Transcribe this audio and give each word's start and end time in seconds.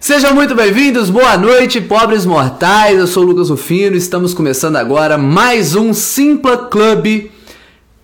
Sejam 0.00 0.32
muito 0.32 0.54
bem-vindos, 0.54 1.10
boa 1.10 1.36
noite, 1.36 1.80
pobres 1.80 2.24
mortais. 2.24 2.96
Eu 2.96 3.06
sou 3.08 3.24
o 3.24 3.26
Lucas 3.26 3.50
Rufino 3.50 3.96
e 3.96 3.98
estamos 3.98 4.32
começando 4.32 4.76
agora 4.76 5.18
mais 5.18 5.74
um 5.74 5.92
Simpla 5.92 6.56
Club 6.56 7.28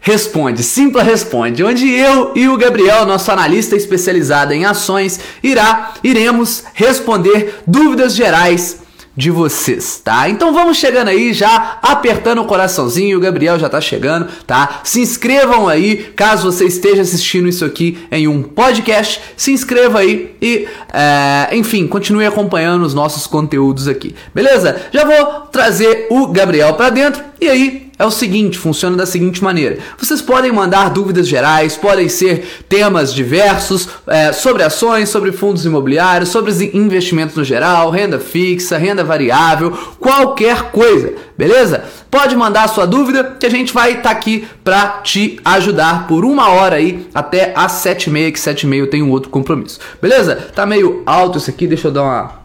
Responde, 0.00 0.64
Simpla 0.64 1.04
Responde, 1.04 1.62
onde 1.62 1.88
eu 1.88 2.32
e 2.34 2.48
o 2.48 2.56
Gabriel, 2.56 3.06
nosso 3.06 3.30
analista 3.30 3.76
especializado 3.76 4.52
em 4.52 4.64
ações, 4.64 5.20
irá 5.40 5.94
iremos 6.02 6.64
responder 6.74 7.60
dúvidas 7.64 8.14
gerais 8.14 8.83
de 9.16 9.30
vocês, 9.30 10.00
tá? 10.02 10.28
Então 10.28 10.52
vamos 10.52 10.76
chegando 10.76 11.08
aí 11.08 11.32
já 11.32 11.78
apertando 11.82 12.40
o 12.40 12.44
coraçãozinho, 12.44 13.18
o 13.18 13.20
Gabriel 13.20 13.58
já 13.58 13.68
tá 13.68 13.80
chegando, 13.80 14.28
tá? 14.46 14.80
Se 14.82 15.00
inscrevam 15.00 15.68
aí, 15.68 16.12
caso 16.16 16.50
você 16.50 16.64
esteja 16.64 17.02
assistindo 17.02 17.48
isso 17.48 17.64
aqui 17.64 17.98
em 18.10 18.26
um 18.26 18.42
podcast, 18.42 19.20
se 19.36 19.52
inscreva 19.52 20.00
aí 20.00 20.34
e, 20.42 20.66
é, 20.92 21.48
enfim, 21.52 21.86
continue 21.86 22.26
acompanhando 22.26 22.82
os 22.84 22.94
nossos 22.94 23.26
conteúdos 23.26 23.86
aqui, 23.86 24.14
beleza? 24.34 24.82
Já 24.92 25.04
vou 25.04 25.42
trazer 25.52 26.08
o 26.10 26.26
Gabriel 26.28 26.74
para 26.74 26.90
dentro 26.90 27.22
e 27.40 27.48
aí 27.48 27.83
é 27.98 28.04
o 28.04 28.10
seguinte, 28.10 28.58
funciona 28.58 28.96
da 28.96 29.06
seguinte 29.06 29.42
maneira. 29.42 29.78
Vocês 29.98 30.20
podem 30.20 30.50
mandar 30.50 30.90
dúvidas 30.90 31.28
gerais, 31.28 31.76
podem 31.76 32.08
ser 32.08 32.64
temas 32.68 33.14
diversos 33.14 33.88
é, 34.06 34.32
sobre 34.32 34.62
ações, 34.62 35.08
sobre 35.08 35.30
fundos 35.30 35.64
imobiliários, 35.64 36.30
sobre 36.30 36.52
investimentos 36.74 37.36
no 37.36 37.44
geral, 37.44 37.90
renda 37.90 38.18
fixa, 38.18 38.76
renda 38.76 39.04
variável, 39.04 39.70
qualquer 39.98 40.70
coisa, 40.70 41.12
beleza? 41.38 41.84
Pode 42.10 42.36
mandar 42.36 42.68
sua 42.68 42.86
dúvida 42.86 43.36
que 43.38 43.46
a 43.46 43.50
gente 43.50 43.72
vai 43.72 43.90
estar 43.90 44.02
tá 44.02 44.10
aqui 44.10 44.46
para 44.62 45.00
te 45.02 45.38
ajudar 45.44 46.06
por 46.06 46.24
uma 46.24 46.48
hora 46.50 46.76
aí 46.76 47.06
até 47.14 47.52
às 47.56 47.72
sete 47.72 48.08
e 48.08 48.10
meia, 48.10 48.32
que 48.32 48.40
sete 48.40 48.62
e 48.62 48.66
meia 48.66 48.80
eu 48.80 48.90
tenho 48.90 49.08
outro 49.10 49.30
compromisso, 49.30 49.78
beleza? 50.00 50.36
Tá 50.54 50.66
meio 50.66 51.02
alto 51.06 51.38
isso 51.38 51.50
aqui, 51.50 51.66
deixa 51.66 51.88
eu 51.88 51.92
dar 51.92 52.02
uma 52.02 52.43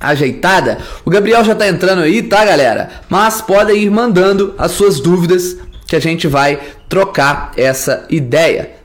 ajeitada. 0.00 0.78
O 1.04 1.10
Gabriel 1.10 1.44
já 1.44 1.54
tá 1.54 1.68
entrando 1.68 2.02
aí, 2.02 2.22
tá, 2.22 2.44
galera? 2.44 2.90
Mas 3.08 3.40
podem 3.40 3.82
ir 3.82 3.90
mandando 3.90 4.54
as 4.58 4.72
suas 4.72 5.00
dúvidas 5.00 5.56
que 5.86 5.96
a 5.96 6.00
gente 6.00 6.26
vai 6.26 6.60
trocar 6.88 7.52
essa 7.56 8.06
ideia. 8.10 8.76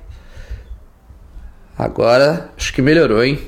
Agora 1.77 2.49
acho 2.57 2.73
que 2.73 2.81
melhorou, 2.81 3.23
hein? 3.23 3.39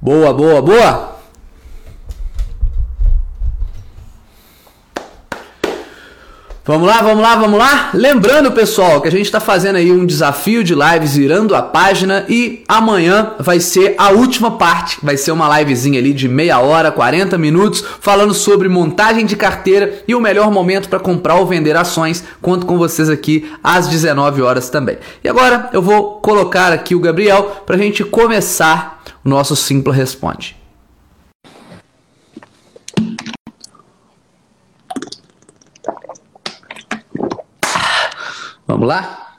Boa, 0.00 0.32
boa, 0.32 0.62
boa. 0.62 1.15
Vamos 6.66 6.88
lá, 6.88 7.00
vamos 7.00 7.22
lá, 7.22 7.36
vamos 7.36 7.58
lá. 7.60 7.90
Lembrando, 7.94 8.50
pessoal, 8.50 9.00
que 9.00 9.06
a 9.06 9.10
gente 9.10 9.26
está 9.26 9.38
fazendo 9.38 9.76
aí 9.76 9.92
um 9.92 10.04
desafio 10.04 10.64
de 10.64 10.74
lives 10.74 11.14
virando 11.14 11.54
a 11.54 11.62
página 11.62 12.26
e 12.28 12.64
amanhã 12.66 13.34
vai 13.38 13.60
ser 13.60 13.94
a 13.96 14.10
última 14.10 14.50
parte. 14.50 14.98
Vai 15.00 15.16
ser 15.16 15.30
uma 15.30 15.60
livezinha 15.60 16.00
ali 16.00 16.12
de 16.12 16.28
meia 16.28 16.58
hora, 16.58 16.90
40 16.90 17.38
minutos, 17.38 17.84
falando 18.00 18.34
sobre 18.34 18.68
montagem 18.68 19.24
de 19.24 19.36
carteira 19.36 20.02
e 20.08 20.14
o 20.16 20.20
melhor 20.20 20.50
momento 20.50 20.88
para 20.88 20.98
comprar 20.98 21.36
ou 21.36 21.46
vender 21.46 21.76
ações. 21.76 22.24
Conto 22.42 22.66
com 22.66 22.76
vocês 22.76 23.08
aqui 23.08 23.48
às 23.62 23.86
19 23.86 24.42
horas 24.42 24.68
também. 24.68 24.98
E 25.22 25.28
agora 25.28 25.70
eu 25.72 25.80
vou 25.80 26.14
colocar 26.14 26.72
aqui 26.72 26.96
o 26.96 27.00
Gabriel 27.00 27.62
para 27.64 27.76
a 27.76 27.78
gente 27.78 28.02
começar 28.02 29.04
o 29.24 29.28
nosso 29.28 29.54
Simpla 29.54 29.94
Responde. 29.94 30.55
Vamos 38.76 38.88
lá? 38.88 39.38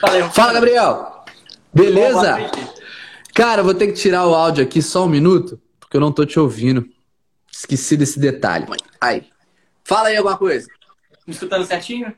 Valeu. 0.00 0.30
Fala, 0.30 0.54
Gabriel. 0.54 1.24
Beleza? 1.74 2.38
Cara, 3.34 3.62
vou 3.62 3.74
ter 3.74 3.88
que 3.88 3.92
tirar 3.92 4.26
o 4.26 4.34
áudio 4.34 4.64
aqui 4.64 4.80
só 4.80 5.04
um 5.04 5.08
minuto, 5.08 5.60
porque 5.78 5.94
eu 5.94 6.00
não 6.00 6.10
tô 6.10 6.24
te 6.24 6.40
ouvindo. 6.40 6.88
Esqueci 7.52 7.98
desse 7.98 8.18
detalhe. 8.18 8.64
Aí. 8.98 9.28
Fala 9.84 10.08
aí 10.08 10.16
alguma 10.16 10.38
coisa. 10.38 10.66
Me 11.26 11.34
escutando 11.34 11.66
certinho? 11.66 12.16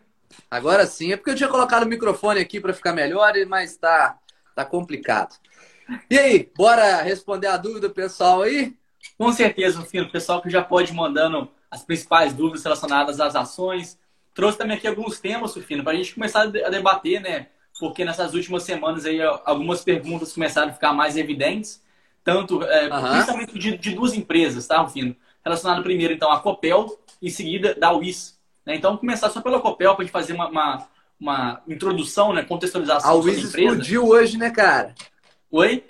Agora 0.49 0.87
sim. 0.87 1.11
É 1.11 1.17
porque 1.17 1.31
eu 1.31 1.35
tinha 1.35 1.49
colocado 1.49 1.83
o 1.83 1.89
microfone 1.89 2.39
aqui 2.39 2.61
para 2.61 2.73
ficar 2.73 2.93
melhor, 2.93 3.33
mas 3.49 3.77
tá, 3.77 4.17
tá 4.55 4.65
complicado. 4.65 5.35
E 6.09 6.17
aí, 6.17 6.49
bora 6.57 7.03
responder 7.03 7.49
a 7.49 7.57
dúvida 7.57 7.89
do 7.89 7.95
pessoal 7.95 8.43
aí? 8.43 8.77
Com 9.19 9.33
certeza, 9.33 9.83
Fino. 9.83 10.07
O 10.07 10.13
pessoal 10.13 10.41
que 10.41 10.51
já 10.51 10.63
pode 10.63 10.93
ir 10.93 10.95
mandando 10.95 11.51
as 11.69 11.83
principais 11.83 12.33
dúvidas 12.33 12.63
relacionadas 12.63 13.19
às 13.19 13.35
ações, 13.35 13.99
trouxe 14.37 14.59
também 14.59 14.77
aqui 14.77 14.87
alguns 14.87 15.19
temas, 15.19 15.53
Sufino, 15.53 15.83
para 15.83 15.95
a 15.95 15.97
gente 15.97 16.15
começar 16.15 16.43
a 16.43 16.69
debater, 16.69 17.21
né? 17.23 17.47
Porque 17.81 18.05
nessas 18.05 18.35
últimas 18.35 18.63
semanas 18.63 19.07
aí 19.07 19.19
algumas 19.45 19.83
perguntas 19.83 20.33
começaram 20.33 20.69
a 20.69 20.73
ficar 20.73 20.93
mais 20.93 21.17
evidentes, 21.17 21.83
tanto 22.23 22.63
é, 22.63 22.93
uhum. 22.93 23.11
principalmente 23.13 23.59
de, 23.59 23.79
de, 23.79 23.95
duas 23.95 24.13
empresas, 24.13 24.67
tá, 24.67 24.79
Rufino? 24.79 25.17
Relacionado 25.43 25.83
primeiro, 25.83 26.13
então, 26.13 26.31
a 26.31 26.39
Copel, 26.39 27.01
em 27.23 27.31
seguida 27.31 27.75
da 27.75 27.91
WIS. 27.93 28.39
Né? 28.65 28.77
Então, 28.77 28.97
começar 28.97 29.31
só 29.31 29.41
pela 29.41 29.61
Copel 29.61 29.95
para 29.95 30.03
a 30.03 30.05
gente 30.05 30.13
fazer 30.13 30.35
uma, 30.35 30.49
uma, 30.49 30.89
uma, 31.19 31.63
introdução, 31.67 32.35
né? 32.35 32.43
Contextualização 32.43 33.11
a 33.11 33.15
WIS 33.15 33.39
explodiu 33.39 34.07
hoje, 34.07 34.37
né, 34.37 34.51
cara? 34.51 34.95
Oi? 35.51 35.85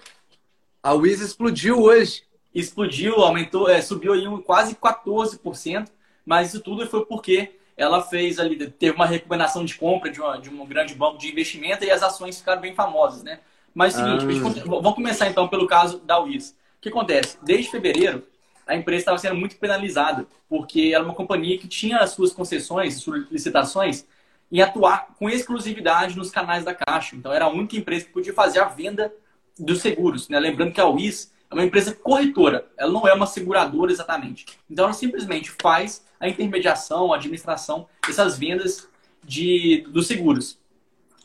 A 0.80 0.92
WIS 0.92 1.20
explodiu 1.20 1.80
hoje. 1.82 2.22
Explodiu, 2.54 3.16
aumentou, 3.16 3.68
é, 3.68 3.82
subiu 3.82 4.12
aí 4.12 4.28
um, 4.28 4.40
quase 4.40 4.76
14%, 4.76 5.88
mas 6.24 6.48
isso 6.48 6.60
tudo 6.60 6.86
foi 6.86 7.04
porque 7.06 7.56
ela 7.76 8.03
fez 8.03 8.38
ali, 8.38 8.70
teve 8.70 8.97
uma 8.97 9.06
recomendação 9.06 9.64
de 9.64 9.75
compra 9.75 10.10
de, 10.10 10.20
uma, 10.20 10.38
de 10.38 10.48
um 10.48 10.64
grande 10.66 10.94
banco 10.94 11.19
de 11.19 11.31
investimento 11.31 11.84
e 11.84 11.91
as 11.91 12.03
ações 12.03 12.38
ficaram 12.38 12.60
bem 12.60 12.75
famosas, 12.75 13.22
né? 13.22 13.41
Mas 13.75 13.98
é 13.98 14.14
o 14.14 14.20
seguinte, 14.20 14.60
ah. 14.60 14.64
vamos 14.64 14.94
começar 14.94 15.28
então 15.28 15.47
pelo 15.47 15.66
caso 15.66 15.98
da 15.98 16.19
WIS. 16.19 16.50
O 16.50 16.81
que 16.81 16.88
acontece? 16.88 17.37
Desde 17.42 17.70
fevereiro, 17.70 18.26
a 18.66 18.75
empresa 18.75 19.00
estava 19.00 19.19
sendo 19.19 19.34
muito 19.37 19.56
penalizada, 19.56 20.26
porque 20.48 20.92
era 20.94 21.04
uma 21.04 21.14
companhia 21.14 21.59
que 21.59 21.69
tinha 21.69 21.98
as 21.98 22.10
suas 22.10 22.32
concessões, 22.32 22.97
suas 22.97 23.31
licitações, 23.31 24.06
em 24.50 24.62
atuar 24.62 25.08
com 25.19 25.28
exclusividade 25.28 26.16
nos 26.16 26.31
canais 26.31 26.64
da 26.64 26.75
Caixa. 26.75 27.14
Então, 27.14 27.32
era 27.32 27.44
a 27.44 27.48
única 27.48 27.76
empresa 27.76 28.06
que 28.06 28.12
podia 28.12 28.32
fazer 28.32 28.60
a 28.60 28.64
venda 28.64 29.12
dos 29.58 29.81
seguros. 29.81 30.28
Né? 30.28 30.38
Lembrando 30.41 30.72
que 30.72 30.81
a 30.81 30.87
WIS 30.87 31.32
é 31.50 31.54
uma 31.54 31.64
empresa 31.64 31.94
corretora, 31.94 32.66
ela 32.76 32.92
não 32.92 33.06
é 33.06 33.14
uma 33.14 33.26
seguradora 33.26 33.92
exatamente. 33.92 34.46
Então, 34.68 34.84
ela 34.84 34.94
simplesmente 34.94 35.50
faz 35.60 36.04
a 36.18 36.28
intermediação, 36.28 37.12
a 37.12 37.16
administração 37.16 37.86
dessas 38.06 38.38
vendas 38.38 38.88
de, 39.22 39.86
dos 39.88 40.06
seguros. 40.06 40.58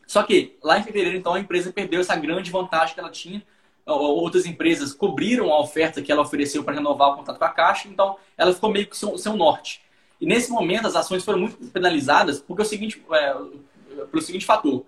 Só 0.06 0.24
que 0.24 0.58
lá 0.62 0.78
em 0.78 0.84
fevereiro, 0.84 1.18
então, 1.18 1.34
a 1.34 1.40
empresa 1.40 1.72
perdeu 1.72 2.02
essa 2.02 2.16
grande 2.16 2.52
vantagem 2.52 2.94
que 2.94 3.00
ela 3.00 3.10
tinha. 3.10 3.42
Outras 3.86 4.46
empresas 4.46 4.94
cobriram 4.94 5.52
a 5.52 5.60
oferta 5.60 6.02
que 6.02 6.12
ela 6.12 6.22
ofereceu 6.22 6.64
para 6.64 6.76
renovar 6.76 7.10
o 7.10 7.16
contrato 7.16 7.40
com 7.40 7.46
a 7.46 7.50
Caixa, 7.50 7.88
então 7.88 8.18
ela 8.38 8.54
ficou 8.54 8.72
meio 8.72 8.88
que 8.88 8.96
sem, 8.96 9.18
sem 9.18 9.36
norte. 9.36 9.82
E 10.20 10.26
nesse 10.26 10.52
momento 10.52 10.86
as 10.86 10.96
ações 10.96 11.26
foram 11.26 11.40
muito 11.40 11.58
penalizadas 11.72 12.40
porque 12.40 12.62
o 12.62 12.66
seguinte, 12.66 13.04
é, 13.12 13.36
pelo 14.12 14.22
seguinte 14.22 14.46
fator. 14.46 14.86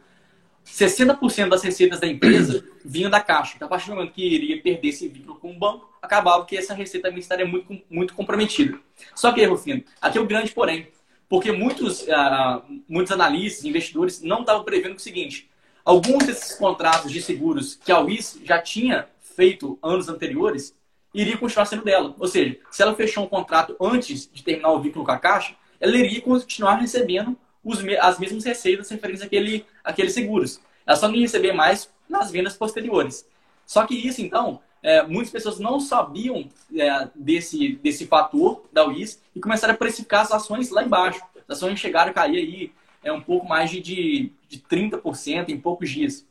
60% 0.66 1.50
das 1.50 1.63
receitas 1.63 2.00
da 2.00 2.07
empresa 2.07 2.63
vinham 2.84 3.09
da 3.09 3.19
Caixa. 3.19 3.53
Então, 3.56 3.68
a 3.68 3.69
partir 3.69 3.90
do 3.90 3.96
momento 3.96 4.13
que 4.13 4.25
iria 4.25 4.62
perder 4.62 4.90
esse 4.90 5.07
vínculo 5.07 5.40
com 5.40 5.51
o 5.51 5.57
banco, 5.57 5.90
acabava 6.01 6.46
que 6.46 6.57
essa 6.57 6.74
receita 6.74 7.07
também 7.07 7.19
estaria 7.19 7.46
muito, 7.46 7.81
muito 7.90 8.13
comprometida. 8.13 8.79
Só 9.16 9.31
que, 9.31 9.44
Rufino, 9.46 9.84
aqui 10.01 10.18
é 10.18 10.22
o 10.22 10.25
grande 10.25 10.51
porém. 10.51 10.88
Porque 11.29 11.51
muitos, 11.51 12.01
uh, 12.03 12.62
muitos 12.88 13.12
analistas, 13.12 13.66
investidores, 13.66 14.22
não 14.22 14.41
estavam 14.41 14.63
prevendo 14.63 14.96
o 14.96 15.00
seguinte. 15.00 15.50
Alguns 15.84 16.25
desses 16.25 16.56
contratos 16.56 17.12
de 17.12 17.22
seguros 17.22 17.75
que 17.75 17.91
a 17.91 18.00
UIS 18.00 18.40
já 18.44 18.62
tinha 18.62 19.07
feito 19.19 19.78
anos 19.81 20.07
anteriores, 20.07 20.75
iria 21.13 21.38
continuar 21.38 21.66
sendo 21.66 21.84
dela. 21.84 22.16
Ou 22.18 22.28
seja, 22.28 22.57
se 22.72 22.81
ela 22.81 22.95
fechou 22.95 23.24
um 23.24 23.28
contrato 23.28 23.75
antes 23.80 24.30
de 24.31 24.44
terminar 24.44 24.72
o 24.72 24.80
vínculo 24.80 25.06
com 25.06 25.12
a 25.12 25.18
Caixa, 25.18 25.56
ela 25.80 25.97
iria 25.97 26.22
continuar 26.22 26.75
recebendo 26.75 27.38
os, 27.63 27.80
as 28.00 28.19
mesmas 28.19 28.44
receitas 28.44 28.90
referentes 28.90 29.22
àquele, 29.22 29.66
àqueles 29.83 30.13
seguros. 30.13 30.59
Ela 30.85 30.97
só 30.97 31.09
ia 31.09 31.21
receber 31.21 31.53
mais 31.53 31.89
nas 32.09 32.31
vendas 32.31 32.55
posteriores. 32.55 33.27
Só 33.65 33.85
que 33.85 33.95
isso, 33.95 34.21
então, 34.21 34.59
é, 34.81 35.01
muitas 35.03 35.31
pessoas 35.31 35.59
não 35.59 35.80
sabiam 35.80 36.50
é, 36.75 37.07
desse, 37.15 37.80
desse 37.81 38.06
fator 38.06 38.63
da 38.71 38.85
UIS 38.85 39.21
e 39.35 39.39
começaram 39.39 39.74
a 39.74 39.77
precificar 39.77 40.21
as 40.21 40.31
ações 40.31 40.69
lá 40.69 40.83
embaixo. 40.83 41.21
As 41.47 41.57
ações 41.57 41.80
chegaram 41.80 42.12
a 42.12 42.13
cair 42.13 42.38
aí 42.38 42.71
é, 43.03 43.12
um 43.12 43.21
pouco 43.21 43.47
mais 43.47 43.71
de, 43.71 43.80
de, 43.80 44.31
de 44.50 44.59
30% 44.59 45.50
em 45.50 45.59
poucos 45.59 45.89
dias. 45.89 46.25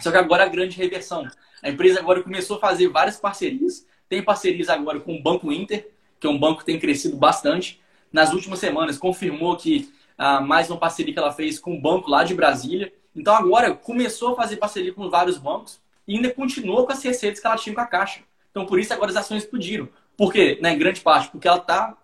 Só 0.00 0.10
que 0.10 0.16
agora 0.16 0.44
a 0.44 0.48
grande 0.48 0.76
reversão. 0.76 1.28
A 1.62 1.68
empresa 1.68 1.98
agora 1.98 2.22
começou 2.22 2.56
a 2.56 2.60
fazer 2.60 2.88
várias 2.88 3.16
parcerias. 3.16 3.84
Tem 4.08 4.22
parcerias 4.22 4.68
agora 4.68 5.00
com 5.00 5.16
o 5.16 5.22
Banco 5.22 5.52
Inter, 5.52 5.90
que 6.20 6.26
é 6.26 6.30
um 6.30 6.38
banco 6.38 6.60
que 6.60 6.66
tem 6.66 6.78
crescido 6.78 7.16
bastante. 7.16 7.80
Nas 8.12 8.32
últimas 8.32 8.60
semanas, 8.60 8.96
confirmou 8.96 9.56
que 9.56 9.92
ah, 10.18 10.40
mais 10.40 10.68
uma 10.68 10.78
parceria 10.78 11.12
que 11.12 11.18
ela 11.18 11.32
fez 11.32 11.58
com 11.58 11.74
um 11.74 11.80
banco 11.80 12.10
lá 12.10 12.24
de 12.24 12.34
Brasília. 12.34 12.92
Então 13.14 13.34
agora 13.34 13.72
começou 13.72 14.32
a 14.32 14.36
fazer 14.36 14.56
parceria 14.56 14.92
com 14.92 15.08
vários 15.08 15.38
bancos 15.38 15.80
e 16.06 16.16
ainda 16.16 16.30
continuou 16.30 16.84
com 16.84 16.92
as 16.92 17.02
receitas 17.02 17.40
que 17.40 17.46
ela 17.46 17.56
tinha 17.56 17.74
com 17.74 17.80
a 17.80 17.86
Caixa. 17.86 18.20
Então, 18.50 18.66
por 18.66 18.80
isso, 18.80 18.92
agora 18.92 19.10
as 19.10 19.16
ações 19.16 19.44
explodiram. 19.44 19.88
Por 20.16 20.32
quê? 20.32 20.58
Né, 20.60 20.72
em 20.72 20.78
grande 20.78 21.00
parte, 21.00 21.30
porque 21.30 21.46
ela 21.46 21.58
está 21.58 21.96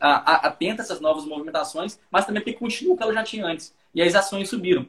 atenta 0.00 0.82
a 0.82 0.84
essas 0.84 1.00
novas 1.00 1.24
movimentações, 1.24 1.98
mas 2.10 2.24
também 2.24 2.40
porque 2.40 2.56
continua 2.56 2.94
o 2.94 2.96
que 2.96 3.02
ela 3.02 3.12
já 3.12 3.24
tinha 3.24 3.44
antes. 3.44 3.74
E 3.92 4.00
as 4.00 4.14
ações 4.14 4.48
subiram. 4.48 4.86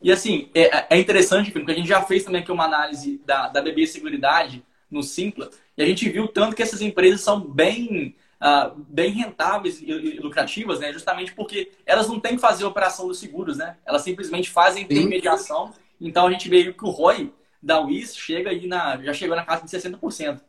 E 0.00 0.12
assim, 0.12 0.50
é, 0.54 0.94
é 0.96 1.00
interessante, 1.00 1.50
porque 1.50 1.72
a 1.72 1.74
gente 1.74 1.88
já 1.88 2.02
fez 2.02 2.22
também 2.22 2.42
aqui 2.42 2.52
uma 2.52 2.64
análise 2.64 3.20
da, 3.24 3.48
da 3.48 3.60
BB 3.60 3.86
Seguridade 3.86 4.64
no 4.90 5.02
Simpla, 5.02 5.50
e 5.76 5.82
a 5.82 5.86
gente 5.86 6.08
viu 6.08 6.28
tanto 6.28 6.54
que 6.54 6.62
essas 6.62 6.82
empresas 6.82 7.22
são 7.22 7.40
bem, 7.40 8.14
uh, 8.42 8.74
bem 8.88 9.12
rentáveis 9.12 9.80
e, 9.80 10.18
lucrativas, 10.20 10.80
né? 10.80 10.92
Justamente 10.92 11.32
porque 11.32 11.70
elas 11.86 12.08
não 12.08 12.18
têm 12.18 12.34
que 12.34 12.40
fazer 12.40 12.64
a 12.64 12.68
operação 12.68 13.06
dos 13.06 13.18
seguros, 13.18 13.56
né? 13.56 13.76
Elas 13.86 14.02
simplesmente 14.02 14.50
fazem 14.50 14.82
intermediação. 14.82 15.72
Então 16.00 16.26
a 16.26 16.30
gente 16.32 16.48
vê 16.48 16.72
que 16.72 16.84
o 16.84 16.90
ROI 16.90 17.32
da 17.62 17.80
WIS 17.80 18.16
chega 18.16 18.50
aí 18.50 18.66
na, 18.66 19.00
já 19.02 19.12
chegou 19.12 19.36
na 19.36 19.44
casa 19.44 19.64
de 19.64 19.70
60%. 19.70 20.40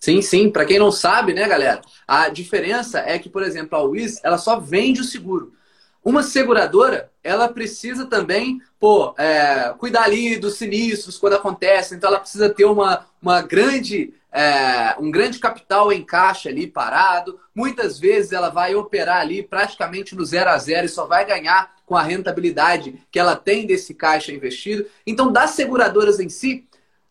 Sim, 0.00 0.20
sim. 0.20 0.50
Para 0.50 0.66
quem 0.66 0.78
não 0.78 0.90
sabe, 0.90 1.32
né, 1.32 1.46
galera? 1.48 1.80
A 2.06 2.28
diferença 2.28 2.98
é 2.98 3.18
que, 3.18 3.30
por 3.30 3.42
exemplo, 3.42 3.78
a 3.78 3.82
WIS, 3.82 4.20
ela 4.24 4.36
só 4.36 4.58
vende 4.58 5.00
o 5.00 5.04
seguro. 5.04 5.54
Uma 6.06 6.22
seguradora, 6.22 7.10
ela 7.20 7.48
precisa 7.48 8.06
também, 8.06 8.62
pô, 8.78 9.12
é, 9.18 9.74
cuidar 9.76 10.04
ali 10.04 10.38
dos 10.38 10.54
sinistros 10.54 11.18
quando 11.18 11.32
acontece. 11.32 11.96
Então, 11.96 12.08
ela 12.08 12.20
precisa 12.20 12.48
ter 12.48 12.64
uma, 12.64 13.04
uma 13.20 13.42
grande, 13.42 14.14
é, 14.30 14.94
um 15.00 15.10
grande 15.10 15.40
capital 15.40 15.92
em 15.92 16.04
caixa 16.04 16.48
ali 16.48 16.68
parado. 16.68 17.40
Muitas 17.52 17.98
vezes 17.98 18.30
ela 18.30 18.50
vai 18.50 18.72
operar 18.76 19.20
ali 19.20 19.42
praticamente 19.42 20.14
no 20.14 20.24
zero 20.24 20.50
a 20.50 20.58
zero 20.58 20.86
e 20.86 20.88
só 20.88 21.06
vai 21.06 21.24
ganhar 21.26 21.74
com 21.84 21.96
a 21.96 22.02
rentabilidade 22.02 23.04
que 23.10 23.18
ela 23.18 23.34
tem 23.34 23.66
desse 23.66 23.92
caixa 23.92 24.30
investido. 24.30 24.86
Então, 25.04 25.32
das 25.32 25.50
seguradoras 25.50 26.20
em 26.20 26.28
si, 26.28 26.68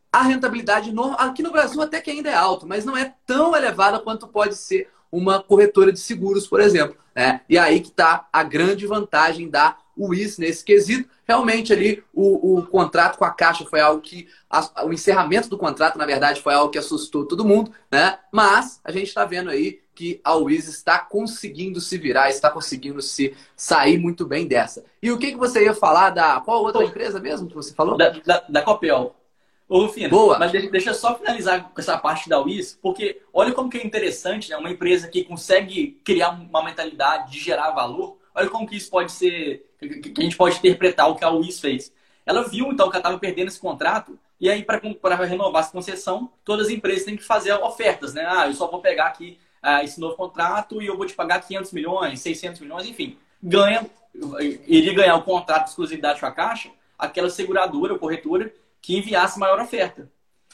a 0.09 0.21
rentabilidade 0.21 0.93
aqui 1.17 1.43
no 1.43 1.51
Brasil 1.51 1.81
até 1.81 1.99
que 1.99 2.11
ainda 2.11 2.29
é 2.29 2.33
alto, 2.33 2.65
mas 2.65 2.85
não 2.85 2.95
é 2.95 3.13
tão 3.27 3.53
elevada 3.53 3.99
quanto 3.99 4.25
pode 4.25 4.55
ser 4.55 4.89
uma 5.11 5.41
corretora 5.41 5.91
de 5.91 5.99
seguros, 5.99 6.47
por 6.47 6.59
exemplo. 6.59 6.97
Né? 7.15 7.41
E 7.49 7.57
aí 7.57 7.79
que 7.79 7.87
está 7.87 8.27
a 8.31 8.43
grande 8.43 8.85
vantagem 8.85 9.49
da 9.49 9.77
UIS 9.97 10.37
nesse 10.37 10.63
quesito. 10.63 11.09
Realmente 11.27 11.71
ali 11.73 12.03
o, 12.13 12.57
o 12.57 12.67
contrato 12.67 13.17
com 13.17 13.25
a 13.25 13.31
Caixa 13.31 13.65
foi 13.65 13.79
algo 13.79 14.01
que. 14.01 14.27
A, 14.49 14.85
o 14.85 14.93
encerramento 14.93 15.49
do 15.49 15.57
contrato, 15.57 15.97
na 15.97 16.05
verdade, 16.05 16.41
foi 16.41 16.53
algo 16.53 16.71
que 16.71 16.77
assustou 16.77 17.25
todo 17.25 17.45
mundo, 17.45 17.71
né? 17.91 18.19
Mas 18.31 18.79
a 18.83 18.91
gente 18.91 19.07
está 19.07 19.25
vendo 19.25 19.49
aí 19.49 19.81
que 19.95 20.19
a 20.23 20.35
UIS 20.35 20.67
está 20.67 20.99
conseguindo 20.99 21.79
se 21.79 21.97
virar, 21.97 22.29
está 22.29 22.49
conseguindo 22.49 23.01
se 23.01 23.33
sair 23.55 23.97
muito 23.97 24.25
bem 24.25 24.45
dessa. 24.45 24.83
E 25.01 25.09
o 25.11 25.17
que, 25.17 25.31
que 25.31 25.37
você 25.37 25.63
ia 25.63 25.73
falar 25.73 26.09
da. 26.09 26.41
Qual 26.41 26.63
outra 26.63 26.83
empresa 26.83 27.19
mesmo 27.19 27.47
que 27.47 27.55
você 27.55 27.73
falou? 27.73 27.97
Da, 27.97 28.09
da, 28.09 28.43
da 28.47 28.61
Copel. 28.61 29.15
Ô, 29.67 29.79
Rufino, 29.79 30.09
Boa. 30.09 30.37
mas 30.37 30.51
deixa 30.51 30.91
eu 30.91 30.93
só 30.93 31.15
finalizar 31.15 31.71
com 31.73 31.81
essa 31.81 31.97
parte 31.97 32.29
da 32.29 32.39
UIS, 32.39 32.77
porque 32.79 33.21
olha 33.33 33.51
como 33.51 33.69
que 33.69 33.79
é 33.79 33.85
interessante, 33.85 34.49
né? 34.49 34.57
Uma 34.57 34.69
empresa 34.69 35.07
que 35.07 35.23
consegue 35.23 35.99
criar 36.03 36.29
uma 36.29 36.63
mentalidade 36.63 37.31
de 37.31 37.39
gerar 37.39 37.71
valor, 37.71 38.17
olha 38.35 38.47
como 38.47 38.67
que 38.67 38.77
isso 38.77 38.91
pode 38.91 39.11
ser, 39.11 39.65
que 39.79 40.13
a 40.17 40.21
gente 40.21 40.37
pode 40.37 40.57
interpretar 40.57 41.09
o 41.09 41.15
que 41.15 41.25
a 41.25 41.31
UIS 41.31 41.59
fez. 41.59 41.91
Ela 42.25 42.43
viu, 42.43 42.71
então, 42.71 42.89
que 42.89 42.95
ela 42.95 43.01
estava 43.01 43.17
perdendo 43.17 43.47
esse 43.47 43.59
contrato, 43.59 44.19
e 44.39 44.49
aí, 44.49 44.63
para 44.63 45.15
renovar 45.25 45.63
essa 45.63 45.71
concessão, 45.71 46.31
todas 46.43 46.67
as 46.67 46.73
empresas 46.73 47.05
têm 47.05 47.15
que 47.15 47.23
fazer 47.23 47.53
ofertas, 47.53 48.13
né? 48.13 48.25
Ah, 48.27 48.47
eu 48.47 48.53
só 48.53 48.69
vou 48.69 48.81
pegar 48.81 49.07
aqui 49.07 49.39
ah, 49.63 49.83
esse 49.83 49.99
novo 49.99 50.15
contrato 50.15 50.79
e 50.81 50.85
eu 50.85 50.95
vou 50.95 51.07
te 51.07 51.13
pagar 51.13 51.41
500 51.41 51.71
milhões, 51.71 52.19
600 52.21 52.61
milhões, 52.61 52.85
enfim. 52.85 53.17
Ganha, 53.41 53.89
iria 54.67 54.93
ganhar 54.93 55.15
o 55.15 55.23
contrato 55.23 55.63
de 55.63 55.69
exclusividade 55.69 56.19
com 56.19 56.25
a 56.25 56.31
Caixa, 56.31 56.69
aquela 56.99 57.29
seguradora 57.29 57.93
ou 57.93 57.99
corretora 57.99 58.53
que 58.85 58.95
enviasse 58.95 59.39
maior 59.39 59.59
oferta. 59.59 60.07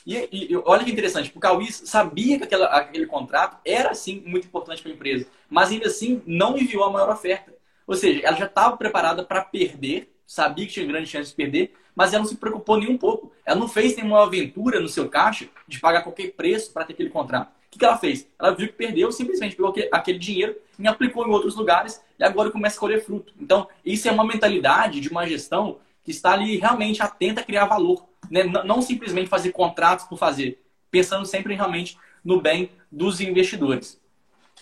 E, 0.07 0.29
e, 0.31 0.55
olha 0.65 0.85
que 0.85 0.91
interessante, 0.91 1.33
a 1.43 1.51
Wiz 1.51 1.83
sabia 1.85 2.37
que 2.37 2.45
aquela, 2.45 2.67
aquele 2.67 3.05
contrato 3.05 3.57
era, 3.65 3.93
sim, 3.93 4.23
muito 4.25 4.47
importante 4.47 4.81
para 4.81 4.89
a 4.89 4.95
empresa, 4.95 5.27
mas 5.49 5.69
ainda 5.69 5.87
assim 5.87 6.21
não 6.25 6.57
enviou 6.57 6.85
a 6.85 6.89
maior 6.89 7.09
oferta. 7.09 7.53
Ou 7.85 7.93
seja, 7.93 8.21
ela 8.23 8.37
já 8.37 8.45
estava 8.45 8.77
preparada 8.77 9.21
para 9.21 9.43
perder, 9.43 10.15
sabia 10.25 10.65
que 10.65 10.71
tinha 10.71 10.85
grande 10.85 11.07
chance 11.07 11.31
de 11.31 11.35
perder, 11.35 11.73
mas 11.93 12.13
ela 12.13 12.23
não 12.23 12.29
se 12.29 12.37
preocupou 12.37 12.77
nem 12.77 12.89
um 12.89 12.97
pouco. 12.97 13.33
Ela 13.45 13.59
não 13.59 13.67
fez 13.67 13.97
nenhuma 13.97 14.23
aventura 14.23 14.79
no 14.79 14.87
seu 14.87 15.09
caixa 15.09 15.49
de 15.67 15.77
pagar 15.77 16.01
qualquer 16.01 16.31
preço 16.31 16.71
para 16.71 16.85
ter 16.85 16.93
aquele 16.93 17.09
contrato. 17.09 17.49
O 17.49 17.69
que, 17.69 17.79
que 17.79 17.83
ela 17.83 17.97
fez? 17.97 18.25
Ela 18.39 18.55
viu 18.55 18.67
que 18.67 18.73
perdeu, 18.73 19.11
simplesmente 19.11 19.57
pegou 19.57 19.75
aquele 19.91 20.17
dinheiro 20.17 20.55
e 20.79 20.87
aplicou 20.87 21.27
em 21.27 21.31
outros 21.31 21.55
lugares 21.55 22.01
e 22.17 22.23
agora 22.23 22.49
começa 22.49 22.77
a 22.77 22.79
colher 22.79 23.03
fruto. 23.03 23.33
Então, 23.37 23.67
isso 23.85 24.07
é 24.07 24.11
uma 24.11 24.25
mentalidade 24.25 25.01
de 25.01 25.09
uma 25.09 25.27
gestão 25.27 25.79
que 26.01 26.11
está 26.11 26.31
ali 26.31 26.57
realmente 26.57 27.03
atenta 27.03 27.41
a 27.41 27.43
criar 27.43 27.65
valor 27.65 28.09
né? 28.31 28.43
não 28.43 28.81
simplesmente 28.81 29.29
fazer 29.29 29.51
contratos 29.51 30.05
por 30.05 30.17
fazer, 30.17 30.63
pensando 30.89 31.25
sempre 31.25 31.53
realmente 31.53 31.97
no 32.23 32.41
bem 32.41 32.71
dos 32.89 33.19
investidores. 33.19 33.99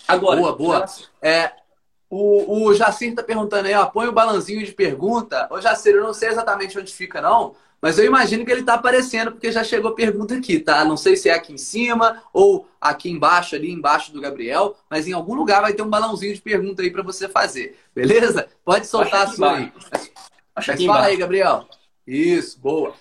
Agora, 0.07 0.41
boa, 0.41 0.55
boa. 0.55 0.85
É, 1.21 1.51
o, 2.09 2.65
o 2.65 2.73
Jacir 2.73 3.11
está 3.11 3.21
perguntando 3.21 3.67
aí, 3.67 3.75
ó, 3.75 3.85
põe 3.85 4.07
o 4.07 4.11
balanzinho 4.11 4.65
de 4.65 4.71
pergunta. 4.71 5.47
Ô, 5.51 5.61
Jacir, 5.61 5.93
eu 5.93 6.03
não 6.03 6.13
sei 6.13 6.29
exatamente 6.29 6.77
onde 6.79 6.91
fica, 6.91 7.21
não, 7.21 7.55
mas 7.79 7.99
eu 7.99 8.05
imagino 8.05 8.43
que 8.43 8.51
ele 8.51 8.61
está 8.61 8.73
aparecendo 8.73 9.31
porque 9.31 9.51
já 9.51 9.63
chegou 9.63 9.93
pergunta 9.93 10.35
aqui, 10.35 10.59
tá? 10.59 10.83
Não 10.83 10.97
sei 10.97 11.15
se 11.15 11.29
é 11.29 11.33
aqui 11.33 11.53
em 11.53 11.57
cima 11.57 12.23
ou 12.33 12.67
aqui 12.81 13.09
embaixo, 13.09 13.55
ali 13.55 13.71
embaixo 13.71 14.11
do 14.11 14.19
Gabriel, 14.19 14.75
mas 14.89 15.07
em 15.07 15.13
algum 15.13 15.35
lugar 15.35 15.61
vai 15.61 15.73
ter 15.73 15.83
um 15.83 15.89
balãozinho 15.89 16.33
de 16.33 16.41
pergunta 16.41 16.81
aí 16.81 16.89
para 16.89 17.03
você 17.03 17.29
fazer, 17.29 17.77
beleza? 17.93 18.47
Pode 18.65 18.87
soltar 18.87 19.27
a 19.27 19.27
sua 19.27 19.55
aí. 19.55 19.71
Acho 20.55 20.71
mas 20.71 20.85
fala 20.85 21.05
aí, 21.05 21.15
Gabriel. 21.15 21.67
Isso, 22.05 22.59
boa. 22.59 22.93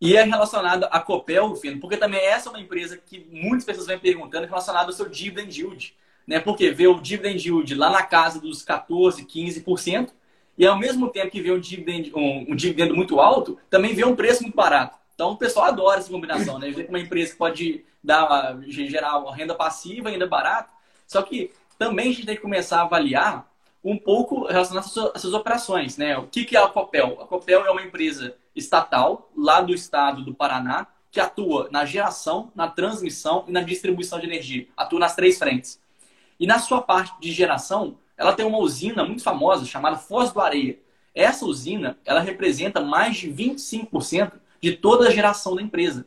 E 0.00 0.16
é 0.16 0.22
relacionado 0.22 0.84
à 0.84 1.00
Copel, 1.00 1.54
porque 1.80 1.96
também 1.96 2.20
essa 2.20 2.48
é 2.48 2.52
uma 2.52 2.60
empresa 2.60 2.96
que 2.96 3.26
muitas 3.30 3.64
pessoas 3.64 3.86
vêm 3.86 3.98
perguntando 3.98 4.46
relacionada 4.46 4.86
ao 4.86 4.92
seu 4.92 5.08
dividend 5.08 5.58
yield. 5.58 5.94
Né? 6.26 6.40
Porque 6.40 6.70
vê 6.70 6.86
o 6.86 7.00
dividend 7.00 7.46
yield 7.46 7.74
lá 7.74 7.90
na 7.90 8.02
casa 8.02 8.40
dos 8.40 8.64
14%, 8.64 9.26
15%, 9.26 10.10
e 10.56 10.66
ao 10.66 10.78
mesmo 10.78 11.08
tempo 11.08 11.30
que 11.30 11.40
vê 11.40 11.52
um 11.52 11.58
dividend, 11.58 12.12
um, 12.14 12.52
um 12.52 12.56
dividendo 12.56 12.94
muito 12.94 13.20
alto, 13.20 13.58
também 13.68 13.94
vê 13.94 14.04
um 14.04 14.14
preço 14.14 14.42
muito 14.42 14.54
barato. 14.54 14.96
Então 15.14 15.32
o 15.32 15.36
pessoal 15.36 15.66
adora 15.66 16.00
essa 16.00 16.10
combinação, 16.10 16.58
né? 16.58 16.72
Que 16.72 16.82
uma 16.84 16.98
empresa 16.98 17.34
pode 17.36 17.84
dar, 18.02 18.58
gerar 18.66 19.18
uma 19.18 19.34
renda 19.34 19.54
passiva 19.54 20.08
ainda 20.08 20.26
barata. 20.26 20.70
Só 21.06 21.22
que 21.22 21.50
também 21.78 22.10
a 22.10 22.12
gente 22.12 22.26
tem 22.26 22.36
que 22.36 22.42
começar 22.42 22.80
a 22.80 22.82
avaliar 22.82 23.48
um 23.82 23.98
pouco 23.98 24.46
relacionado 24.46 24.84
às 24.84 25.20
suas 25.20 25.34
operações, 25.34 25.96
né? 25.96 26.16
O 26.16 26.26
que 26.26 26.56
é 26.56 26.60
a 26.60 26.68
Copel? 26.68 27.18
A 27.20 27.26
Copel 27.26 27.64
é 27.66 27.70
uma 27.70 27.82
empresa 27.82 28.36
estatal, 28.54 29.30
lá 29.36 29.60
do 29.60 29.74
estado 29.74 30.22
do 30.22 30.34
Paraná, 30.34 30.86
que 31.10 31.20
atua 31.20 31.68
na 31.70 31.84
geração, 31.84 32.50
na 32.54 32.68
transmissão 32.68 33.44
e 33.46 33.52
na 33.52 33.62
distribuição 33.62 34.18
de 34.18 34.26
energia. 34.26 34.66
Atua 34.76 35.00
nas 35.00 35.14
três 35.14 35.38
frentes. 35.38 35.80
E 36.38 36.46
na 36.46 36.58
sua 36.58 36.82
parte 36.82 37.14
de 37.20 37.32
geração, 37.32 37.96
ela 38.16 38.32
tem 38.32 38.44
uma 38.44 38.58
usina 38.58 39.04
muito 39.04 39.22
famosa 39.22 39.64
chamada 39.64 39.96
Foz 39.96 40.32
do 40.32 40.40
Areia. 40.40 40.78
Essa 41.14 41.44
usina, 41.44 41.98
ela 42.04 42.20
representa 42.20 42.80
mais 42.80 43.16
de 43.16 43.28
25% 43.30 44.32
de 44.60 44.72
toda 44.72 45.08
a 45.08 45.10
geração 45.10 45.54
da 45.54 45.62
empresa. 45.62 46.06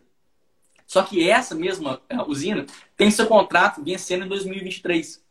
Só 0.86 1.04
que 1.04 1.30
essa 1.30 1.54
mesma 1.54 2.02
é, 2.10 2.22
usina 2.22 2.66
tem 2.96 3.12
seu 3.12 3.28
contrato 3.28 3.84
vencendo 3.84 4.26
em 4.26 4.28
2023. 4.30 5.24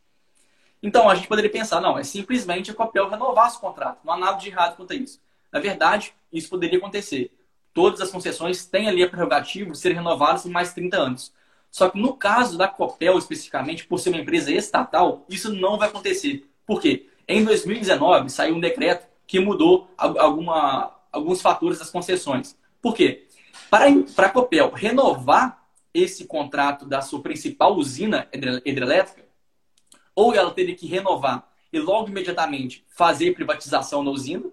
Então, 0.82 1.08
a 1.08 1.14
gente 1.14 1.28
poderia 1.28 1.50
pensar, 1.50 1.80
não, 1.80 1.98
é 1.98 2.04
simplesmente 2.04 2.70
a 2.70 2.74
Copel 2.74 3.08
renovar 3.08 3.48
esse 3.48 3.58
contrato. 3.58 3.98
Não 4.04 4.12
há 4.12 4.16
nada 4.16 4.38
de 4.38 4.48
errado 4.48 4.76
quanto 4.76 4.92
a 4.92 4.96
isso. 4.96 5.20
Na 5.52 5.60
verdade, 5.60 6.12
isso 6.32 6.48
poderia 6.48 6.78
acontecer. 6.78 7.30
Todas 7.72 8.00
as 8.00 8.10
concessões 8.10 8.64
têm 8.64 8.88
ali 8.88 9.02
a 9.02 9.08
prerrogativa 9.08 9.70
de 9.70 9.78
serem 9.78 9.98
renovadas 9.98 10.42
por 10.42 10.50
mais 10.50 10.72
30 10.72 10.96
anos. 10.96 11.32
Só 11.70 11.90
que 11.90 12.00
no 12.00 12.14
caso 12.14 12.56
da 12.56 12.66
Copel, 12.66 13.18
especificamente, 13.18 13.86
por 13.86 13.98
ser 13.98 14.10
uma 14.10 14.20
empresa 14.20 14.50
estatal, 14.50 15.26
isso 15.28 15.52
não 15.52 15.76
vai 15.76 15.88
acontecer. 15.88 16.48
Por 16.66 16.80
quê? 16.80 17.08
Em 17.28 17.44
2019, 17.44 18.30
saiu 18.30 18.54
um 18.54 18.60
decreto 18.60 19.06
que 19.26 19.40
mudou 19.40 19.88
alguma, 19.96 20.94
alguns 21.12 21.42
fatores 21.42 21.78
das 21.78 21.90
concessões. 21.90 22.56
Por 22.80 22.94
quê? 22.94 23.26
Para, 23.68 23.90
para 24.14 24.28
a 24.28 24.30
Copel 24.30 24.70
renovar 24.70 25.66
esse 25.92 26.26
contrato 26.26 26.86
da 26.86 27.00
sua 27.00 27.20
principal 27.20 27.74
usina 27.74 28.28
hidrelétrica, 28.64 29.26
ou 30.14 30.34
ela 30.34 30.50
teria 30.50 30.74
que 30.74 30.86
renovar 30.86 31.46
e 31.72 31.78
logo 31.78 32.08
imediatamente 32.08 32.84
fazer 32.88 33.34
privatização 33.34 34.02
na 34.02 34.10
usina, 34.10 34.44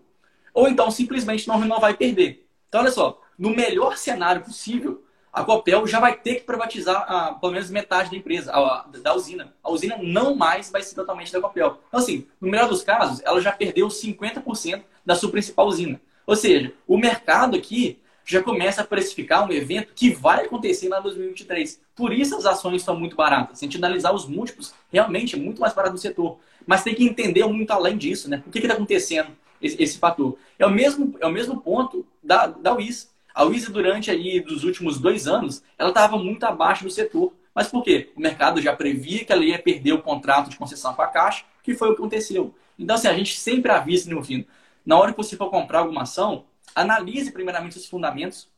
ou 0.53 0.67
então 0.67 0.91
simplesmente 0.91 1.47
não 1.47 1.59
renovar 1.59 1.91
e 1.91 1.95
perder. 1.95 2.47
Então, 2.69 2.81
olha 2.81 2.91
só, 2.91 3.21
no 3.37 3.49
melhor 3.49 3.97
cenário 3.97 4.43
possível, 4.43 5.03
a 5.31 5.43
Copel 5.43 5.87
já 5.87 5.99
vai 5.99 6.15
ter 6.15 6.35
que 6.35 6.43
privatizar 6.43 7.05
a, 7.11 7.33
pelo 7.33 7.53
menos 7.53 7.71
metade 7.71 8.11
da 8.11 8.17
empresa, 8.17 8.51
a, 8.53 8.85
da 9.01 9.15
usina. 9.15 9.53
A 9.63 9.71
usina 9.71 9.97
não 10.01 10.35
mais 10.35 10.69
vai 10.69 10.83
ser 10.83 10.93
totalmente 10.93 11.31
da 11.31 11.41
Copel. 11.41 11.79
Então, 11.87 11.99
assim, 11.99 12.27
no 12.39 12.49
melhor 12.49 12.69
dos 12.69 12.83
casos, 12.83 13.19
ela 13.25 13.41
já 13.41 13.51
perdeu 13.51 13.87
50% 13.87 14.83
da 15.03 15.15
sua 15.15 15.31
principal 15.31 15.67
usina. 15.67 15.99
Ou 16.25 16.35
seja, 16.35 16.71
o 16.87 16.97
mercado 16.97 17.57
aqui 17.57 17.99
já 18.25 18.41
começa 18.41 18.81
a 18.81 18.85
precificar 18.85 19.47
um 19.47 19.51
evento 19.51 19.93
que 19.93 20.11
vai 20.11 20.45
acontecer 20.45 20.87
lá 20.87 20.99
em 20.99 21.03
2023. 21.03 21.81
Por 21.95 22.13
isso 22.13 22.35
as 22.37 22.45
ações 22.45 22.77
estão 22.77 22.97
muito 22.97 23.15
baratas. 23.15 23.59
Se 23.59 23.65
a 23.65 23.67
gente 23.67 23.77
analisar 23.77 24.13
os 24.13 24.27
múltiplos, 24.27 24.73
realmente 24.91 25.35
é 25.35 25.39
muito 25.39 25.59
mais 25.59 25.73
barato 25.73 25.93
no 25.93 25.99
setor. 25.99 26.37
Mas 26.65 26.83
tem 26.83 26.95
que 26.95 27.03
entender 27.03 27.45
muito 27.45 27.71
além 27.71 27.97
disso, 27.97 28.29
né? 28.29 28.41
O 28.47 28.51
que 28.51 28.59
está 28.59 28.73
acontecendo? 28.73 29.29
Esse, 29.63 29.81
esse, 29.81 29.97
fator. 29.97 30.37
É 30.59 30.65
o 30.65 30.69
mesmo, 30.69 31.15
é 31.19 31.25
o 31.25 31.31
mesmo 31.31 31.61
ponto 31.61 32.05
da, 32.21 32.47
da 32.47 32.73
WIS. 32.73 33.11
A 33.33 33.43
WIS, 33.43 33.69
durante 33.69 34.11
aí, 34.11 34.39
dos 34.39 34.63
últimos 34.63 34.99
dois 34.99 35.27
anos, 35.27 35.63
ela 35.77 35.89
estava 35.89 36.17
muito 36.17 36.43
abaixo 36.43 36.83
do 36.83 36.91
setor. 36.91 37.33
Mas 37.55 37.67
por 37.67 37.83
quê? 37.83 38.11
O 38.15 38.21
mercado 38.21 38.61
já 38.61 38.75
previa 38.75 39.23
que 39.25 39.31
ela 39.31 39.43
ia 39.43 39.59
perder 39.59 39.93
o 39.93 40.01
contrato 40.01 40.49
de 40.49 40.57
concessão 40.57 40.93
com 40.93 41.01
a 41.01 41.07
Caixa, 41.07 41.45
que 41.63 41.73
foi 41.73 41.89
o 41.89 41.95
que 41.95 42.01
aconteceu. 42.01 42.53
Então, 42.77 42.95
assim, 42.95 43.07
a 43.07 43.13
gente 43.13 43.37
sempre 43.37 43.71
avisa, 43.71 44.13
no 44.13 44.23
fim, 44.23 44.45
na 44.85 44.97
hora 44.97 45.11
que 45.11 45.17
você 45.17 45.37
for 45.37 45.49
comprar 45.49 45.79
alguma 45.79 46.03
ação, 46.03 46.45
analise 46.75 47.31
primeiramente 47.31 47.77
os 47.77 47.85
fundamentos 47.85 48.49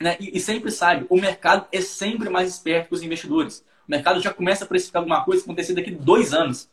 né? 0.00 0.16
e, 0.20 0.36
e 0.36 0.40
sempre 0.40 0.70
saiba, 0.70 1.06
o 1.08 1.16
mercado 1.16 1.66
é 1.72 1.80
sempre 1.80 2.28
mais 2.28 2.50
esperto 2.50 2.88
que 2.88 2.94
os 2.94 3.02
investidores. 3.02 3.64
O 3.86 3.90
mercado 3.90 4.20
já 4.20 4.32
começa 4.32 4.64
a 4.64 4.68
precificar 4.68 5.00
alguma 5.00 5.24
coisa 5.24 5.42
que 5.42 5.48
acontecer 5.48 5.74
daqui 5.74 5.90
dois 5.90 6.34
anos. 6.34 6.68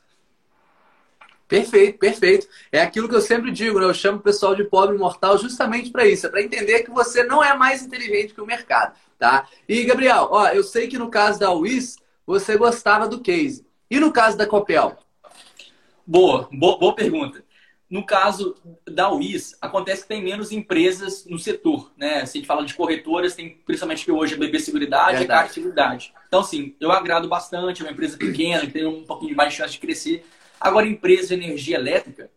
Perfeito, 1.47 1.99
perfeito. 1.99 2.47
É 2.71 2.81
aquilo 2.81 3.07
que 3.07 3.15
eu 3.15 3.21
sempre 3.21 3.51
digo, 3.51 3.79
né? 3.79 3.85
Eu 3.85 3.93
chamo 3.93 4.17
o 4.17 4.21
pessoal 4.21 4.55
de 4.55 4.63
pobre 4.63 4.97
mortal 4.97 5.37
justamente 5.37 5.91
para 5.91 6.05
isso, 6.05 6.25
é 6.25 6.29
para 6.29 6.41
entender 6.41 6.83
que 6.83 6.91
você 6.91 7.23
não 7.23 7.43
é 7.43 7.55
mais 7.55 7.83
inteligente 7.83 8.33
que 8.33 8.41
o 8.41 8.45
mercado, 8.45 8.95
tá? 9.19 9.47
E 9.67 9.83
Gabriel, 9.83 10.29
ó, 10.31 10.47
eu 10.47 10.63
sei 10.63 10.87
que 10.87 10.97
no 10.97 11.09
caso 11.09 11.39
da 11.39 11.53
UIS 11.53 11.97
você 12.25 12.57
gostava 12.57 13.07
do 13.07 13.19
case. 13.19 13.65
E 13.89 13.99
no 13.99 14.11
caso 14.11 14.37
da 14.37 14.47
Copel? 14.47 14.97
Boa, 16.05 16.49
boa, 16.51 16.77
boa 16.79 16.95
pergunta. 16.95 17.43
No 17.89 18.03
caso 18.03 18.55
da 18.89 19.13
UIS, 19.13 19.55
acontece 19.61 20.01
que 20.01 20.07
tem 20.07 20.23
menos 20.23 20.51
empresas 20.51 21.25
no 21.27 21.37
setor, 21.37 21.91
né? 21.95 22.25
Se 22.25 22.37
a 22.37 22.39
gente 22.39 22.47
fala 22.47 22.65
de 22.65 22.73
corretoras, 22.73 23.35
tem 23.35 23.61
principalmente 23.63 24.03
que 24.03 24.11
hoje 24.11 24.33
a 24.33 24.37
BB 24.37 24.59
Seguridade 24.59 25.23
e 25.23 25.53
Seguridade. 25.53 26.11
Então, 26.27 26.43
sim, 26.43 26.75
eu 26.79 26.91
agrado 26.91 27.27
bastante, 27.27 27.81
é 27.81 27.85
uma 27.85 27.91
empresa 27.91 28.17
pequena, 28.17 28.61
que 28.61 28.71
tem 28.71 28.87
um 28.87 29.03
pouquinho 29.03 29.35
mais 29.35 29.51
de 29.51 29.57
chance 29.57 29.73
de 29.73 29.79
crescer. 29.79 30.25
Agora, 30.63 30.87
empresa 30.87 31.35
de 31.35 31.43
energia 31.43 31.75
elétrica, 31.75 32.31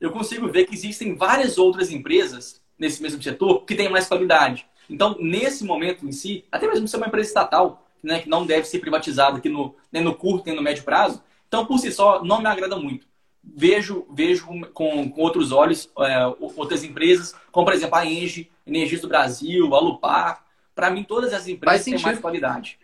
eu 0.00 0.12
consigo 0.12 0.48
ver 0.48 0.64
que 0.64 0.74
existem 0.74 1.16
várias 1.16 1.58
outras 1.58 1.90
empresas 1.90 2.62
nesse 2.78 3.02
mesmo 3.02 3.20
setor 3.20 3.64
que 3.64 3.74
têm 3.74 3.88
mais 3.88 4.06
qualidade. 4.06 4.64
Então, 4.88 5.16
nesse 5.18 5.64
momento 5.64 6.06
em 6.06 6.12
si, 6.12 6.44
até 6.52 6.68
mesmo 6.68 6.86
se 6.86 6.94
é 6.94 6.98
uma 6.98 7.08
empresa 7.08 7.28
estatal, 7.28 7.84
né, 8.00 8.20
que 8.20 8.28
não 8.28 8.46
deve 8.46 8.68
ser 8.68 8.78
privatizada 8.78 9.38
aqui 9.38 9.48
no, 9.48 9.74
nem 9.90 10.04
no 10.04 10.14
curto 10.14 10.46
nem 10.46 10.54
no 10.54 10.62
médio 10.62 10.84
prazo, 10.84 11.20
então, 11.48 11.66
por 11.66 11.78
si 11.78 11.90
só, 11.90 12.22
não 12.22 12.40
me 12.40 12.46
agrada 12.46 12.76
muito. 12.76 13.08
Vejo, 13.42 14.06
vejo 14.12 14.46
com, 14.46 15.10
com 15.10 15.20
outros 15.20 15.50
olhos 15.50 15.90
é, 15.98 16.26
outras 16.38 16.84
empresas, 16.84 17.34
como, 17.50 17.66
por 17.66 17.74
exemplo, 17.74 17.96
a 17.96 18.06
Engie, 18.06 18.50
Energias 18.64 19.00
do 19.00 19.08
Brasil, 19.08 19.74
a 19.74 19.80
Lupar. 19.80 20.44
Para 20.76 20.90
mim, 20.90 21.02
todas 21.02 21.32
as 21.32 21.48
empresas 21.48 21.84
têm 21.84 21.98
mais 21.98 22.20
qualidade. 22.20 22.78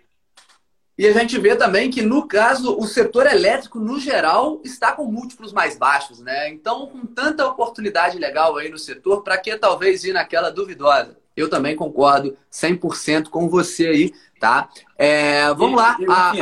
E 1.01 1.07
a 1.07 1.15
gente 1.15 1.39
vê 1.39 1.57
também 1.57 1.91
que, 1.91 2.03
no 2.03 2.29
caso, 2.29 2.77
o 2.79 2.87
setor 2.87 3.27
elétrico, 3.27 3.81
no 3.81 3.99
geral, 3.99 4.61
está 4.63 4.93
com 4.93 5.07
múltiplos 5.07 5.51
mais 5.51 5.75
baixos, 5.75 6.21
né? 6.21 6.51
Então, 6.51 6.89
com 6.89 7.07
tanta 7.07 7.49
oportunidade 7.49 8.19
legal 8.19 8.59
aí 8.59 8.69
no 8.69 8.77
setor, 8.77 9.23
para 9.23 9.39
que 9.39 9.57
talvez 9.57 10.05
ir 10.05 10.13
naquela 10.13 10.51
duvidosa? 10.51 11.17
Eu 11.35 11.49
também 11.49 11.75
concordo 11.75 12.37
100% 12.53 13.31
com 13.31 13.49
você 13.49 13.87
aí, 13.87 14.13
tá? 14.39 14.69
É, 14.99 15.47
vamos 15.55 15.81
lá, 15.81 15.97
a, 16.07 16.33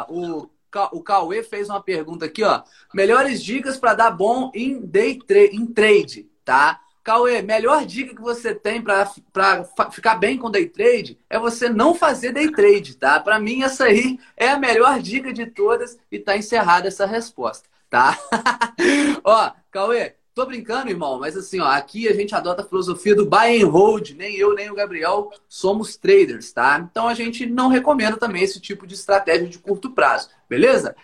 a, 0.00 0.06
o, 0.08 0.48
o 0.92 1.02
Cauê 1.02 1.42
fez 1.42 1.68
uma 1.68 1.82
pergunta 1.82 2.24
aqui, 2.24 2.42
ó. 2.42 2.62
Melhores 2.94 3.44
dicas 3.44 3.76
para 3.76 3.92
dar 3.92 4.12
bom 4.12 4.50
em 4.54 4.80
day 4.80 5.18
tra 5.18 5.44
em 5.44 5.66
trade, 5.66 6.26
tá? 6.42 6.80
Cauê, 7.06 7.40
melhor 7.40 7.86
dica 7.86 8.16
que 8.16 8.20
você 8.20 8.52
tem 8.52 8.82
para 8.82 9.08
ficar 9.92 10.16
bem 10.16 10.36
com 10.36 10.50
day 10.50 10.68
trade 10.68 11.16
é 11.30 11.38
você 11.38 11.68
não 11.68 11.94
fazer 11.94 12.32
day 12.32 12.50
trade, 12.50 12.96
tá? 12.96 13.20
Para 13.20 13.38
mim, 13.38 13.62
essa 13.62 13.84
aí 13.84 14.18
é 14.36 14.48
a 14.48 14.58
melhor 14.58 14.98
dica 14.98 15.32
de 15.32 15.46
todas 15.46 15.96
e 16.10 16.18
tá 16.18 16.36
encerrada 16.36 16.88
essa 16.88 17.06
resposta, 17.06 17.68
tá? 17.88 18.18
Ó, 19.22 19.52
Cauê, 19.70 20.16
tô 20.34 20.44
brincando, 20.46 20.90
irmão, 20.90 21.20
mas 21.20 21.36
assim, 21.36 21.60
ó, 21.60 21.66
aqui 21.66 22.08
a 22.08 22.12
gente 22.12 22.34
adota 22.34 22.62
a 22.62 22.66
filosofia 22.66 23.14
do 23.14 23.24
buy 23.24 23.62
and 23.62 23.68
hold. 23.68 24.10
Nem 24.10 24.34
eu, 24.34 24.52
nem 24.52 24.68
o 24.68 24.74
Gabriel 24.74 25.30
somos 25.48 25.96
traders, 25.96 26.50
tá? 26.50 26.84
Então 26.90 27.06
a 27.06 27.14
gente 27.14 27.46
não 27.46 27.68
recomenda 27.68 28.16
também 28.16 28.42
esse 28.42 28.60
tipo 28.60 28.84
de 28.84 28.94
estratégia 28.94 29.46
de 29.46 29.60
curto 29.60 29.92
prazo, 29.92 30.28
beleza? 30.48 30.96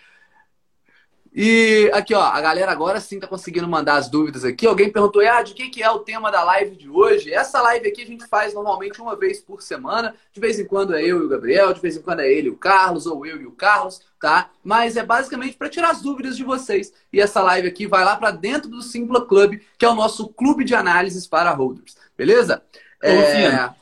E 1.34 1.90
aqui, 1.94 2.14
ó, 2.14 2.20
a 2.20 2.38
galera 2.42 2.70
agora 2.70 3.00
sim 3.00 3.18
tá 3.18 3.26
conseguindo 3.26 3.66
mandar 3.66 3.94
as 3.94 4.10
dúvidas 4.10 4.44
aqui. 4.44 4.66
Alguém 4.66 4.92
perguntou, 4.92 5.26
ah, 5.26 5.42
de 5.42 5.54
que, 5.54 5.70
que 5.70 5.82
é 5.82 5.90
o 5.90 6.00
tema 6.00 6.30
da 6.30 6.44
live 6.44 6.76
de 6.76 6.90
hoje? 6.90 7.32
Essa 7.32 7.62
live 7.62 7.88
aqui 7.88 8.02
a 8.02 8.06
gente 8.06 8.26
faz 8.26 8.52
normalmente 8.52 9.00
uma 9.00 9.16
vez 9.16 9.40
por 9.40 9.62
semana. 9.62 10.14
De 10.30 10.38
vez 10.38 10.58
em 10.58 10.66
quando 10.66 10.94
é 10.94 11.02
eu 11.02 11.22
e 11.22 11.24
o 11.24 11.28
Gabriel, 11.28 11.72
de 11.72 11.80
vez 11.80 11.96
em 11.96 12.02
quando 12.02 12.20
é 12.20 12.30
ele 12.30 12.48
e 12.48 12.50
o 12.50 12.56
Carlos, 12.56 13.06
ou 13.06 13.24
eu 13.24 13.40
e 13.40 13.46
o 13.46 13.52
Carlos, 13.52 14.02
tá? 14.20 14.50
Mas 14.62 14.98
é 14.98 15.02
basicamente 15.02 15.56
para 15.56 15.70
tirar 15.70 15.90
as 15.90 16.02
dúvidas 16.02 16.36
de 16.36 16.44
vocês. 16.44 16.92
E 17.10 17.18
essa 17.18 17.40
live 17.40 17.66
aqui 17.66 17.86
vai 17.86 18.04
lá 18.04 18.14
para 18.14 18.30
dentro 18.30 18.68
do 18.68 18.82
Simpla 18.82 19.24
Club, 19.24 19.58
que 19.78 19.86
é 19.86 19.88
o 19.88 19.94
nosso 19.94 20.28
clube 20.28 20.64
de 20.64 20.74
análises 20.74 21.26
para 21.26 21.50
holders. 21.52 21.96
Beleza? 22.14 22.62
Ô, 23.02 23.06
é... 23.06 23.74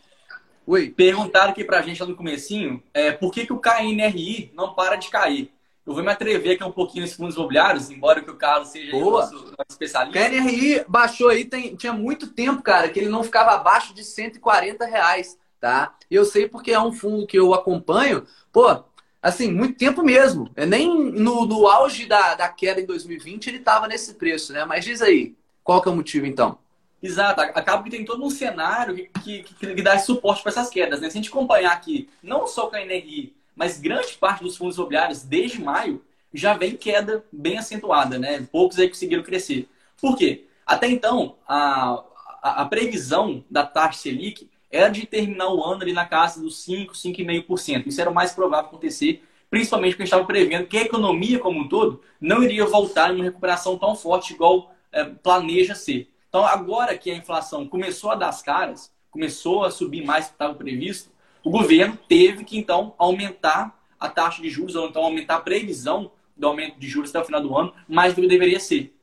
Oi. 0.69 0.89
Perguntaram 0.89 1.51
aqui 1.51 1.65
pra 1.65 1.83
gente 1.83 2.01
lá 2.01 2.09
no 2.09 2.15
comecinho, 2.15 2.81
é, 2.95 3.11
por 3.11 3.33
que, 3.33 3.45
que 3.45 3.53
o 3.53 3.59
KNRI 3.59 4.53
não 4.55 4.73
para 4.73 4.95
de 4.95 5.09
cair? 5.09 5.53
Eu 5.87 5.95
vou 5.95 6.03
me 6.03 6.11
atrever 6.11 6.55
aqui 6.55 6.65
um 6.65 6.71
pouquinho 6.71 7.05
nos 7.05 7.15
fundos 7.15 7.35
imobiliários, 7.37 7.91
embora 7.91 8.23
que 8.23 8.31
o 8.31 8.37
Carlos 8.37 8.69
seja 8.69 8.91
Boa. 8.93 9.23
nosso, 9.23 9.35
nosso 9.35 9.71
especialista. 9.71 10.29
KNRI 10.29 10.85
baixou 10.87 11.29
aí, 11.29 11.45
tem, 11.45 11.75
tinha 11.75 11.93
muito 11.93 12.29
tempo, 12.29 12.63
cara, 12.63 12.89
que 12.89 12.99
ele 12.99 13.09
não 13.09 13.25
ficava 13.25 13.53
abaixo 13.53 13.95
de 13.95 14.05
140 14.05 14.85
reais, 14.85 15.39
tá? 15.59 15.95
E 16.11 16.15
eu 16.15 16.25
sei 16.25 16.49
porque 16.49 16.71
é 16.71 16.81
um 16.81 16.93
fundo 16.93 17.27
que 17.27 17.39
eu 17.39 17.55
acompanho, 17.55 18.27
pô, 18.53 18.85
assim, 19.23 19.51
muito 19.51 19.79
tempo 19.79 20.03
mesmo. 20.03 20.51
É 20.55 20.67
nem 20.67 21.13
no, 21.13 21.47
no 21.47 21.67
auge 21.67 22.07
da, 22.07 22.35
da 22.35 22.49
queda 22.49 22.81
em 22.81 22.87
2020 22.87 23.47
ele 23.47 23.59
estava 23.59 23.89
nesse 23.89 24.15
preço, 24.15 24.53
né? 24.53 24.65
Mas 24.65 24.85
diz 24.85 25.01
aí, 25.01 25.35
qual 25.65 25.81
que 25.81 25.89
é 25.89 25.93
o 25.93 25.97
motivo 25.97 26.27
então? 26.27 26.59
Exato, 27.03 27.41
acaba 27.41 27.83
que 27.83 27.89
tem 27.89 28.05
todo 28.05 28.23
um 28.23 28.29
cenário 28.29 28.95
que, 29.25 29.43
que, 29.43 29.75
que 29.75 29.83
dá 29.83 29.99
suporte 29.99 30.43
para 30.43 30.53
essas 30.53 30.69
quedas, 30.69 31.01
né? 31.01 31.09
Se 31.09 31.17
a 31.17 31.21
gente 31.21 31.31
acompanhar 31.31 31.73
aqui, 31.73 32.11
não 32.23 32.47
só 32.47 32.67
o 32.67 32.71
KNRI, 32.71 33.35
mas 33.61 33.79
grande 33.79 34.15
parte 34.15 34.43
dos 34.43 34.57
fundos 34.57 34.77
imobiliários, 34.77 35.23
desde 35.23 35.61
maio, 35.61 36.03
já 36.33 36.55
vem 36.55 36.75
queda 36.75 37.23
bem 37.31 37.59
acentuada, 37.59 38.19
né? 38.19 38.49
Poucos 38.51 38.79
aí 38.79 38.89
conseguiram 38.89 39.23
crescer. 39.23 39.69
Por 40.01 40.17
quê? 40.17 40.47
Até 40.65 40.89
então, 40.89 41.37
a, 41.47 42.03
a, 42.43 42.63
a 42.63 42.65
previsão 42.65 43.45
da 43.51 43.67
taxa 43.67 43.99
Selic 43.99 44.49
era 44.71 44.89
de 44.89 45.05
terminar 45.05 45.53
o 45.53 45.63
ano 45.63 45.83
ali 45.83 45.93
na 45.93 46.07
casa 46.07 46.41
dos 46.41 46.65
5, 46.65 46.95
5,5%. 46.95 47.87
Isso 47.87 48.01
era 48.01 48.09
o 48.09 48.15
mais 48.15 48.33
provável 48.33 48.69
acontecer, 48.69 49.23
principalmente 49.51 49.93
porque 49.93 50.05
estava 50.05 50.25
prevendo 50.25 50.67
que 50.67 50.79
a 50.79 50.83
economia 50.83 51.39
como 51.39 51.61
um 51.61 51.69
todo 51.69 52.01
não 52.19 52.43
iria 52.43 52.65
voltar 52.65 53.11
em 53.11 53.17
uma 53.17 53.25
recuperação 53.25 53.77
tão 53.77 53.95
forte 53.95 54.33
igual 54.33 54.75
é, 54.91 55.05
planeja 55.05 55.75
ser. 55.75 56.11
Então, 56.31 56.47
agora 56.47 56.97
que 56.97 57.11
a 57.11 57.15
inflação 57.15 57.69
começou 57.69 58.11
a 58.11 58.15
dar 58.15 58.31
as 58.31 58.41
caras, 58.41 58.91
começou 59.11 59.65
a 59.65 59.71
subir 59.71 60.03
mais 60.03 60.25
do 60.25 60.29
que 60.29 60.35
estava 60.37 60.55
previsto, 60.55 61.11
o 61.45 61.51
governo 61.51 61.99
teve 62.09 62.45
que, 62.45 62.59
então, 62.59 62.95
aumentar 62.99 63.79
a 63.99 64.09
taxa 64.09 64.41
de 64.43 64.49
juros, 64.49 64.75
ou 64.75 64.89
então 64.89 65.03
aumentar 65.03 65.37
a 65.37 65.41
previsão 65.41 66.13
do 66.37 66.47
aumento 66.47 66.79
de 66.79 66.89
juros 66.89 67.11
até 67.11 67.21
o 67.21 67.25
final 67.25 67.41
do 67.41 67.57
ano, 67.57 67.75
mais 67.87 68.15
do 68.15 68.23
que 68.23 68.29
deveria 68.29 68.59
ser. 68.59 68.95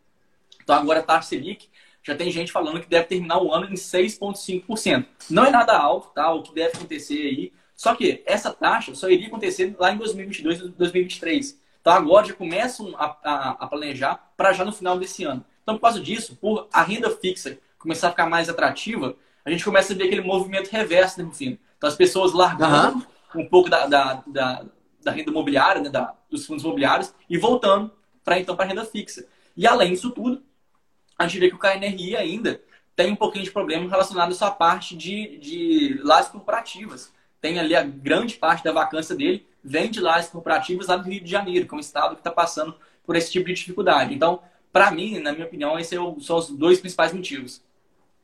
Então, 0.63 0.75
agora 0.75 0.99
a 0.99 1.03
taxa 1.03 1.29
Selic, 1.29 1.69
já 2.03 2.15
tem 2.15 2.31
gente 2.31 2.51
falando 2.51 2.79
que 2.79 2.87
deve 2.87 3.05
terminar 3.05 3.41
o 3.41 3.53
ano 3.53 3.67
em 3.67 3.73
6,5%. 3.73 5.05
Não 5.29 5.45
é 5.45 5.51
nada 5.51 5.77
alto, 5.77 6.09
tá? 6.13 6.31
O 6.31 6.41
que 6.41 6.53
deve 6.53 6.77
acontecer 6.77 7.21
aí. 7.21 7.53
Só 7.75 7.93
que 7.93 8.23
essa 8.25 8.51
taxa 8.51 8.95
só 8.95 9.09
iria 9.09 9.27
acontecer 9.27 9.75
lá 9.77 9.91
em 9.91 9.97
2022 9.97 10.59
e 10.59 10.67
2023. 10.69 11.59
Então, 11.81 11.93
agora 11.93 12.25
já 12.25 12.33
começam 12.33 12.95
a, 12.97 13.17
a, 13.23 13.49
a 13.59 13.67
planejar 13.67 14.31
para 14.35 14.51
já 14.51 14.65
no 14.65 14.71
final 14.71 14.97
desse 14.97 15.23
ano. 15.23 15.45
Então, 15.61 15.75
por 15.75 15.81
causa 15.81 15.99
disso, 15.99 16.35
por 16.35 16.67
a 16.71 16.81
renda 16.81 17.11
fixa 17.11 17.57
começar 17.77 18.07
a 18.07 18.11
ficar 18.11 18.25
mais 18.25 18.49
atrativa, 18.49 19.15
a 19.45 19.51
gente 19.51 19.63
começa 19.63 19.93
a 19.93 19.95
ver 19.95 20.05
aquele 20.05 20.21
movimento 20.21 20.69
reverso, 20.69 21.19
né, 21.19 21.25
no 21.25 21.33
fim. 21.33 21.59
Então, 21.77 21.87
as 21.87 21.95
pessoas 21.95 22.33
largando 22.33 23.05
uhum. 23.33 23.41
um 23.41 23.49
pouco 23.49 23.69
da, 23.69 23.85
da, 23.85 24.23
da, 24.27 24.65
da 25.03 25.11
renda 25.11 25.31
imobiliária, 25.31 25.81
né, 25.81 25.89
da, 25.89 26.13
dos 26.29 26.45
fundos 26.45 26.63
imobiliários, 26.63 27.13
e 27.29 27.37
voltando 27.37 27.91
para 28.23 28.39
então 28.39 28.55
para 28.55 28.65
a 28.65 28.67
renda 28.67 28.85
fixa. 28.85 29.25
E 29.55 29.65
além 29.65 29.93
disso 29.93 30.11
tudo, 30.11 30.43
a 31.17 31.27
gente 31.27 31.39
vê 31.39 31.49
que 31.49 31.55
o 31.55 31.59
KNRI 31.59 32.15
ainda 32.15 32.61
tem 32.95 33.11
um 33.11 33.15
pouquinho 33.15 33.45
de 33.45 33.51
problema 33.51 33.89
relacionado 33.89 34.29
a 34.29 34.31
essa 34.31 34.51
parte 34.51 34.95
de, 34.95 35.37
de 35.37 35.99
lajes 36.03 36.29
corporativas. 36.29 37.13
Tem 37.39 37.59
ali 37.59 37.75
a 37.75 37.83
grande 37.83 38.35
parte 38.35 38.63
da 38.63 38.71
vacância 38.71 39.15
dele, 39.15 39.47
vem 39.63 39.89
de 39.89 39.99
lajes 39.99 40.29
corporativas 40.29 40.87
lá 40.87 40.97
do 40.97 41.09
Rio 41.09 41.23
de 41.23 41.29
Janeiro, 41.29 41.67
que 41.67 41.73
é 41.73 41.77
um 41.77 41.79
estado 41.79 42.15
que 42.15 42.21
está 42.21 42.31
passando 42.31 42.75
por 43.05 43.15
esse 43.15 43.31
tipo 43.31 43.45
de 43.45 43.53
dificuldade. 43.53 44.13
Então, 44.13 44.41
para 44.71 44.91
mim, 44.91 45.19
na 45.19 45.31
minha 45.31 45.45
opinião, 45.45 45.79
esses 45.79 45.97
são 46.25 46.37
os 46.37 46.49
dois 46.49 46.79
principais 46.79 47.13
motivos. 47.13 47.61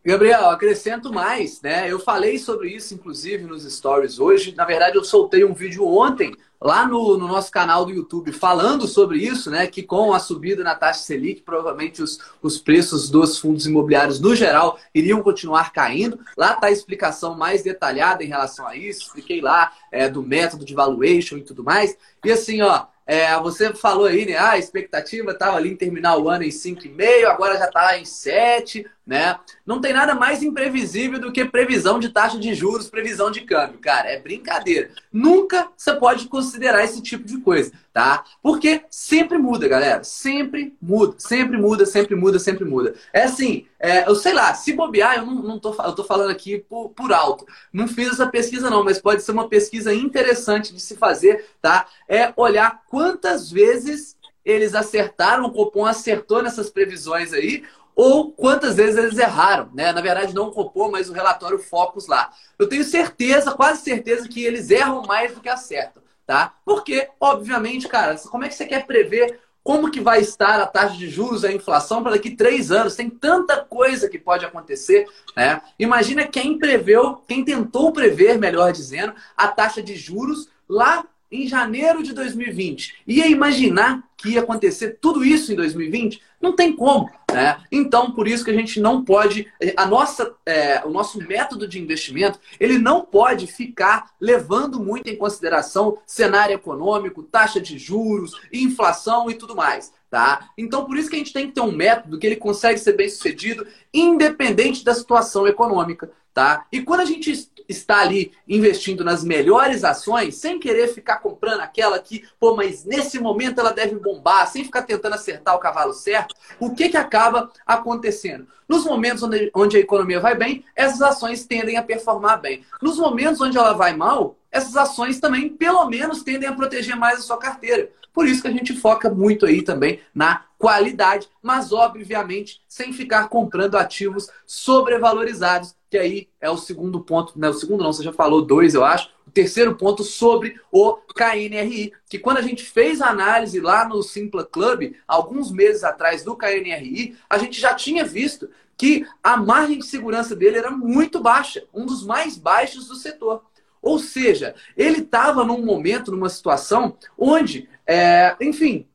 Gabriel, 0.05 0.49
acrescento 0.49 1.13
mais, 1.13 1.61
né? 1.61 1.89
Eu 1.89 1.97
falei 1.97 2.37
sobre 2.37 2.69
isso, 2.69 2.93
inclusive, 2.93 3.45
nos 3.45 3.63
stories 3.63 4.19
hoje. 4.19 4.53
Na 4.53 4.65
verdade, 4.65 4.97
eu 4.97 5.03
soltei 5.03 5.45
um 5.45 5.53
vídeo 5.53 5.87
ontem 5.87 6.35
lá 6.59 6.85
no, 6.85 7.17
no, 7.17 7.25
nosso 7.25 7.49
canal 7.49 7.85
do 7.85 7.91
YouTube 7.93 8.33
falando 8.33 8.85
sobre 8.85 9.19
isso, 9.19 9.49
né? 9.49 9.65
Que 9.65 9.81
com 9.81 10.11
a 10.11 10.19
subida 10.19 10.61
na 10.61 10.75
taxa 10.75 11.03
Selic, 11.03 11.41
provavelmente 11.43 12.03
os, 12.03 12.19
os 12.41 12.57
preços 12.57 13.09
dos 13.09 13.39
fundos 13.39 13.65
imobiliários 13.65 14.19
no 14.19 14.35
geral 14.35 14.77
iriam 14.93 15.23
continuar 15.23 15.71
caindo. 15.71 16.19
Lá 16.35 16.51
está 16.51 16.67
a 16.67 16.71
explicação 16.71 17.37
mais 17.37 17.63
detalhada 17.63 18.25
em 18.25 18.27
relação 18.27 18.67
a 18.67 18.75
isso. 18.75 19.03
Expliquei 19.03 19.39
lá 19.39 19.71
é, 19.89 20.09
do 20.09 20.21
método 20.21 20.65
de 20.65 20.75
valuation 20.75 21.37
e 21.37 21.43
tudo 21.43 21.63
mais. 21.63 21.97
E 22.25 22.29
assim, 22.29 22.61
ó, 22.61 22.87
é, 23.05 23.37
você 23.39 23.73
falou 23.73 24.05
aí, 24.05 24.25
né? 24.25 24.37
Ah, 24.37 24.51
a 24.51 24.57
expectativa 24.57 25.31
estava 25.31 25.57
ali 25.57 25.71
em 25.71 25.75
terminar 25.75 26.17
o 26.17 26.29
ano 26.29 26.43
em 26.43 26.49
5,5, 26.49 27.25
agora 27.25 27.57
já 27.57 27.65
está 27.65 27.97
em 27.97 28.05
7. 28.05 28.85
Né? 29.05 29.37
Não 29.65 29.81
tem 29.81 29.91
nada 29.91 30.15
mais 30.15 30.41
imprevisível 30.41 31.19
do 31.19 31.31
que 31.31 31.43
previsão 31.43 31.99
de 31.99 32.09
taxa 32.09 32.39
de 32.39 32.53
juros, 32.53 32.89
previsão 32.89 33.29
de 33.29 33.41
câmbio. 33.41 33.79
Cara, 33.79 34.09
é 34.09 34.19
brincadeira. 34.19 34.91
Nunca 35.11 35.69
você 35.75 35.93
pode 35.93 36.27
considerar 36.27 36.83
esse 36.83 37.01
tipo 37.01 37.25
de 37.25 37.37
coisa, 37.39 37.71
tá? 37.91 38.23
Porque 38.41 38.83
sempre 38.89 39.37
muda, 39.37 39.67
galera. 39.67 40.03
Sempre 40.03 40.73
muda, 40.81 41.15
sempre 41.17 41.57
muda, 41.57 41.85
sempre 41.85 42.15
muda, 42.15 42.39
sempre 42.39 42.65
muda. 42.65 42.95
É 43.11 43.23
assim, 43.23 43.67
é, 43.77 44.07
eu 44.07 44.15
sei 44.15 44.33
lá, 44.33 44.53
se 44.53 44.71
bobear, 44.71 45.17
eu 45.17 45.25
não, 45.25 45.35
não 45.43 45.59
tô, 45.59 45.75
eu 45.83 45.93
tô 45.93 46.03
falando 46.03 46.29
aqui 46.29 46.59
por, 46.69 46.89
por 46.89 47.11
alto. 47.11 47.45
Não 47.73 47.87
fiz 47.87 48.07
essa 48.07 48.27
pesquisa, 48.27 48.69
não, 48.69 48.83
mas 48.83 49.01
pode 49.01 49.21
ser 49.21 49.33
uma 49.33 49.49
pesquisa 49.49 49.93
interessante 49.93 50.73
de 50.73 50.79
se 50.79 50.95
fazer, 50.95 51.45
tá? 51.61 51.85
É 52.07 52.31
olhar 52.37 52.81
quantas 52.87 53.51
vezes 53.51 54.15
eles 54.45 54.75
acertaram, 54.75 55.45
o 55.45 55.51
Copom 55.51 55.85
acertou 55.85 56.43
nessas 56.43 56.69
previsões 56.69 57.31
aí, 57.31 57.63
ou 57.95 58.31
quantas 58.31 58.75
vezes 58.75 58.97
eles 58.97 59.17
erraram, 59.17 59.69
né? 59.73 59.91
Na 59.91 60.01
verdade, 60.01 60.33
não 60.33 60.47
o 60.47 60.51
Copom, 60.51 60.91
mas 60.91 61.09
o 61.09 61.13
relatório 61.13 61.59
Focus 61.59 62.07
lá. 62.07 62.31
Eu 62.57 62.67
tenho 62.67 62.83
certeza, 62.83 63.51
quase 63.51 63.81
certeza, 63.81 64.27
que 64.27 64.43
eles 64.43 64.69
erram 64.69 65.03
mais 65.03 65.33
do 65.33 65.41
que 65.41 65.49
acertam, 65.49 66.01
tá? 66.25 66.53
Porque, 66.65 67.09
obviamente, 67.19 67.87
cara, 67.87 68.15
como 68.29 68.43
é 68.43 68.47
que 68.47 68.55
você 68.55 68.65
quer 68.65 68.85
prever 68.85 69.39
como 69.63 69.89
que 69.89 70.01
vai 70.01 70.19
estar 70.19 70.59
a 70.59 70.67
taxa 70.67 70.97
de 70.97 71.09
juros, 71.09 71.45
a 71.45 71.51
inflação 71.51 72.03
para 72.03 72.11
daqui 72.11 72.31
três 72.31 72.69
anos? 72.69 72.95
Tem 72.95 73.09
tanta 73.09 73.63
coisa 73.63 74.09
que 74.09 74.19
pode 74.19 74.45
acontecer, 74.45 75.07
né? 75.35 75.61
Imagina 75.79 76.27
quem 76.27 76.59
preveu, 76.59 77.23
quem 77.27 77.45
tentou 77.45 77.93
prever, 77.93 78.37
melhor 78.37 78.73
dizendo, 78.73 79.13
a 79.37 79.47
taxa 79.47 79.81
de 79.81 79.95
juros 79.95 80.49
lá 80.67 81.05
em 81.33 81.47
janeiro 81.47 82.03
de 82.03 82.13
2020. 82.13 82.97
Ia 83.07 83.27
imaginar 83.27 84.03
que 84.15 84.29
ia 84.29 84.41
acontecer 84.41 84.99
tudo 85.01 85.25
isso 85.25 85.51
em 85.51 85.55
2020? 85.55 86.21
Não 86.39 86.55
tem 86.55 86.75
como. 86.75 87.09
Né? 87.31 87.57
Então, 87.71 88.11
por 88.11 88.27
isso 88.27 88.45
que 88.45 88.51
a 88.51 88.53
gente 88.53 88.79
não 88.79 89.03
pode. 89.03 89.51
A 89.75 89.85
nossa, 89.87 90.35
é, 90.45 90.83
o 90.85 90.91
nosso 90.91 91.17
método 91.17 91.67
de 91.67 91.81
investimento 91.81 92.39
ele 92.59 92.77
não 92.77 93.01
pode 93.01 93.47
ficar 93.47 94.11
levando 94.21 94.79
muito 94.79 95.09
em 95.09 95.15
consideração 95.15 95.97
cenário 96.05 96.53
econômico, 96.53 97.23
taxa 97.23 97.59
de 97.59 97.79
juros, 97.79 98.39
inflação 98.53 99.29
e 99.31 99.33
tudo 99.33 99.55
mais. 99.55 99.91
Tá? 100.11 100.49
Então, 100.55 100.85
por 100.85 100.95
isso 100.95 101.09
que 101.09 101.15
a 101.15 101.19
gente 101.19 101.33
tem 101.33 101.47
que 101.47 101.53
ter 101.53 101.61
um 101.61 101.71
método 101.71 102.19
que 102.19 102.27
ele 102.27 102.35
consegue 102.35 102.79
ser 102.79 102.93
bem 102.93 103.09
sucedido, 103.09 103.65
independente 103.91 104.85
da 104.85 104.93
situação 104.93 105.47
econômica. 105.47 106.11
Tá? 106.33 106.65
E 106.71 106.81
quando 106.81 107.01
a 107.01 107.05
gente 107.05 107.31
está 107.69 108.01
ali 108.01 108.31
investindo 108.47 109.03
nas 109.03 109.23
melhores 109.23 109.83
ações, 109.83 110.35
sem 110.35 110.59
querer 110.59 110.87
ficar 110.87 111.19
comprando 111.19 111.61
aquela 111.61 111.99
que, 111.99 112.23
pô, 112.39 112.55
mas 112.55 112.83
nesse 112.83 113.19
momento 113.19 113.59
ela 113.59 113.71
deve 113.71 113.95
bombar, 113.95 114.47
sem 114.47 114.63
ficar 114.63 114.81
tentando 114.81 115.13
acertar 115.13 115.55
o 115.55 115.59
cavalo 115.59 115.93
certo, 115.93 116.35
o 116.59 116.73
que, 116.73 116.89
que 116.89 116.97
acaba 116.97 117.51
acontecendo? 117.65 118.47
Nos 118.67 118.83
momentos 118.83 119.21
onde, 119.21 119.51
onde 119.53 119.77
a 119.77 119.79
economia 119.79 120.19
vai 120.19 120.35
bem, 120.35 120.65
essas 120.75 121.01
ações 121.01 121.45
tendem 121.45 121.77
a 121.77 121.83
performar 121.83 122.41
bem. 122.41 122.65
Nos 122.81 122.97
momentos 122.97 123.39
onde 123.39 123.57
ela 123.57 123.73
vai 123.73 123.95
mal, 123.95 124.35
essas 124.51 124.75
ações 124.75 125.19
também, 125.19 125.49
pelo 125.49 125.85
menos, 125.85 126.23
tendem 126.23 126.49
a 126.49 126.53
proteger 126.53 126.95
mais 126.95 127.19
a 127.19 127.21
sua 127.21 127.37
carteira. 127.37 127.89
Por 128.13 128.27
isso 128.27 128.43
que 128.43 128.47
a 128.47 128.51
gente 128.51 128.75
foca 128.75 129.09
muito 129.09 129.45
aí 129.45 129.63
também 129.63 129.99
na 130.13 130.45
qualidade, 130.57 131.27
mas 131.41 131.73
obviamente 131.73 132.61
sem 132.69 132.93
ficar 132.93 133.27
comprando 133.27 133.75
ativos 133.75 134.29
sobrevalorizados, 134.45 135.75
que 135.93 135.97
aí 135.99 136.27
é 136.41 136.49
o 136.49 136.57
segundo 136.57 137.01
ponto, 137.01 137.37
né? 137.37 137.47
O 137.49 137.53
segundo 137.53 137.83
não, 137.83 137.93
você 137.93 138.01
já 138.01 138.11
falou 138.11 138.41
dois, 138.41 138.73
eu 138.73 138.83
acho. 138.83 139.11
O 139.27 139.29
terceiro 139.29 139.75
ponto 139.75 140.03
sobre 140.03 140.59
o 140.71 140.95
KNRI, 141.13 141.93
que 142.09 142.17
quando 142.17 142.37
a 142.37 142.41
gente 142.41 142.63
fez 142.63 142.99
a 142.99 143.09
análise 143.09 143.59
lá 143.59 143.87
no 143.87 144.01
Simpla 144.01 144.43
Club, 144.43 144.95
alguns 145.07 145.51
meses 145.51 145.83
atrás 145.83 146.23
do 146.23 146.35
KNRI, 146.35 147.15
a 147.29 147.37
gente 147.37 147.61
já 147.61 147.75
tinha 147.75 148.03
visto 148.03 148.49
que 148.75 149.05
a 149.21 149.37
margem 149.37 149.77
de 149.77 149.85
segurança 149.85 150.35
dele 150.35 150.57
era 150.57 150.71
muito 150.71 151.21
baixa, 151.21 151.63
um 151.71 151.85
dos 151.85 152.03
mais 152.03 152.39
baixos 152.39 152.87
do 152.87 152.95
setor. 152.95 153.43
Ou 153.79 153.99
seja, 153.99 154.55
ele 154.75 155.01
estava 155.01 155.45
num 155.45 155.63
momento, 155.63 156.09
numa 156.09 156.27
situação 156.27 156.97
onde, 157.15 157.69
é, 157.85 158.35
enfim, 158.41 158.87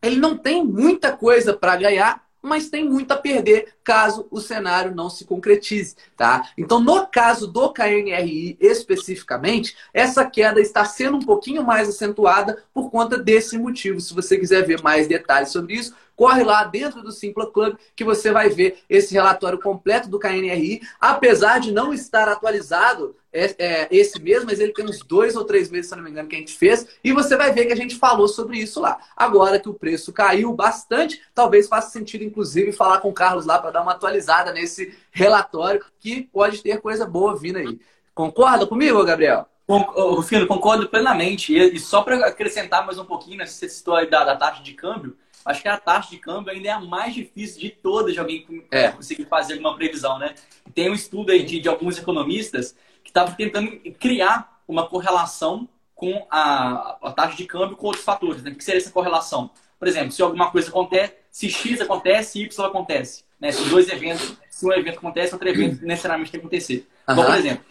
ele 0.00 0.20
não 0.20 0.38
tem 0.38 0.64
muita 0.64 1.10
coisa 1.10 1.52
para 1.52 1.74
ganhar, 1.74 2.27
mas 2.48 2.68
tem 2.68 2.88
muito 2.88 3.12
a 3.12 3.16
perder 3.16 3.74
caso 3.84 4.26
o 4.30 4.40
cenário 4.40 4.94
não 4.94 5.08
se 5.08 5.24
concretize, 5.24 5.94
tá? 6.16 6.48
Então, 6.56 6.80
no 6.80 7.06
caso 7.06 7.46
do 7.46 7.72
KNRI 7.72 8.56
especificamente, 8.60 9.76
essa 9.92 10.24
queda 10.24 10.60
está 10.60 10.84
sendo 10.84 11.18
um 11.18 11.22
pouquinho 11.22 11.62
mais 11.62 11.88
acentuada 11.88 12.64
por 12.72 12.90
conta 12.90 13.18
desse 13.18 13.58
motivo. 13.58 14.00
Se 14.00 14.14
você 14.14 14.38
quiser 14.38 14.66
ver 14.66 14.82
mais 14.82 15.06
detalhes 15.06 15.50
sobre 15.50 15.74
isso, 15.74 15.94
corre 16.16 16.42
lá 16.42 16.64
dentro 16.64 17.00
do 17.00 17.12
Simpla 17.12 17.48
Club 17.50 17.76
que 17.94 18.04
você 18.04 18.32
vai 18.32 18.48
ver 18.48 18.78
esse 18.90 19.14
relatório 19.14 19.60
completo 19.60 20.08
do 20.08 20.18
KNRI, 20.18 20.82
apesar 21.00 21.60
de 21.60 21.70
não 21.70 21.94
estar 21.94 22.28
atualizado 22.28 23.14
é, 23.38 23.54
é, 23.58 23.88
esse 23.90 24.20
mês, 24.20 24.44
mas 24.44 24.60
ele 24.60 24.72
tem 24.72 24.84
uns 24.84 25.00
dois 25.00 25.36
ou 25.36 25.44
três 25.44 25.70
meses, 25.70 25.88
se 25.88 25.96
não 25.96 26.02
me 26.02 26.10
engano, 26.10 26.28
que 26.28 26.36
a 26.36 26.38
gente 26.38 26.56
fez, 26.56 26.86
e 27.02 27.12
você 27.12 27.36
vai 27.36 27.52
ver 27.52 27.66
que 27.66 27.72
a 27.72 27.76
gente 27.76 27.96
falou 27.96 28.26
sobre 28.26 28.58
isso 28.58 28.80
lá. 28.80 28.98
Agora 29.16 29.58
que 29.58 29.68
o 29.68 29.74
preço 29.74 30.12
caiu 30.12 30.52
bastante, 30.52 31.20
talvez 31.34 31.68
faça 31.68 31.90
sentido, 31.90 32.24
inclusive, 32.24 32.72
falar 32.72 33.00
com 33.00 33.10
o 33.10 33.14
Carlos 33.14 33.46
lá 33.46 33.58
para 33.58 33.70
dar 33.70 33.82
uma 33.82 33.92
atualizada 33.92 34.52
nesse 34.52 34.94
relatório, 35.10 35.84
que 36.00 36.22
pode 36.22 36.62
ter 36.62 36.80
coisa 36.80 37.06
boa 37.06 37.36
vindo 37.36 37.58
aí. 37.58 37.78
Concorda 38.14 38.66
comigo, 38.66 39.04
Gabriel? 39.04 39.46
Rufino, 39.68 40.46
concordo 40.46 40.88
plenamente. 40.88 41.54
E 41.54 41.78
só 41.78 42.02
para 42.02 42.26
acrescentar 42.26 42.86
mais 42.86 42.98
um 42.98 43.04
pouquinho, 43.04 43.38
né, 43.38 43.46
você 43.46 43.68
citou 43.68 43.94
aí 43.94 44.08
da, 44.08 44.24
da 44.24 44.34
taxa 44.34 44.62
de 44.62 44.72
câmbio, 44.72 45.16
acho 45.44 45.62
que 45.62 45.68
a 45.68 45.76
taxa 45.76 46.10
de 46.10 46.18
câmbio 46.18 46.50
ainda 46.50 46.68
é 46.68 46.72
a 46.72 46.80
mais 46.80 47.14
difícil 47.14 47.60
de 47.60 47.70
todas 47.70 48.14
de 48.14 48.18
alguém 48.18 48.64
é. 48.70 48.88
conseguir 48.88 49.26
fazer 49.26 49.54
alguma 49.54 49.76
previsão, 49.76 50.18
né? 50.18 50.34
Tem 50.74 50.90
um 50.90 50.94
estudo 50.94 51.32
aí 51.32 51.44
de, 51.44 51.60
de 51.60 51.68
alguns 51.68 51.98
economistas 51.98 52.74
que 53.08 53.10
estava 53.10 53.32
tentando 53.32 53.70
criar 53.98 54.60
uma 54.68 54.86
correlação 54.86 55.66
com 55.94 56.26
a, 56.30 56.98
a, 57.02 57.12
taxa 57.12 57.38
de 57.38 57.46
câmbio 57.46 57.74
com 57.74 57.86
outros 57.86 58.04
fatores. 58.04 58.42
Né? 58.42 58.50
O 58.50 58.54
que 58.54 58.62
seria 58.62 58.78
essa 58.78 58.90
correlação? 58.90 59.50
Por 59.78 59.88
exemplo, 59.88 60.12
se 60.12 60.20
alguma 60.20 60.50
coisa 60.50 60.68
acontece, 60.68 61.14
se 61.30 61.50
X 61.50 61.80
acontece, 61.80 62.42
Y 62.42 62.66
acontece. 62.66 63.24
Né? 63.40 63.50
Se 63.50 63.66
dois 63.70 63.88
eventos, 63.88 64.36
se 64.50 64.66
um 64.66 64.72
evento 64.72 64.98
acontece, 64.98 65.32
outro 65.32 65.48
evento 65.48 65.84
necessariamente 65.86 66.30
tem 66.30 66.38
que 66.38 66.46
acontecer. 66.46 66.86
Uhum. 67.08 67.14
Então, 67.14 67.24
por 67.24 67.34
exemplo, 67.34 67.64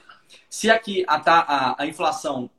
se 0.49 0.71
aqui 0.71 1.05
a, 1.07 1.21
a, 1.23 1.83
a 1.83 1.85
inflação, 1.85 2.49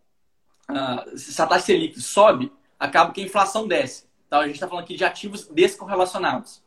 se 1.16 1.42
a 1.42 1.46
taxa 1.46 1.66
Selic 1.66 2.00
sobe, 2.00 2.52
acaba 2.78 3.12
que 3.12 3.20
a 3.20 3.24
inflação 3.24 3.66
desce. 3.66 4.06
Então, 4.28 4.40
a 4.40 4.46
gente 4.46 4.54
está 4.54 4.68
falando 4.68 4.84
aqui 4.84 4.96
de 4.96 5.04
ativos 5.04 5.48
descorrelacionados. 5.48 6.62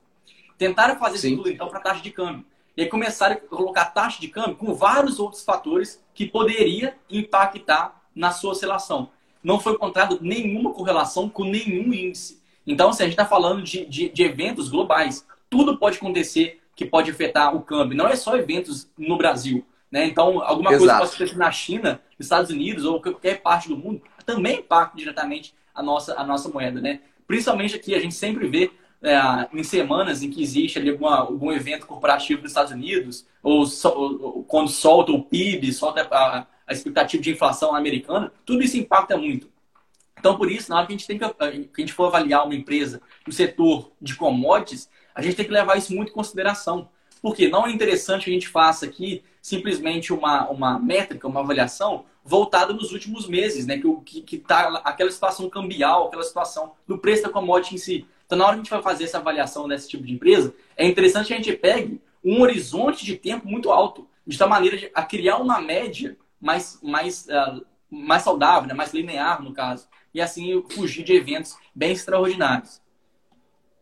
Tentaram 0.58 1.00
fazer 1.00 1.20
Sim. 1.20 1.28
isso 1.30 1.38
tudo, 1.38 1.50
então, 1.50 1.70
para 1.70 1.80
a 1.80 1.82
taxa 1.82 2.02
de 2.02 2.12
câmbio. 2.12 2.46
E 2.76 2.84
aí 2.84 2.88
começaram 2.88 3.36
a 3.36 3.40
colocar 3.40 3.86
taxa 3.86 4.20
de 4.22 4.28
câmbio 4.28 4.56
com 4.56 4.74
vários 4.74 5.20
outros 5.20 5.44
fatores 5.44 6.02
que 6.14 6.26
poderia 6.26 6.96
impactar 7.10 8.02
na 8.16 8.32
sua 8.32 8.52
oscilação. 8.52 9.10
Não 9.44 9.60
foi 9.60 9.74
encontrado 9.74 10.20
nenhuma 10.22 10.72
correlação 10.72 11.28
com 11.28 11.44
nenhum 11.44 11.94
índice. 11.94 12.42
Então, 12.66 12.94
se 12.94 13.02
a 13.02 13.06
gente 13.06 13.14
está 13.14 13.26
falando 13.26 13.64
de, 13.64 13.86
de, 13.86 14.10
de, 14.10 14.24
eventos 14.24 14.70
globais, 14.70 15.26
tudo 15.50 15.78
pode 15.78 15.98
acontecer 15.98 16.62
que 16.76 16.86
pode 16.86 17.10
afetar 17.10 17.56
o 17.56 17.62
câmbio. 17.62 17.98
Não 17.98 18.08
é 18.08 18.16
só 18.16 18.38
eventos 18.38 18.90
no 18.98 19.18
Brasil. 19.18 19.66
Né? 19.92 20.06
Então, 20.06 20.42
alguma 20.42 20.72
Exato. 20.72 20.78
coisa 20.78 21.00
pode 21.00 21.16
acontecer 21.16 21.38
na 21.38 21.52
China, 21.52 22.02
nos 22.18 22.26
Estados 22.26 22.52
Unidos 22.52 22.86
ou 22.86 23.02
qualquer 23.02 23.42
parte 23.42 23.68
do 23.68 23.76
mundo, 23.76 24.02
também 24.26 24.60
impacta 24.60 24.96
diretamente 24.96 25.54
a 25.74 25.82
nossa, 25.82 26.18
a 26.18 26.24
nossa 26.24 26.48
moeda. 26.50 26.80
Né? 26.80 27.02
Principalmente 27.28 27.76
aqui, 27.76 27.96
a 27.96 28.00
gente 28.00 28.16
sempre 28.16 28.48
vê 28.48 28.72
é, 29.04 29.18
em 29.54 29.64
semanas 29.64 30.22
em 30.22 30.30
que 30.30 30.42
existe 30.42 30.78
ali 30.78 30.90
alguma, 30.90 31.18
algum 31.18 31.52
evento 31.52 31.88
corporativo 31.88 32.42
dos 32.42 32.52
Estados 32.52 32.72
Unidos, 32.72 33.26
ou, 33.42 33.66
ou 33.84 34.44
quando 34.44 34.70
solta 34.70 35.12
o 35.12 35.24
PIB, 35.24 35.74
solta 35.74 36.08
a, 36.12 36.46
a, 36.68 36.74
expectativa 36.74 37.22
de 37.22 37.32
inflação 37.32 37.76
americana, 37.76 38.32
tudo 38.46 38.64
isso 38.64 38.78
impacta 38.78 39.18
muito. 39.18 39.50
Então, 40.20 40.38
por 40.38 40.52
isso, 40.52 40.70
na 40.70 40.78
hora 40.78 40.86
que 40.86 40.94
a 40.94 40.98
gente, 40.98 41.08
tem 41.08 41.18
que, 41.18 41.28
que 41.28 41.42
a 41.44 41.82
gente 41.82 41.94
for 41.94 42.06
avaliar 42.06 42.46
uma 42.46 42.54
empresa 42.54 43.02
no 43.26 43.34
setor 43.34 43.92
de 44.00 44.16
commodities, 44.16 44.88
a 45.16 45.22
gente 45.22 45.36
tem 45.36 45.46
que 45.46 45.52
levar 45.52 45.78
isso 45.78 45.96
muito 45.96 46.10
em 46.10 46.14
consideração. 46.14 46.88
Porque 47.22 47.48
não 47.48 47.66
é 47.66 47.72
interessante 47.72 48.26
que 48.26 48.32
a 48.32 48.34
gente 48.34 48.48
faça 48.48 48.86
aqui 48.86 49.24
simplesmente 49.42 50.14
uma, 50.14 50.48
uma 50.50 50.80
métrica, 50.80 51.28
uma 51.28 51.40
avaliação 51.40 52.06
voltada 52.24 52.74
nos 52.74 52.92
últimos 52.92 53.28
meses, 53.28 53.66
né? 53.66 53.80
Que, 53.80 53.96
que, 54.06 54.22
que 54.22 54.38
tá 54.38 54.82
aquela 54.84 55.10
situação 55.10 55.50
cambial, 55.50 56.08
aquela 56.08 56.24
situação 56.24 56.74
do 56.88 56.98
preço 56.98 57.24
da 57.24 57.30
commodity 57.30 57.76
em 57.76 57.78
si. 57.78 58.08
Então, 58.32 58.38
na 58.40 58.46
hora 58.46 58.54
que 58.54 58.62
a 58.62 58.64
gente 58.64 58.72
vai 58.72 58.82
fazer 58.82 59.04
essa 59.04 59.18
avaliação 59.18 59.68
desse 59.68 59.90
tipo 59.90 60.06
de 60.06 60.14
empresa, 60.14 60.56
é 60.78 60.88
interessante 60.88 61.28
que 61.28 61.34
a 61.34 61.36
gente 61.36 61.52
pegue 61.52 62.02
um 62.24 62.42
horizonte 62.42 63.04
de 63.04 63.18
tempo 63.18 63.46
muito 63.46 63.70
alto, 63.70 64.08
de 64.26 64.38
tal 64.38 64.48
maneira 64.48 64.90
a 64.96 65.04
criar 65.04 65.36
uma 65.36 65.60
média 65.60 66.18
mais, 66.40 66.80
mais, 66.82 67.28
uh, 67.28 67.62
mais 67.90 68.24
saudável, 68.24 68.70
né? 68.70 68.74
mais 68.74 68.94
linear, 68.94 69.44
no 69.44 69.52
caso, 69.52 69.86
e 70.14 70.22
assim 70.22 70.64
fugir 70.70 71.04
de 71.04 71.14
eventos 71.14 71.58
bem 71.76 71.92
extraordinários. 71.92 72.82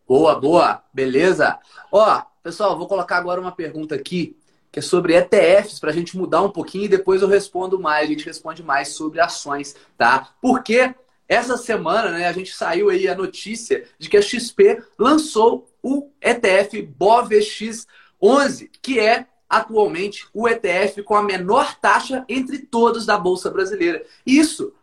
Boa, 0.07 0.39
boa, 0.39 0.83
beleza. 0.91 1.59
Ó, 1.91 2.19
pessoal, 2.41 2.75
vou 2.75 2.87
colocar 2.87 3.17
agora 3.17 3.39
uma 3.39 3.51
pergunta 3.51 3.93
aqui 3.93 4.35
que 4.71 4.79
é 4.79 4.81
sobre 4.81 5.15
ETFs, 5.15 5.79
para 5.79 5.91
a 5.91 5.93
gente 5.93 6.17
mudar 6.17 6.41
um 6.41 6.49
pouquinho 6.49 6.85
e 6.85 6.89
depois 6.89 7.21
eu 7.21 7.27
respondo 7.27 7.79
mais, 7.79 8.05
a 8.05 8.11
gente 8.11 8.25
responde 8.25 8.63
mais 8.63 8.89
sobre 8.89 9.19
ações, 9.19 9.75
tá? 9.95 10.29
Porque 10.41 10.95
essa 11.29 11.55
semana, 11.55 12.09
né, 12.09 12.27
a 12.27 12.31
gente 12.31 12.51
saiu 12.51 12.89
aí 12.89 13.07
a 13.07 13.15
notícia 13.15 13.85
de 13.99 14.09
que 14.09 14.17
a 14.17 14.21
XP 14.21 14.81
lançou 14.97 15.69
o 15.81 16.09
ETF 16.19 16.81
BOVX 16.81 17.85
11, 18.19 18.71
que 18.81 18.99
é 18.99 19.27
atualmente 19.47 20.27
o 20.33 20.47
ETF 20.47 21.03
com 21.03 21.15
a 21.15 21.23
menor 21.23 21.79
taxa 21.79 22.25
entre 22.27 22.57
todos 22.57 23.05
da 23.05 23.17
Bolsa 23.17 23.49
Brasileira. 23.51 24.03
Isso 24.25 24.73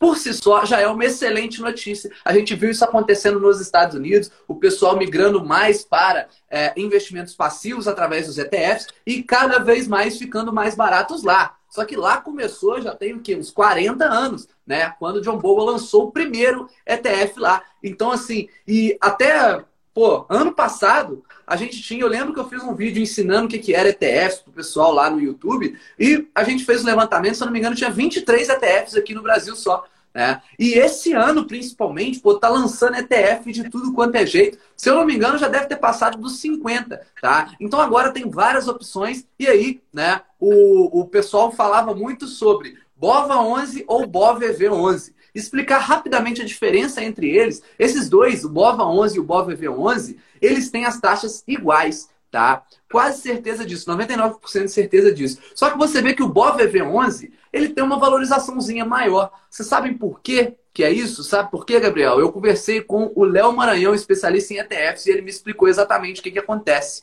por 0.00 0.16
si 0.16 0.32
só 0.34 0.64
já 0.64 0.80
é 0.80 0.88
uma 0.88 1.04
excelente 1.04 1.60
notícia. 1.60 2.10
A 2.24 2.32
gente 2.32 2.54
viu 2.54 2.70
isso 2.70 2.84
acontecendo 2.84 3.38
nos 3.38 3.60
Estados 3.60 3.94
Unidos, 3.94 4.30
o 4.48 4.54
pessoal 4.54 4.96
migrando 4.96 5.44
mais 5.44 5.84
para 5.84 6.28
é, 6.50 6.72
investimentos 6.76 7.34
passivos 7.34 7.86
através 7.86 8.26
dos 8.26 8.38
ETFs 8.38 8.88
e 9.06 9.22
cada 9.22 9.58
vez 9.58 9.86
mais 9.86 10.18
ficando 10.18 10.52
mais 10.52 10.74
baratos 10.74 11.22
lá. 11.22 11.56
Só 11.68 11.84
que 11.84 11.94
lá 11.94 12.16
começou, 12.16 12.80
já 12.80 12.94
tem 12.94 13.12
o 13.12 13.20
quê? 13.20 13.36
Uns 13.36 13.50
40 13.50 14.04
anos, 14.04 14.48
né? 14.66 14.92
Quando 14.98 15.16
o 15.16 15.20
John 15.20 15.38
Bogle 15.38 15.64
lançou 15.64 16.04
o 16.04 16.12
primeiro 16.12 16.68
ETF 16.86 17.38
lá. 17.38 17.62
Então, 17.82 18.10
assim, 18.10 18.48
e 18.66 18.96
até, 19.00 19.64
pô, 19.94 20.26
ano 20.28 20.52
passado, 20.52 21.24
a 21.46 21.54
gente 21.56 21.80
tinha, 21.80 22.02
eu 22.02 22.08
lembro 22.08 22.34
que 22.34 22.40
eu 22.40 22.48
fiz 22.48 22.62
um 22.62 22.74
vídeo 22.74 23.02
ensinando 23.02 23.46
o 23.46 23.48
que, 23.48 23.58
que 23.58 23.74
era 23.74 23.88
ETFs 23.88 24.40
pro 24.40 24.52
pessoal 24.52 24.92
lá 24.92 25.08
no 25.08 25.20
YouTube, 25.20 25.78
e 25.98 26.26
a 26.34 26.42
gente 26.42 26.64
fez 26.64 26.80
o 26.80 26.82
um 26.82 26.86
levantamento, 26.86 27.36
se 27.36 27.42
eu 27.42 27.46
não 27.46 27.52
me 27.52 27.60
engano, 27.60 27.76
tinha 27.76 27.90
23 27.90 28.48
ETFs 28.48 28.96
aqui 28.96 29.14
no 29.14 29.22
Brasil 29.22 29.54
só. 29.54 29.84
Né? 30.16 30.40
E 30.58 30.72
esse 30.72 31.12
ano, 31.12 31.46
principalmente, 31.46 32.20
pô, 32.20 32.38
tá 32.38 32.48
lançando 32.48 32.96
ETF 32.96 33.52
de 33.52 33.68
tudo 33.68 33.92
quanto 33.92 34.14
é 34.14 34.24
jeito. 34.24 34.58
Se 34.74 34.88
eu 34.88 34.94
não 34.94 35.04
me 35.04 35.14
engano, 35.14 35.36
já 35.36 35.46
deve 35.46 35.66
ter 35.66 35.76
passado 35.76 36.16
dos 36.16 36.38
50, 36.38 37.06
tá? 37.20 37.52
Então 37.60 37.78
agora 37.78 38.10
tem 38.10 38.26
várias 38.30 38.66
opções. 38.66 39.26
E 39.38 39.46
aí, 39.46 39.82
né, 39.92 40.22
o, 40.40 41.00
o 41.00 41.04
pessoal 41.04 41.52
falava 41.52 41.94
muito 41.94 42.26
sobre 42.26 42.78
BOVA 42.96 43.38
11 43.38 43.84
ou 43.86 44.06
BOVV 44.06 44.70
11 44.70 45.14
explicar 45.34 45.78
rapidamente 45.78 46.40
a 46.40 46.44
diferença 46.44 47.04
entre 47.04 47.28
eles. 47.28 47.62
Esses 47.78 48.08
dois, 48.08 48.44
o 48.44 48.48
BOVA 48.48 48.84
11 48.84 49.16
e 49.16 49.20
o 49.20 49.24
BOVV 49.24 49.68
11, 49.68 50.18
eles 50.40 50.70
têm 50.70 50.86
as 50.86 50.98
taxas 50.98 51.44
iguais, 51.46 52.08
tá? 52.30 52.64
Quase 52.90 53.20
certeza 53.20 53.64
disso, 53.64 53.90
99% 53.90 54.64
de 54.64 54.70
certeza 54.70 55.12
disso. 55.12 55.38
Só 55.54 55.70
que 55.70 55.76
você 55.76 56.00
vê 56.00 56.14
que 56.14 56.22
o 56.22 56.28
BOVV 56.28 56.82
11, 56.82 57.32
ele 57.52 57.68
tem 57.68 57.84
uma 57.84 57.98
valorizaçãozinha 57.98 58.84
maior. 58.84 59.30
Vocês 59.50 59.68
sabem 59.68 59.92
por 59.92 60.20
quê 60.20 60.56
que 60.72 60.84
é 60.84 60.90
isso? 60.90 61.24
Sabe 61.24 61.50
por 61.50 61.64
quê, 61.64 61.80
Gabriel? 61.80 62.20
Eu 62.20 62.30
conversei 62.30 62.82
com 62.82 63.10
o 63.14 63.24
Léo 63.24 63.50
Maranhão, 63.50 63.94
especialista 63.94 64.52
em 64.52 64.58
ETFs, 64.58 65.06
e 65.06 65.10
ele 65.10 65.22
me 65.22 65.30
explicou 65.30 65.68
exatamente 65.68 66.20
o 66.20 66.22
que, 66.22 66.30
que 66.30 66.38
acontece. 66.38 67.02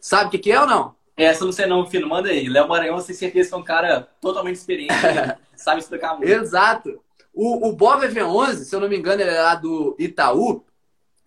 Sabe 0.00 0.28
o 0.28 0.30
que, 0.30 0.38
que 0.38 0.52
é 0.52 0.60
ou 0.60 0.68
não? 0.68 0.94
Essa 1.18 1.44
não 1.44 1.52
sei 1.52 1.66
não, 1.66 1.86
filho, 1.86 2.08
manda 2.08 2.28
aí. 2.28 2.48
Léo 2.48 2.68
Maranhão, 2.68 2.96
você 2.96 3.08
tem 3.08 3.16
certeza 3.16 3.48
que 3.48 3.54
é 3.54 3.58
um 3.58 3.64
cara 3.64 4.08
totalmente 4.20 4.56
experiente, 4.56 4.94
sabe 5.56 5.80
explicar 5.80 6.16
muito. 6.16 6.30
Exato. 6.30 7.00
O, 7.34 7.68
o 7.68 7.76
BOVV11, 7.76 8.54
se 8.64 8.74
eu 8.74 8.80
não 8.80 8.88
me 8.88 8.96
engano, 8.96 9.20
ele 9.20 9.30
é 9.30 9.42
lá 9.42 9.54
do 9.56 9.96
Itaú, 9.98 10.64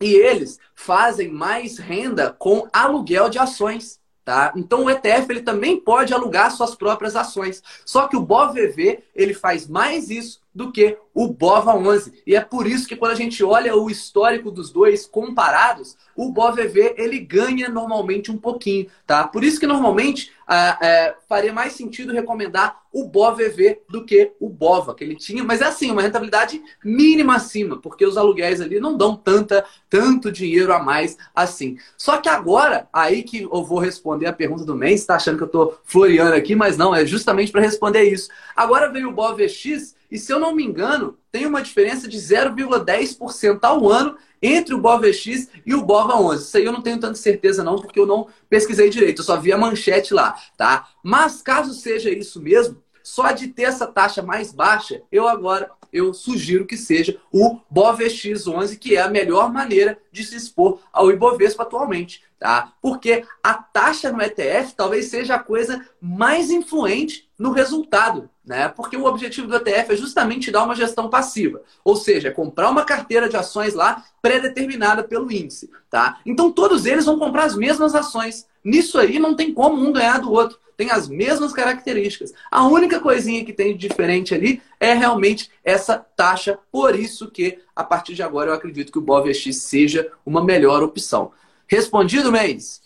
e 0.01 0.13
eles 0.13 0.59
fazem 0.73 1.29
mais 1.29 1.77
renda 1.77 2.31
com 2.31 2.67
aluguel 2.73 3.29
de 3.29 3.37
ações. 3.37 3.99
Tá? 4.23 4.53
Então 4.55 4.85
o 4.85 4.89
ETF 4.89 5.27
ele 5.29 5.41
também 5.41 5.79
pode 5.79 6.13
alugar 6.13 6.51
suas 6.51 6.75
próprias 6.75 7.15
ações. 7.15 7.61
Só 7.85 8.07
que 8.07 8.15
o 8.15 8.21
BOVV 8.21 9.03
ele 9.15 9.33
faz 9.33 9.67
mais 9.67 10.09
isso 10.09 10.41
do 10.53 10.71
que 10.71 10.97
o 11.13 11.27
BOVA 11.27 11.75
11. 11.75 12.23
E 12.25 12.35
é 12.35 12.41
por 12.41 12.67
isso 12.67 12.87
que 12.87 12.95
quando 12.95 13.11
a 13.11 13.15
gente 13.15 13.43
olha 13.43 13.75
o 13.75 13.89
histórico 13.89 14.51
dos 14.51 14.69
dois 14.69 15.05
comparados, 15.05 15.97
o 16.15 16.31
BOVV 16.31 16.95
ele 16.97 17.19
ganha 17.19 17.69
normalmente 17.69 18.31
um 18.31 18.37
pouquinho, 18.37 18.87
tá? 19.05 19.27
Por 19.27 19.43
isso 19.43 19.59
que 19.59 19.67
normalmente 19.67 20.31
ah, 20.47 20.77
é, 20.81 21.15
faria 21.27 21.53
mais 21.53 21.73
sentido 21.73 22.13
recomendar 22.13 22.81
o 22.91 23.07
BOVV 23.07 23.83
do 23.89 24.05
que 24.05 24.33
o 24.39 24.49
BOVA, 24.49 24.93
que 24.93 25.03
ele 25.03 25.15
tinha, 25.15 25.43
mas 25.43 25.61
é 25.61 25.65
assim, 25.65 25.91
uma 25.91 26.01
rentabilidade 26.01 26.61
mínima 26.83 27.35
acima, 27.35 27.77
porque 27.77 28.05
os 28.05 28.17
aluguéis 28.17 28.59
ali 28.59 28.79
não 28.79 28.97
dão 28.97 29.15
tanta, 29.15 29.65
tanto 29.89 30.31
dinheiro 30.31 30.73
a 30.73 30.83
mais 30.83 31.17
assim. 31.33 31.77
Só 31.97 32.17
que 32.17 32.27
agora, 32.27 32.89
aí 32.91 33.23
que 33.23 33.43
eu 33.43 33.63
vou 33.63 33.79
responder 33.79 34.25
a 34.25 34.33
pergunta 34.33 34.65
do 34.65 34.75
mês, 34.75 35.05
tá 35.05 35.15
achando 35.15 35.37
que 35.37 35.43
eu 35.43 35.49
tô 35.49 35.73
floreando 35.85 36.35
aqui, 36.35 36.53
mas 36.53 36.75
não, 36.75 36.93
é 36.93 37.05
justamente 37.05 37.51
para 37.51 37.61
responder 37.61 38.03
isso. 38.03 38.29
Agora 38.55 38.91
veio 38.91 39.09
o 39.09 39.13
BOVX 39.13 39.95
e 40.11 40.19
se 40.19 40.31
eu 40.31 40.39
não 40.39 40.53
me 40.53 40.63
engano, 40.63 41.17
tem 41.31 41.45
uma 41.45 41.61
diferença 41.61 42.07
de 42.07 42.17
0,10% 42.17 43.59
ao 43.63 43.89
ano 43.89 44.17
entre 44.41 44.75
o 44.75 44.79
BOVX 44.79 45.47
e 45.65 45.73
o 45.73 45.83
BOVA 45.83 46.15
11. 46.17 46.43
Isso 46.43 46.57
aí 46.57 46.65
eu 46.65 46.73
não 46.73 46.81
tenho 46.81 46.99
tanta 46.99 47.15
certeza 47.15 47.63
não, 47.63 47.77
porque 47.77 47.99
eu 47.99 48.05
não 48.05 48.27
pesquisei 48.49 48.89
direito, 48.89 49.19
eu 49.19 49.25
só 49.25 49.39
vi 49.39 49.53
a 49.53 49.57
manchete 49.57 50.13
lá, 50.13 50.35
tá? 50.57 50.89
Mas 51.01 51.41
caso 51.41 51.73
seja 51.73 52.09
isso 52.09 52.41
mesmo, 52.41 52.83
só 53.01 53.31
de 53.31 53.47
ter 53.47 53.63
essa 53.63 53.87
taxa 53.87 54.21
mais 54.21 54.51
baixa, 54.51 55.01
eu 55.11 55.27
agora 55.27 55.71
eu 55.91 56.13
sugiro 56.13 56.65
que 56.65 56.77
seja 56.77 57.19
o 57.31 57.59
BOVX11, 57.73 58.77
que 58.77 58.95
é 58.95 59.01
a 59.01 59.09
melhor 59.09 59.51
maneira 59.51 59.97
de 60.11 60.23
se 60.23 60.35
expor 60.35 60.79
ao 60.91 61.11
Ibovespa 61.11 61.63
atualmente, 61.63 62.23
tá? 62.39 62.73
Porque 62.81 63.25
a 63.43 63.53
taxa 63.53 64.11
no 64.11 64.21
ETF 64.21 64.73
talvez 64.75 65.07
seja 65.07 65.35
a 65.35 65.39
coisa 65.39 65.85
mais 65.99 66.49
influente 66.49 67.29
no 67.37 67.51
resultado, 67.51 68.29
né? 68.51 68.67
Porque 68.67 68.97
o 68.97 69.05
objetivo 69.05 69.47
do 69.47 69.55
ETF 69.55 69.93
é 69.93 69.95
justamente 69.95 70.51
dar 70.51 70.65
uma 70.65 70.75
gestão 70.75 71.09
passiva, 71.09 71.61
ou 71.85 71.95
seja, 71.95 72.27
é 72.27 72.31
comprar 72.31 72.69
uma 72.69 72.83
carteira 72.83 73.29
de 73.29 73.37
ações 73.37 73.73
lá 73.73 74.03
pré-determinada 74.21 75.05
pelo 75.05 75.31
índice, 75.31 75.71
tá? 75.89 76.19
Então 76.25 76.51
todos 76.51 76.85
eles 76.85 77.05
vão 77.05 77.17
comprar 77.17 77.45
as 77.45 77.55
mesmas 77.55 77.95
ações. 77.95 78.45
Nisso 78.61 78.99
aí 78.99 79.19
não 79.19 79.37
tem 79.37 79.53
como 79.53 79.81
um 79.81 79.93
ganhar 79.93 80.19
do 80.19 80.33
outro 80.33 80.59
tem 80.75 80.89
as 80.89 81.07
mesmas 81.07 81.53
características. 81.53 82.33
A 82.49 82.65
única 82.65 82.99
coisinha 82.99 83.45
que 83.45 83.53
tem 83.53 83.77
de 83.77 83.87
diferente 83.87 84.33
ali 84.33 84.59
é 84.79 84.93
realmente 84.93 85.51
essa 85.63 85.95
taxa. 85.99 86.57
Por 86.71 86.95
isso 86.95 87.29
que, 87.29 87.59
a 87.75 87.83
partir 87.83 88.15
de 88.15 88.23
agora, 88.23 88.49
eu 88.49 88.55
acredito 88.55 88.91
que 88.91 88.97
o 88.97 89.01
BOVX 89.01 89.57
seja 89.57 90.11
uma 90.25 90.43
melhor 90.43 90.81
opção. 90.81 91.33
Respondido, 91.67 92.31
Mês? 92.31 92.81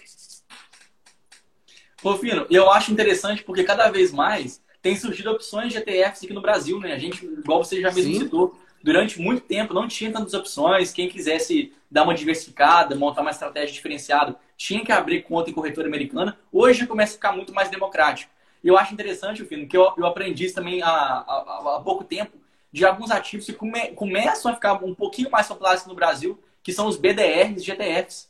Pô, 2.01 2.17
Fino, 2.17 2.45
eu 2.49 2.69
acho 2.69 2.91
interessante 2.91 3.43
porque 3.43 3.63
cada 3.63 3.89
vez 3.89 4.11
mais 4.11 4.61
tem 4.85 4.95
surgido 4.95 5.31
opções 5.31 5.73
de 5.73 5.79
ETFs 5.79 6.23
aqui 6.23 6.31
no 6.31 6.41
Brasil, 6.41 6.79
né? 6.79 6.93
A 6.93 6.99
gente, 6.99 7.25
igual 7.25 7.63
você 7.63 7.81
já 7.81 7.91
mesmo 7.91 8.13
Sim. 8.13 8.19
citou, 8.19 8.55
durante 8.83 9.19
muito 9.19 9.41
tempo 9.41 9.73
não 9.73 9.87
tinha 9.87 10.11
tantas 10.11 10.35
opções. 10.35 10.93
Quem 10.93 11.09
quisesse 11.09 11.73
dar 11.89 12.03
uma 12.03 12.13
diversificada, 12.13 12.95
montar 12.95 13.21
uma 13.21 13.31
estratégia 13.31 13.73
diferenciada, 13.73 14.35
tinha 14.55 14.85
que 14.85 14.91
abrir 14.91 15.23
conta 15.23 15.49
em 15.49 15.53
corretora 15.53 15.87
americana. 15.87 16.37
Hoje 16.51 16.85
começa 16.85 17.13
a 17.13 17.15
ficar 17.15 17.31
muito 17.31 17.51
mais 17.51 17.67
democrático. 17.67 18.31
E 18.63 18.67
eu 18.67 18.77
acho 18.77 18.93
interessante, 18.93 19.43
Fino, 19.43 19.67
que 19.67 19.75
eu, 19.75 19.91
eu 19.97 20.05
aprendi 20.05 20.45
isso 20.45 20.53
também 20.53 20.83
há, 20.83 20.87
há, 20.87 21.77
há, 21.77 21.81
pouco 21.83 22.03
tempo, 22.03 22.37
de 22.71 22.85
alguns 22.85 23.09
ativos 23.09 23.47
que 23.47 23.53
come, 23.53 23.87
começam 23.93 24.51
a 24.51 24.53
ficar 24.53 24.73
um 24.85 24.93
pouquinho 24.93 25.31
mais 25.31 25.47
populares 25.47 25.83
no 25.87 25.95
Brasil, 25.95 26.39
que 26.61 26.71
são 26.71 26.85
os 26.85 26.95
BDRs 26.95 27.59
e 27.59 27.65
GTFs. 27.65 28.29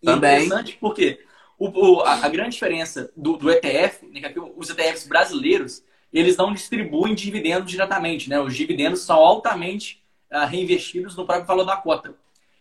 E 0.00 0.06
também. 0.06 0.30
é 0.30 0.34
interessante 0.44 0.78
porque 0.80 1.18
o, 1.64 1.96
o, 1.96 2.00
a, 2.02 2.26
a, 2.26 2.28
grande 2.28 2.50
diferença 2.50 3.10
do, 3.16 3.36
do 3.36 3.50
ETF, 3.50 4.06
né, 4.06 4.28
que 4.28 4.38
os 4.38 4.68
ETFs 4.68 5.06
brasileiros, 5.06 5.82
eles 6.12 6.36
não 6.36 6.52
distribuem 6.52 7.14
dividendos 7.14 7.70
diretamente, 7.70 8.28
né? 8.28 8.38
Os 8.38 8.54
dividendos 8.54 9.00
são 9.00 9.16
altamente 9.16 10.02
uh, 10.30 10.46
reinvestidos 10.46 11.16
no 11.16 11.24
próprio 11.24 11.46
valor 11.46 11.64
da 11.64 11.76
cota. 11.76 12.14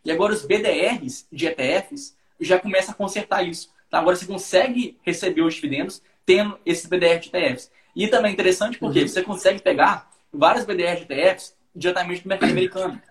E 0.03 0.11
agora 0.11 0.33
os 0.33 0.45
BDRs 0.45 1.27
de 1.31 1.47
ETFs 1.47 2.15
já 2.39 2.59
começam 2.59 2.93
a 2.93 2.97
consertar 2.97 3.43
isso. 3.43 3.71
Então 3.87 3.99
agora 3.99 4.15
você 4.15 4.25
consegue 4.25 4.97
receber 5.03 5.41
os 5.41 5.53
dividendos 5.53 6.01
tendo 6.25 6.57
esses 6.65 6.85
BDR 6.85 7.19
de 7.19 7.29
ETFs. 7.29 7.71
E 7.95 8.07
também 8.07 8.31
é 8.31 8.33
interessante 8.33 8.77
porque 8.79 9.01
uhum. 9.01 9.07
você 9.07 9.21
consegue 9.21 9.61
pegar 9.61 10.09
vários 10.31 10.65
BDR 10.65 11.05
de 11.05 11.13
ETFs 11.13 11.55
diretamente 11.75 12.23
do 12.23 12.29
mercado 12.29 12.51
americano. 12.51 13.01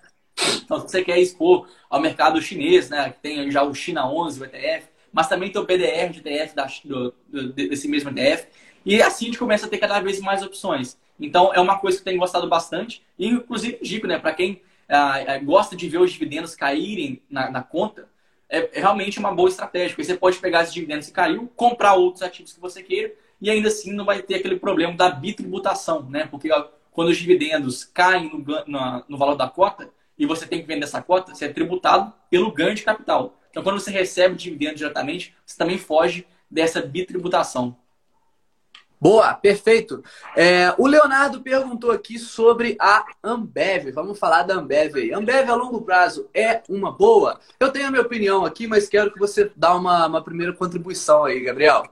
Então, 0.65 0.81
se 0.81 0.89
você 0.89 1.05
quer 1.05 1.19
expor 1.19 1.69
ao 1.89 2.01
mercado 2.01 2.41
chinês, 2.41 2.89
né, 2.89 3.11
que 3.11 3.21
tem 3.21 3.51
já 3.51 3.63
o 3.63 3.75
China 3.75 4.11
11, 4.11 4.41
o 4.41 4.45
ETF, 4.45 4.92
mas 5.13 5.29
também 5.29 5.51
tem 5.51 5.61
o 5.61 5.67
BDR 5.67 6.11
de 6.11 6.21
ETF 6.21 6.55
da, 6.55 6.67
do, 6.85 7.15
desse 7.53 7.89
mesmo 7.89 8.11
ETF, 8.11 8.49
e 8.85 9.01
assim 9.03 9.27
a 9.27 9.29
gente 9.29 9.39
começa 9.39 9.67
a 9.67 9.69
ter 9.69 9.79
cada 9.79 10.01
vez 10.01 10.21
mais 10.21 10.43
opções. 10.43 10.97
Então, 11.21 11.53
é 11.55 11.61
uma 11.61 11.79
coisa 11.79 11.97
que 11.97 12.03
eu 12.03 12.05
tenho 12.07 12.19
gostado 12.19 12.49
bastante. 12.49 13.03
E, 13.19 13.29
inclusive, 13.29 13.79
digo, 13.81 14.07
né, 14.07 14.19
para 14.19 14.33
quem 14.33 14.61
ah, 14.89 15.39
gosta 15.39 15.77
de 15.77 15.89
ver 15.89 15.99
os 15.99 16.13
dividendos 16.13 16.55
caírem 16.55 17.23
na, 17.31 17.51
na 17.51 17.63
conta, 17.63 18.09
é, 18.49 18.79
é, 18.79 18.81
realmente 18.81 19.19
uma 19.19 19.33
boa 19.33 19.49
estratégia. 19.49 19.91
Porque 19.91 20.05
você 20.05 20.17
pode 20.17 20.39
pegar 20.39 20.63
esses 20.63 20.75
dividendos 20.75 21.07
que 21.07 21.13
caiu, 21.13 21.51
comprar 21.55 21.95
outros 21.95 22.23
ativos 22.23 22.53
que 22.53 22.61
você 22.61 22.83
queira, 22.83 23.13
e 23.41 23.51
ainda 23.51 23.69
assim 23.69 23.93
não 23.93 24.05
vai 24.05 24.21
ter 24.21 24.37
aquele 24.37 24.57
problema 24.59 24.95
da 24.95 25.11
bitributação, 25.11 26.03
né? 26.09 26.27
Porque 26.27 26.49
quando 26.91 27.09
os 27.09 27.17
dividendos 27.17 27.85
caem 27.85 28.29
no, 28.29 28.39
no, 28.67 29.05
no 29.09 29.17
valor 29.17 29.37
da 29.37 29.49
cota, 29.49 29.91
e 30.19 30.27
você 30.27 30.47
tem 30.47 30.61
que 30.61 30.67
vender 30.67 30.85
essa 30.85 31.03
cota, 31.03 31.35
você 31.35 31.47
é 31.47 31.53
tributado 31.53 32.13
pelo 32.29 32.53
ganho 32.53 32.75
de 32.75 32.83
capital. 32.83 33.39
Então, 33.53 33.63
quando 33.63 33.79
você 33.79 33.91
recebe 33.91 34.35
dividendo 34.35 34.77
diretamente, 34.77 35.37
você 35.45 35.57
também 35.59 35.77
foge 35.77 36.27
dessa 36.51 36.81
bitributação. 36.81 37.77
Boa, 38.99 39.35
perfeito. 39.35 40.03
É, 40.35 40.75
o 40.79 40.87
Leonardo 40.87 41.43
perguntou 41.43 41.91
aqui 41.91 42.19
sobre 42.19 42.77
a 42.81 43.05
Ambev. 43.23 43.91
Vamos 43.93 44.19
falar 44.19 44.45
da 44.45 44.55
Ambev 44.55 44.97
aí. 44.97 45.13
Ambev 45.13 45.51
a 45.51 45.55
longo 45.55 45.83
prazo 45.83 46.31
é 46.33 46.63
uma 46.69 46.91
boa? 46.91 47.39
Eu 47.61 47.71
tenho 47.71 47.89
a 47.89 47.91
minha 47.91 48.03
opinião 48.03 48.45
aqui, 48.45 48.67
mas 48.67 48.89
quero 48.89 49.13
que 49.13 49.19
você 49.19 49.51
dá 49.55 49.75
uma, 49.75 50.07
uma 50.07 50.23
primeira 50.23 50.53
contribuição 50.53 51.25
aí, 51.25 51.41
Gabriel. 51.41 51.83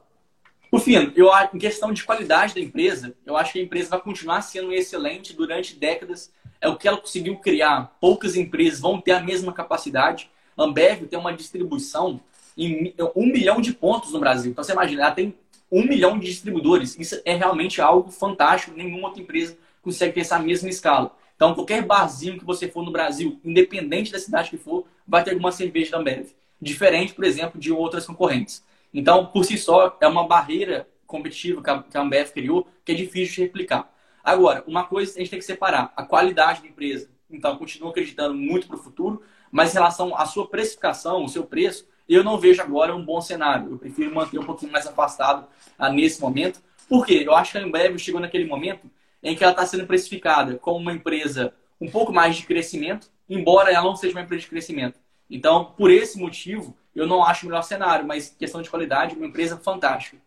O 0.72 0.78
fim, 0.78 1.12
eu 1.16 1.28
em 1.52 1.58
questão 1.58 1.92
de 1.92 2.04
qualidade 2.04 2.54
da 2.54 2.60
empresa, 2.60 3.12
eu 3.26 3.36
acho 3.36 3.54
que 3.54 3.58
a 3.58 3.62
empresa 3.64 3.90
vai 3.90 4.00
continuar 4.00 4.40
sendo 4.42 4.72
excelente 4.72 5.34
durante 5.34 5.76
décadas. 5.76 6.32
É 6.60 6.68
o 6.68 6.76
que 6.76 6.86
ela 6.86 6.96
conseguiu 6.96 7.36
criar. 7.38 7.96
Poucas 8.00 8.36
empresas 8.36 8.78
vão 8.78 9.00
ter 9.00 9.12
a 9.12 9.20
mesma 9.20 9.52
capacidade. 9.52 10.30
Ambev 10.56 11.06
tem 11.06 11.18
uma 11.18 11.32
distribuição 11.32 12.20
em 12.56 12.94
um 13.14 13.26
milhão 13.26 13.60
de 13.60 13.72
pontos 13.72 14.12
no 14.12 14.20
Brasil. 14.20 14.50
Então 14.50 14.62
você 14.62 14.72
imagina, 14.72 15.02
ela 15.02 15.12
tem 15.12 15.34
um 15.70 15.84
milhão 15.84 16.18
de 16.18 16.26
distribuidores. 16.26 16.98
Isso 16.98 17.20
é 17.24 17.34
realmente 17.34 17.80
algo 17.80 18.10
fantástico. 18.10 18.76
Nenhuma 18.76 19.08
outra 19.08 19.22
empresa 19.22 19.56
consegue 19.82 20.14
ter 20.14 20.20
essa 20.20 20.38
mesma 20.38 20.68
escala. 20.68 21.16
Então, 21.36 21.54
qualquer 21.54 21.82
barzinho 21.82 22.38
que 22.38 22.44
você 22.44 22.68
for 22.68 22.84
no 22.84 22.90
Brasil, 22.90 23.40
independente 23.42 24.12
da 24.12 24.18
cidade 24.18 24.50
que 24.50 24.58
for, 24.58 24.84
vai 25.08 25.24
ter 25.24 25.30
alguma 25.30 25.50
cerveja 25.50 25.92
da 25.92 25.98
Ambev. 25.98 26.28
Diferente, 26.60 27.14
por 27.14 27.24
exemplo, 27.24 27.58
de 27.58 27.72
outras 27.72 28.04
concorrentes. 28.04 28.62
Então, 28.92 29.24
por 29.24 29.44
si 29.44 29.56
só, 29.56 29.96
é 30.00 30.06
uma 30.06 30.26
barreira 30.26 30.86
competitiva 31.06 31.62
que 31.62 31.96
a 31.96 32.00
Ambev 32.02 32.30
criou 32.32 32.68
que 32.84 32.92
é 32.92 32.94
difícil 32.94 33.36
de 33.36 33.40
replicar. 33.42 33.90
Agora, 34.22 34.62
uma 34.66 34.84
coisa 34.84 35.14
a 35.16 35.18
gente 35.18 35.30
tem 35.30 35.38
que 35.38 35.44
separar: 35.44 35.92
a 35.96 36.02
qualidade 36.02 36.60
da 36.60 36.68
empresa. 36.68 37.08
Então, 37.30 37.56
continuo 37.56 37.88
acreditando 37.88 38.34
muito 38.34 38.66
para 38.66 38.76
o 38.76 38.82
futuro, 38.82 39.22
mas 39.50 39.70
em 39.70 39.74
relação 39.74 40.16
à 40.16 40.24
sua 40.26 40.46
precificação, 40.46 41.24
o 41.24 41.28
seu 41.28 41.44
preço, 41.44 41.86
eu 42.08 42.24
não 42.24 42.38
vejo 42.38 42.60
agora 42.60 42.94
um 42.94 43.04
bom 43.04 43.20
cenário. 43.20 43.70
Eu 43.72 43.78
prefiro 43.78 44.14
manter 44.14 44.38
um 44.38 44.44
pouquinho 44.44 44.72
mais 44.72 44.86
afastado 44.86 45.46
ah, 45.78 45.90
nesse 45.90 46.20
momento. 46.20 46.60
Por 46.88 47.06
quê? 47.06 47.22
Eu 47.24 47.34
acho 47.34 47.52
que 47.52 47.58
a 47.58 47.62
Ambev 47.62 47.98
chegou 47.98 48.20
naquele 48.20 48.46
momento 48.46 48.90
em 49.22 49.36
que 49.36 49.44
ela 49.44 49.52
está 49.52 49.64
sendo 49.64 49.86
precificada 49.86 50.56
como 50.56 50.78
uma 50.78 50.92
empresa 50.92 51.52
um 51.80 51.88
pouco 51.88 52.12
mais 52.12 52.36
de 52.36 52.46
crescimento, 52.46 53.08
embora 53.28 53.70
ela 53.70 53.84
não 53.84 53.96
seja 53.96 54.14
uma 54.14 54.22
empresa 54.22 54.42
de 54.42 54.48
crescimento. 54.48 54.98
Então, 55.30 55.66
por 55.76 55.90
esse 55.90 56.18
motivo, 56.18 56.76
eu 56.94 57.06
não 57.06 57.24
acho 57.24 57.46
o 57.46 57.48
melhor 57.48 57.62
cenário, 57.62 58.06
mas 58.06 58.34
questão 58.36 58.60
de 58.60 58.68
qualidade, 58.68 59.14
uma 59.14 59.26
empresa 59.26 59.56
fantástica. 59.56 60.18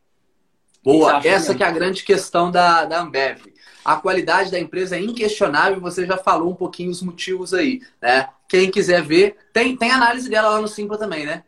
Boa, 0.83 1.21
essa 1.23 1.55
que 1.55 1.63
é 1.63 1.65
a 1.65 1.71
grande 1.71 2.03
questão 2.03 2.51
da, 2.51 2.86
da 2.86 3.01
Ambev. 3.01 3.41
A 3.86 3.97
qualidade 3.97 4.51
da 4.51 4.59
empresa 4.59 4.95
é 4.95 5.01
inquestionável, 5.01 5.79
você 5.79 6.05
já 6.05 6.17
falou 6.17 6.51
um 6.51 6.55
pouquinho 6.55 6.89
os 6.89 7.01
motivos 7.01 7.53
aí, 7.53 7.81
né? 8.01 8.29
Quem 8.53 8.69
quiser 8.69 9.01
ver, 9.01 9.35
tem, 9.51 9.75
tem 9.75 9.89
análise 9.89 10.29
dela 10.29 10.49
lá 10.49 10.61
no 10.61 10.67
Simpla 10.67 10.95
também, 10.95 11.25
né? 11.25 11.43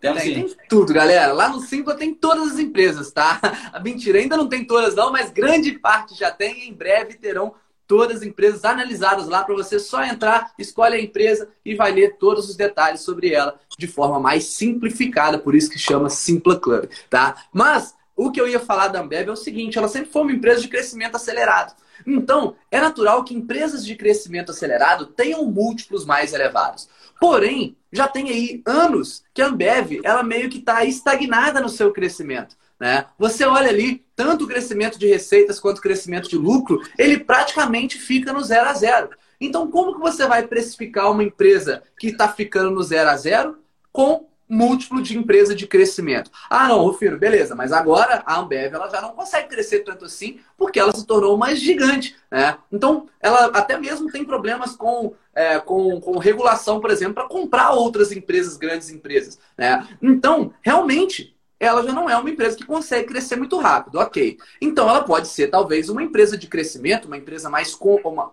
Tem, 0.00 0.12
tem, 0.16 0.56
tudo, 0.68 0.92
galera. 0.92 1.32
Lá 1.32 1.48
no 1.48 1.60
Simpla 1.60 1.94
tem 1.94 2.12
todas 2.12 2.54
as 2.54 2.58
empresas, 2.58 3.12
tá? 3.12 3.40
A 3.72 3.78
mentira, 3.78 4.18
ainda 4.18 4.36
não 4.36 4.48
tem 4.48 4.64
todas 4.64 4.96
não, 4.96 5.12
mas 5.12 5.30
grande 5.30 5.78
parte 5.78 6.18
já 6.18 6.32
tem 6.32 6.64
e 6.64 6.70
em 6.70 6.74
breve 6.74 7.14
terão 7.14 7.54
todas 7.86 8.16
as 8.16 8.22
empresas 8.24 8.64
analisadas 8.64 9.28
lá 9.28 9.44
para 9.44 9.54
você 9.54 9.78
só 9.78 10.02
entrar, 10.02 10.52
escolhe 10.58 10.96
a 10.96 11.00
empresa 11.00 11.48
e 11.64 11.76
vai 11.76 11.92
ler 11.92 12.16
todos 12.18 12.50
os 12.50 12.56
detalhes 12.56 13.02
sobre 13.02 13.32
ela 13.32 13.54
de 13.78 13.86
forma 13.86 14.18
mais 14.18 14.42
simplificada, 14.42 15.38
por 15.38 15.54
isso 15.54 15.70
que 15.70 15.78
chama 15.78 16.10
Simpla 16.10 16.58
Club, 16.58 16.90
tá? 17.08 17.44
Mas 17.52 17.94
o 18.16 18.32
que 18.32 18.40
eu 18.40 18.48
ia 18.48 18.58
falar 18.58 18.88
da 18.88 19.02
Ambev 19.02 19.28
é 19.28 19.32
o 19.32 19.36
seguinte, 19.36 19.78
ela 19.78 19.86
sempre 19.86 20.10
foi 20.10 20.22
uma 20.22 20.32
empresa 20.32 20.62
de 20.62 20.66
crescimento 20.66 21.14
acelerado. 21.14 21.76
Então, 22.14 22.56
é 22.70 22.80
natural 22.80 23.24
que 23.24 23.34
empresas 23.34 23.84
de 23.84 23.94
crescimento 23.94 24.50
acelerado 24.50 25.06
tenham 25.06 25.44
múltiplos 25.44 26.04
mais 26.04 26.32
elevados. 26.32 26.88
Porém, 27.20 27.76
já 27.92 28.06
tem 28.06 28.30
aí 28.30 28.62
anos 28.64 29.24
que 29.34 29.42
a 29.42 29.48
Ambev, 29.48 30.00
ela 30.04 30.22
meio 30.22 30.48
que 30.48 30.58
está 30.58 30.84
estagnada 30.84 31.60
no 31.60 31.68
seu 31.68 31.92
crescimento. 31.92 32.56
Né? 32.78 33.06
Você 33.18 33.44
olha 33.44 33.68
ali, 33.68 34.04
tanto 34.14 34.44
o 34.44 34.48
crescimento 34.48 34.98
de 34.98 35.06
receitas 35.06 35.58
quanto 35.58 35.78
o 35.78 35.82
crescimento 35.82 36.28
de 36.28 36.36
lucro, 36.36 36.80
ele 36.96 37.18
praticamente 37.18 37.98
fica 37.98 38.32
no 38.32 38.42
zero 38.42 38.68
a 38.68 38.74
zero. 38.74 39.10
Então, 39.40 39.70
como 39.70 39.94
que 39.94 40.00
você 40.00 40.26
vai 40.26 40.46
precificar 40.46 41.10
uma 41.10 41.24
empresa 41.24 41.82
que 41.98 42.08
está 42.08 42.28
ficando 42.28 42.70
no 42.70 42.82
zero 42.82 43.10
a 43.10 43.16
zero 43.16 43.58
com 43.92 44.27
múltiplo 44.48 45.02
de 45.02 45.16
empresa 45.16 45.54
de 45.54 45.66
crescimento. 45.66 46.30
Ah, 46.48 46.68
não, 46.68 46.82
Rufino, 46.82 47.18
beleza, 47.18 47.54
mas 47.54 47.72
agora 47.72 48.22
a 48.24 48.40
Ambev 48.40 48.74
ela 48.74 48.88
já 48.88 49.00
não 49.00 49.10
consegue 49.10 49.48
crescer 49.48 49.80
tanto 49.80 50.04
assim 50.04 50.40
porque 50.56 50.80
ela 50.80 50.92
se 50.92 51.06
tornou 51.06 51.36
mais 51.36 51.60
gigante. 51.60 52.16
Né? 52.30 52.56
Então, 52.72 53.06
ela 53.20 53.46
até 53.46 53.78
mesmo 53.78 54.10
tem 54.10 54.24
problemas 54.24 54.74
com, 54.74 55.14
é, 55.34 55.58
com, 55.58 56.00
com 56.00 56.18
regulação, 56.18 56.80
por 56.80 56.90
exemplo, 56.90 57.14
para 57.14 57.28
comprar 57.28 57.72
outras 57.72 58.12
empresas, 58.12 58.56
grandes 58.56 58.90
empresas. 58.90 59.38
Né? 59.56 59.86
Então, 60.00 60.52
realmente, 60.62 61.36
ela 61.60 61.82
já 61.82 61.92
não 61.92 62.08
é 62.08 62.16
uma 62.16 62.30
empresa 62.30 62.56
que 62.56 62.64
consegue 62.64 63.08
crescer 63.08 63.36
muito 63.36 63.58
rápido, 63.58 63.98
ok. 63.98 64.38
Então, 64.60 64.88
ela 64.88 65.02
pode 65.02 65.28
ser 65.28 65.48
talvez 65.48 65.88
uma 65.88 66.02
empresa 66.02 66.38
de 66.38 66.46
crescimento, 66.46 67.06
uma 67.06 67.16
empresa 67.16 67.50
mais 67.50 67.74
com, 67.74 67.96
uma, 68.04 68.32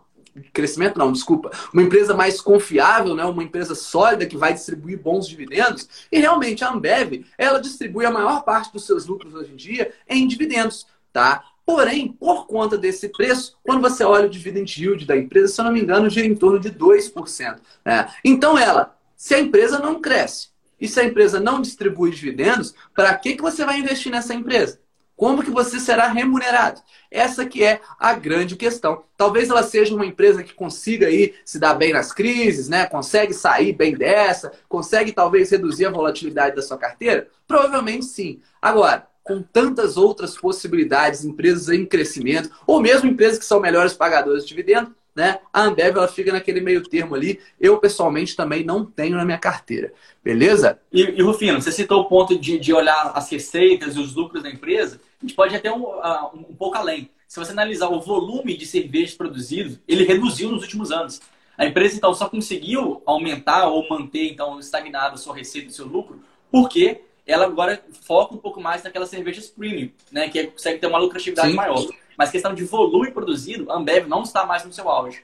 crescimento 0.54 0.98
não, 0.98 1.12
desculpa, 1.12 1.52
uma 1.74 1.82
empresa 1.82 2.14
mais 2.14 2.42
confiável, 2.42 3.16
né, 3.16 3.24
uma 3.26 3.44
empresa 3.44 3.76
sólida 3.76 4.26
que 4.26 4.38
vai 4.38 4.54
distribuir 4.54 5.00
bons 5.00 5.28
dividendos. 5.28 5.88
E 6.12 6.20
realmente 6.20 6.64
a 6.64 6.72
Ambev, 6.72 7.26
ela 7.38 7.60
distribui 7.60 8.06
a 8.06 8.12
maior 8.12 8.44
parte 8.44 8.72
dos 8.72 8.86
seus 8.86 9.06
lucros 9.06 9.34
hoje 9.34 9.52
em 9.52 9.56
dia 9.56 9.94
em 10.08 10.28
dividendos, 10.28 10.86
tá? 11.12 11.44
Porém, 11.66 12.10
por 12.10 12.46
conta 12.46 12.78
desse 12.78 13.10
preço, 13.10 13.58
quando 13.64 13.82
você 13.82 14.04
olha 14.04 14.28
o 14.28 14.30
dividend 14.30 14.80
yield 14.80 15.06
da 15.06 15.18
empresa, 15.18 15.48
se 15.48 15.60
eu 15.60 15.66
não 15.66 15.72
me 15.72 15.82
engano, 15.82 16.10
gira 16.10 16.28
em 16.28 16.36
torno 16.36 16.60
de 16.60 16.70
2%. 16.70 17.60
Né? 17.84 18.08
Então 18.24 18.56
ela, 18.56 18.96
se 19.16 19.34
a 19.34 19.40
empresa 19.40 19.80
não 19.80 20.00
cresce 20.00 20.50
e 20.80 20.88
se 20.88 21.00
a 21.00 21.04
empresa 21.04 21.40
não 21.40 21.62
distribui 21.62 22.12
dividendos, 22.12 22.76
para 22.94 23.16
que, 23.16 23.36
que 23.36 23.42
você 23.42 23.66
vai 23.66 23.80
investir 23.80 24.12
nessa 24.12 24.36
empresa? 24.36 24.80
Como 25.16 25.44
que 25.44 25.50
você 25.50 25.80
será 25.80 26.08
remunerado? 26.08 26.82
Essa 27.10 27.46
que 27.46 27.64
é 27.64 27.80
a 27.98 28.14
grande 28.14 28.56
questão. 28.56 29.04
Talvez 29.16 29.50
ela 29.50 29.64
seja 29.64 29.96
uma 29.96 30.06
empresa 30.06 30.44
que 30.44 30.54
consiga 30.54 31.08
aí 31.08 31.34
se 31.46 31.58
dar 31.58 31.74
bem 31.74 31.94
nas 31.94 32.12
crises, 32.12 32.68
né? 32.68 32.86
Consegue 32.86 33.34
sair 33.34 33.72
bem 33.72 33.96
dessa, 33.96 34.52
consegue 34.68 35.14
talvez 35.14 35.50
reduzir 35.52 35.86
a 35.86 35.92
volatilidade 35.92 36.56
da 36.56 36.62
sua 36.62 36.78
carteira? 36.78 37.30
Provavelmente 37.48 38.06
sim. 38.06 38.42
Agora, 38.62 39.08
com 39.24 39.42
tantas 39.42 39.98
outras 39.98 40.38
possibilidades, 40.38 41.24
empresas 41.24 41.70
em 41.70 41.86
crescimento, 41.86 42.52
ou 42.68 42.82
mesmo 42.82 43.10
empresas 43.10 43.40
que 43.40 43.46
são 43.46 43.60
melhores 43.60 43.94
pagadoras 43.94 44.44
de 44.44 44.50
dividendos, 44.50 44.92
né? 45.16 45.40
A 45.54 45.64
Ambev 45.64 45.96
ela 45.96 46.10
fica 46.10 46.32
naquele 46.34 46.60
meio 46.60 46.84
termo 46.84 47.16
ali. 47.16 47.40
Eu, 47.60 47.78
pessoalmente, 47.78 48.36
também 48.36 48.66
não 48.66 48.86
tenho 48.86 49.16
na 49.16 49.24
minha 49.24 49.38
carteira. 49.38 49.94
Beleza? 50.22 50.78
E, 50.92 51.02
e 51.02 51.22
Rufino, 51.22 51.62
você 51.62 51.72
citou 51.72 52.02
o 52.02 52.06
ponto 52.06 52.38
de, 52.38 52.60
de 52.60 52.74
olhar 52.74 53.14
as 53.16 53.30
receitas 53.32 53.96
e 53.96 54.00
os 54.00 54.14
lucros 54.14 54.44
da 54.44 54.50
empresa. 54.50 55.00
A 55.22 55.26
gente 55.26 55.36
pode 55.36 55.54
ir 55.54 55.58
até 55.58 55.72
um, 55.72 55.84
uh, 55.84 56.32
um, 56.34 56.56
pouco 56.56 56.78
além. 56.78 57.10
Se 57.28 57.40
você 57.40 57.52
analisar 57.52 57.90
o 57.90 58.00
volume 58.00 58.56
de 58.56 58.66
cervejas 58.66 59.16
produzidos, 59.16 59.80
ele 59.88 60.04
reduziu 60.04 60.52
nos 60.52 60.64
últimos 60.64 60.92
anos. 60.92 61.22
A 61.58 61.66
empresa, 61.66 61.96
então, 61.96 62.14
só 62.14 62.30
conseguiu 62.30 63.02
aumentar 63.06 63.68
ou 63.68 63.88
manter, 63.90 64.32
então, 64.32 64.60
estagnado 64.60 65.16
a 65.16 65.18
sua 65.18 65.36
receita 65.36 65.70
e 65.70 65.74
seu 65.74 65.88
lucro, 65.88 66.22
porque 66.52 67.02
ela 67.26 67.46
agora 67.46 67.84
foca 68.04 68.36
um 68.36 68.38
pouco 68.38 68.62
mais 68.62 68.84
naquelas 68.84 69.10
cervejas 69.10 69.48
premium, 69.48 69.90
né? 70.12 70.30
Que 70.30 70.48
consegue 70.48 70.80
ter 70.80 70.88
uma 70.88 71.00
lucratividade 71.00 71.50
Sim. 71.50 71.56
maior. 71.56 71.86
Mas 72.18 72.30
questão 72.30 72.54
de 72.54 72.64
volume 72.64 73.12
produzido, 73.12 73.72
a 73.72 73.78
Ambev 73.78 74.08
não 74.08 74.22
está 74.22 74.46
mais 74.46 74.64
no 74.64 74.72
seu 74.72 74.90
auge. 74.90 75.24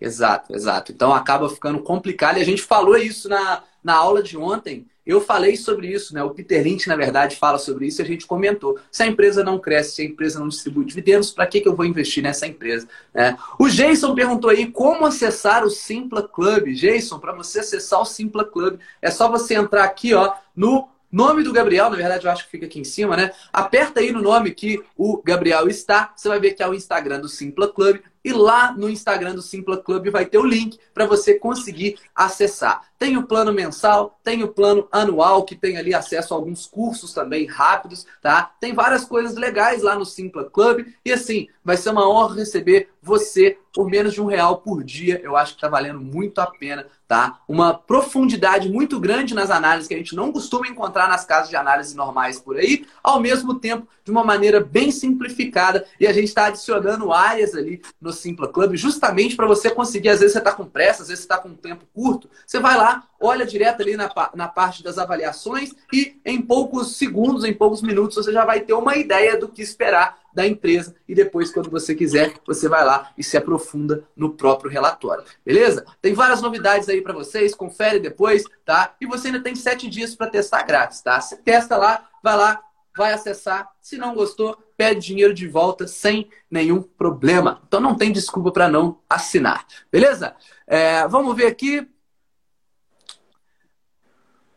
Exato, 0.00 0.54
exato. 0.54 0.92
Então 0.92 1.14
acaba 1.14 1.48
ficando 1.48 1.80
complicado. 1.82 2.38
E 2.38 2.42
a 2.42 2.44
gente 2.44 2.62
falou 2.62 2.96
isso 2.96 3.28
na, 3.28 3.62
na 3.82 3.94
aula 3.94 4.22
de 4.22 4.36
ontem. 4.36 4.86
Eu 5.06 5.20
falei 5.20 5.56
sobre 5.56 5.86
isso, 5.86 6.12
né? 6.12 6.22
O 6.22 6.30
Peter 6.30 6.62
Lynch, 6.62 6.88
na 6.88 6.96
verdade, 6.96 7.36
fala 7.36 7.58
sobre 7.58 7.86
isso 7.86 8.00
e 8.00 8.04
a 8.04 8.06
gente 8.06 8.26
comentou. 8.26 8.78
Se 8.90 9.02
a 9.02 9.06
empresa 9.06 9.44
não 9.44 9.58
cresce, 9.58 9.96
se 9.96 10.02
a 10.02 10.04
empresa 10.04 10.40
não 10.40 10.48
distribui 10.48 10.84
dividendos, 10.84 11.30
para 11.30 11.46
que, 11.46 11.60
que 11.60 11.68
eu 11.68 11.76
vou 11.76 11.86
investir 11.86 12.22
nessa 12.22 12.46
empresa? 12.46 12.88
Né? 13.14 13.36
O 13.58 13.68
Jason 13.68 14.14
perguntou 14.14 14.50
aí 14.50 14.66
como 14.66 15.06
acessar 15.06 15.64
o 15.64 15.70
Simpla 15.70 16.26
Club. 16.26 16.72
Jason, 16.74 17.18
para 17.18 17.32
você 17.32 17.60
acessar 17.60 18.00
o 18.00 18.04
Simpla 18.04 18.44
Club, 18.44 18.80
é 19.00 19.10
só 19.10 19.30
você 19.30 19.54
entrar 19.54 19.84
aqui 19.84 20.12
ó, 20.12 20.32
no 20.54 20.88
Nome 21.10 21.44
do 21.44 21.52
Gabriel, 21.52 21.88
na 21.88 21.96
verdade 21.96 22.26
eu 22.26 22.30
acho 22.30 22.44
que 22.44 22.50
fica 22.50 22.66
aqui 22.66 22.80
em 22.80 22.84
cima, 22.84 23.16
né? 23.16 23.30
Aperta 23.52 24.00
aí 24.00 24.10
no 24.10 24.20
nome 24.20 24.50
que 24.50 24.82
o 24.96 25.22
Gabriel 25.24 25.68
está, 25.68 26.12
você 26.16 26.28
vai 26.28 26.40
ver 26.40 26.52
que 26.52 26.62
é 26.62 26.68
o 26.68 26.74
Instagram 26.74 27.20
do 27.20 27.28
Simpla 27.28 27.72
Club. 27.72 28.00
E 28.26 28.32
lá 28.32 28.72
no 28.72 28.90
Instagram 28.90 29.36
do 29.36 29.40
Simpla 29.40 29.76
Club 29.76 30.10
vai 30.10 30.26
ter 30.26 30.36
o 30.36 30.44
link 30.44 30.80
para 30.92 31.06
você 31.06 31.38
conseguir 31.38 31.96
acessar. 32.12 32.82
Tem 32.98 33.16
o 33.16 33.24
plano 33.24 33.52
mensal, 33.52 34.18
tem 34.24 34.42
o 34.42 34.48
plano 34.48 34.88
anual, 34.90 35.44
que 35.44 35.54
tem 35.54 35.76
ali 35.76 35.94
acesso 35.94 36.34
a 36.34 36.36
alguns 36.36 36.66
cursos 36.66 37.12
também 37.12 37.46
rápidos, 37.46 38.04
tá? 38.20 38.50
Tem 38.58 38.74
várias 38.74 39.04
coisas 39.04 39.36
legais 39.36 39.80
lá 39.80 39.94
no 39.94 40.04
Simpla 40.04 40.50
Club. 40.50 40.88
E 41.04 41.12
assim, 41.12 41.46
vai 41.66 41.76
ser 41.76 41.90
uma 41.90 42.08
honra 42.08 42.36
receber 42.36 42.90
você 43.02 43.58
por 43.74 43.90
menos 43.90 44.14
de 44.14 44.22
um 44.22 44.26
real 44.26 44.58
por 44.58 44.84
dia. 44.84 45.20
Eu 45.20 45.36
acho 45.36 45.52
que 45.52 45.56
está 45.56 45.68
valendo 45.68 46.00
muito 46.00 46.40
a 46.40 46.46
pena 46.46 46.86
tá? 47.06 47.40
Uma 47.46 47.72
profundidade 47.74 48.68
muito 48.68 48.98
grande 48.98 49.34
nas 49.34 49.50
análises 49.50 49.86
que 49.86 49.94
a 49.94 49.96
gente 49.96 50.14
não 50.14 50.32
costuma 50.32 50.66
encontrar 50.66 51.08
nas 51.08 51.24
casas 51.24 51.48
de 51.48 51.56
análise 51.56 51.96
normais 51.96 52.40
por 52.40 52.56
aí, 52.56 52.84
ao 53.02 53.20
mesmo 53.20 53.54
tempo 53.54 53.86
de 54.04 54.10
uma 54.10 54.24
maneira 54.24 54.60
bem 54.60 54.90
simplificada. 54.90 55.86
E 56.00 56.06
a 56.06 56.12
gente 56.12 56.28
está 56.28 56.46
adicionando 56.46 57.12
áreas 57.12 57.54
ali 57.54 57.80
no 58.00 58.12
Simpla 58.12 58.48
Club, 58.48 58.74
justamente 58.74 59.36
para 59.36 59.46
você 59.46 59.70
conseguir, 59.70 60.08
às 60.08 60.20
vezes 60.20 60.32
você 60.32 60.38
está 60.38 60.52
com 60.52 60.64
pressa, 60.64 61.02
às 61.02 61.08
vezes 61.08 61.24
você 61.24 61.32
está 61.32 61.38
com 61.38 61.48
um 61.48 61.54
tempo 61.54 61.84
curto, 61.94 62.28
você 62.44 62.58
vai 62.58 62.76
lá, 62.76 63.04
olha 63.20 63.46
direto 63.46 63.82
ali 63.82 63.96
na, 63.96 64.10
na 64.34 64.48
parte 64.48 64.82
das 64.82 64.98
avaliações 64.98 65.74
e 65.92 66.16
em 66.24 66.42
poucos 66.42 66.96
segundos, 66.96 67.44
em 67.44 67.54
poucos 67.54 67.82
minutos, 67.82 68.16
você 68.16 68.32
já 68.32 68.44
vai 68.44 68.60
ter 68.60 68.74
uma 68.74 68.96
ideia 68.96 69.38
do 69.38 69.48
que 69.48 69.62
esperar 69.62 70.18
da 70.36 70.46
empresa 70.46 70.94
e 71.08 71.14
depois, 71.14 71.50
quando 71.50 71.70
você 71.70 71.94
quiser, 71.94 72.34
você 72.46 72.68
vai 72.68 72.84
lá 72.84 73.10
e 73.16 73.24
se 73.24 73.38
aprofunda 73.38 74.04
no 74.14 74.34
próprio 74.34 74.70
relatório. 74.70 75.24
Beleza? 75.42 75.86
Tem 76.02 76.12
várias 76.12 76.42
novidades 76.42 76.90
aí 76.90 77.00
para 77.00 77.14
vocês, 77.14 77.54
confere 77.54 77.98
depois, 77.98 78.44
tá? 78.62 78.94
E 79.00 79.06
você 79.06 79.28
ainda 79.28 79.40
tem 79.40 79.54
sete 79.54 79.88
dias 79.88 80.14
para 80.14 80.28
testar 80.28 80.62
grátis, 80.64 81.00
tá? 81.00 81.18
Você 81.18 81.38
testa 81.38 81.78
lá, 81.78 82.06
vai 82.22 82.36
lá, 82.36 82.62
vai 82.94 83.14
acessar. 83.14 83.66
Se 83.80 83.96
não 83.96 84.14
gostou, 84.14 84.58
pede 84.76 85.06
dinheiro 85.06 85.32
de 85.32 85.48
volta 85.48 85.86
sem 85.86 86.28
nenhum 86.50 86.82
problema. 86.82 87.62
Então 87.66 87.80
não 87.80 87.94
tem 87.94 88.12
desculpa 88.12 88.52
para 88.52 88.68
não 88.68 89.00
assinar. 89.08 89.66
Beleza? 89.90 90.36
É, 90.66 91.08
vamos 91.08 91.34
ver 91.34 91.46
aqui. 91.46 91.88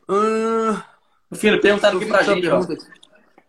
Hum... 0.10 0.78
Filho, 1.36 1.62
perguntaram 1.62 1.98
aqui 1.98 2.08
pra 2.08 2.24
gente, 2.24 2.50
ó. 2.50 2.60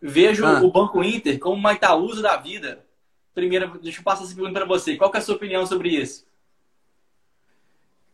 Vejo 0.00 0.46
ah. 0.46 0.62
o 0.62 0.70
Banco 0.70 1.02
Inter 1.02 1.38
como 1.38 1.56
uma 1.56 1.72
Itaúsa 1.72 2.22
da 2.22 2.36
vida. 2.36 2.84
Primeiro, 3.34 3.78
deixa 3.80 4.00
eu 4.00 4.04
passar 4.04 4.24
essa 4.24 4.34
pergunta 4.34 4.58
para 4.58 4.68
você. 4.68 4.96
Qual 4.96 5.10
é 5.12 5.18
a 5.18 5.20
sua 5.20 5.36
opinião 5.36 5.66
sobre 5.66 5.90
isso? 5.90 6.26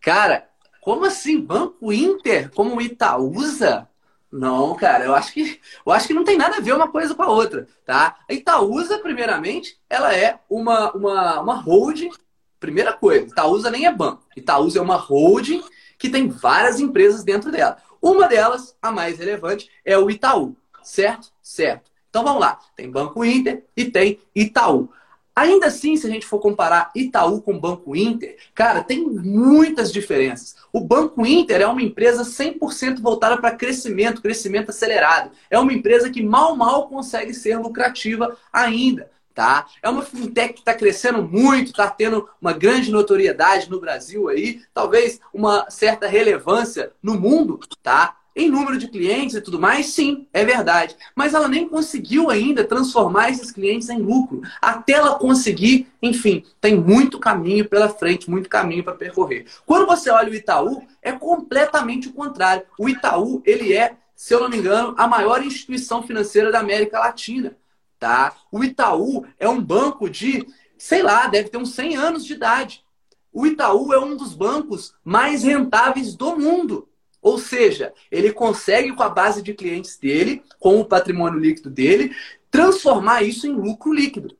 Cara, 0.01 0.49
como 0.81 1.05
assim? 1.05 1.40
Banco 1.40 1.92
Inter 1.92 2.51
como 2.53 2.81
Itaúsa? 2.81 3.88
Não, 4.31 4.75
cara, 4.75 5.05
eu 5.05 5.14
acho 5.14 5.33
que 5.33 5.61
eu 5.85 5.92
acho 5.92 6.07
que 6.07 6.14
não 6.14 6.25
tem 6.25 6.37
nada 6.37 6.57
a 6.57 6.61
ver 6.61 6.75
uma 6.75 6.88
coisa 6.88 7.14
com 7.14 7.22
a 7.22 7.31
outra, 7.31 7.66
tá? 7.85 8.18
A 8.29 8.33
Itaúsa, 8.33 8.99
primeiramente, 8.99 9.79
ela 9.88 10.14
é 10.14 10.38
uma, 10.51 10.92
uma, 10.92 11.40
uma 11.40 11.55
holding. 11.55 12.11
Primeira 12.59 12.92
coisa, 12.92 13.27
Itaúsa 13.27 13.70
nem 13.70 13.87
é 13.87 13.92
banco. 13.92 14.27
Itaúsa 14.37 14.79
é 14.79 14.83
uma 14.83 14.96
holding 14.96 15.62
que 15.99 16.11
tem 16.11 16.29
várias 16.29 16.81
empresas 16.81 17.25
dentro 17.25 17.51
dela. 17.51 17.79
Uma 18.01 18.29
delas, 18.29 18.77
a 18.83 18.92
mais 18.92 19.18
relevante, 19.18 19.70
é 19.85 19.96
o 19.96 20.11
Itaú, 20.11 20.57
certo? 20.83 21.33
Certo. 21.47 21.93
Então 22.11 22.25
vamos 22.25 22.41
lá. 22.41 22.59
Tem 22.75 22.91
Banco 22.91 23.25
Inter 23.25 23.65
e 23.77 23.85
tem 23.85 24.19
Itaú. 24.35 24.91
Ainda 25.35 25.67
assim, 25.67 25.97
se 25.97 26.05
a 26.05 26.11
gente 26.11 26.27
for 26.27 26.41
comparar 26.41 26.91
Itaú 26.93 27.41
com 27.41 27.57
Banco 27.57 27.95
Inter, 27.95 28.37
cara, 28.53 28.83
tem 28.83 29.07
muitas 29.07 29.93
diferenças. 29.93 30.57
O 30.73 30.81
Banco 30.81 31.25
Inter 31.25 31.61
é 31.61 31.67
uma 31.69 31.83
empresa 31.83 32.25
100% 32.25 33.01
voltada 33.01 33.37
para 33.41 33.55
crescimento, 33.55 34.21
crescimento 34.21 34.71
acelerado. 34.71 35.31
É 35.49 35.57
uma 35.57 35.73
empresa 35.73 36.11
que 36.11 36.21
mal, 36.21 36.57
mal 36.57 36.89
consegue 36.89 37.33
ser 37.33 37.57
lucrativa 37.59 38.37
ainda. 38.53 39.09
Tá? 39.33 39.67
É 39.81 39.89
uma 39.89 40.03
fintech 40.03 40.55
que 40.55 40.61
está 40.61 40.75
crescendo 40.75 41.23
muito, 41.23 41.67
está 41.67 41.89
tendo 41.89 42.29
uma 42.41 42.55
grande 42.55 42.91
notoriedade 42.91 43.71
no 43.71 43.79
Brasil 43.79 44.29
aí, 44.29 44.63
talvez 44.75 45.21
uma 45.33 45.71
certa 45.71 46.09
relevância 46.09 46.93
no 47.01 47.15
mundo, 47.21 47.61
tá? 47.83 48.17
Em 48.38 48.51
número 48.51 48.77
de 48.77 48.87
clientes 48.87 49.35
e 49.35 49.40
tudo 49.40 49.59
mais, 49.59 49.87
sim, 49.87 50.27
é 50.31 50.44
verdade. 50.44 50.94
Mas 51.14 51.33
ela 51.33 51.49
nem 51.49 51.66
conseguiu 51.66 52.29
ainda 52.29 52.62
transformar 52.62 53.31
esses 53.31 53.51
clientes 53.51 53.88
em 53.88 53.99
lucro. 53.99 54.42
Até 54.61 54.92
ela 54.92 55.18
conseguir, 55.18 55.88
enfim, 56.03 56.44
tem 56.61 56.79
muito 56.79 57.18
caminho 57.18 57.66
pela 57.66 57.88
frente, 57.88 58.29
muito 58.29 58.46
caminho 58.51 58.85
para 58.85 58.92
percorrer. 58.92 59.46
Quando 59.64 59.87
você 59.87 60.11
olha 60.11 60.31
o 60.31 60.35
Itaú, 60.35 60.87
é 61.01 61.12
completamente 61.12 62.09
o 62.09 62.12
contrário. 62.12 62.66
O 62.79 62.90
Itaú, 62.90 63.40
ele 63.46 63.72
é, 63.72 63.96
se 64.14 64.35
eu 64.35 64.40
não 64.40 64.51
me 64.51 64.59
engano, 64.59 64.94
a 64.99 65.09
maior 65.09 65.42
instituição 65.42 66.03
financeira 66.03 66.53
da 66.53 66.61
América 66.61 66.99
Latina. 66.99 67.57
Tá? 67.99 68.35
O 68.53 68.62
Itaú 68.62 69.25
é 69.40 69.49
um 69.49 69.62
banco 69.62 70.11
de, 70.11 70.46
sei 70.77 71.03
lá, 71.03 71.27
deve 71.27 71.49
ter 71.49 71.57
uns 71.57 71.72
100 71.72 71.96
anos 71.96 72.22
de 72.27 72.35
idade. 72.35 72.85
O 73.33 73.46
Itaú 73.46 73.94
é 73.94 73.99
um 73.99 74.14
dos 74.14 74.35
bancos 74.35 74.94
mais 75.03 75.42
rentáveis 75.42 76.14
do 76.14 76.37
mundo. 76.37 76.87
Ou 77.27 77.39
seja, 77.39 77.93
ele 78.09 78.33
consegue, 78.33 78.93
com 78.93 79.03
a 79.03 79.09
base 79.09 79.43
de 79.43 79.53
clientes 79.53 79.99
dele, 79.99 80.45
com 80.61 80.81
o 80.81 80.85
patrimônio 80.85 81.41
líquido 81.41 81.69
dele, 81.69 82.15
transformar 82.53 83.25
isso 83.25 83.49
em 83.49 83.53
lucro 83.53 83.93
líquido. 83.93 84.37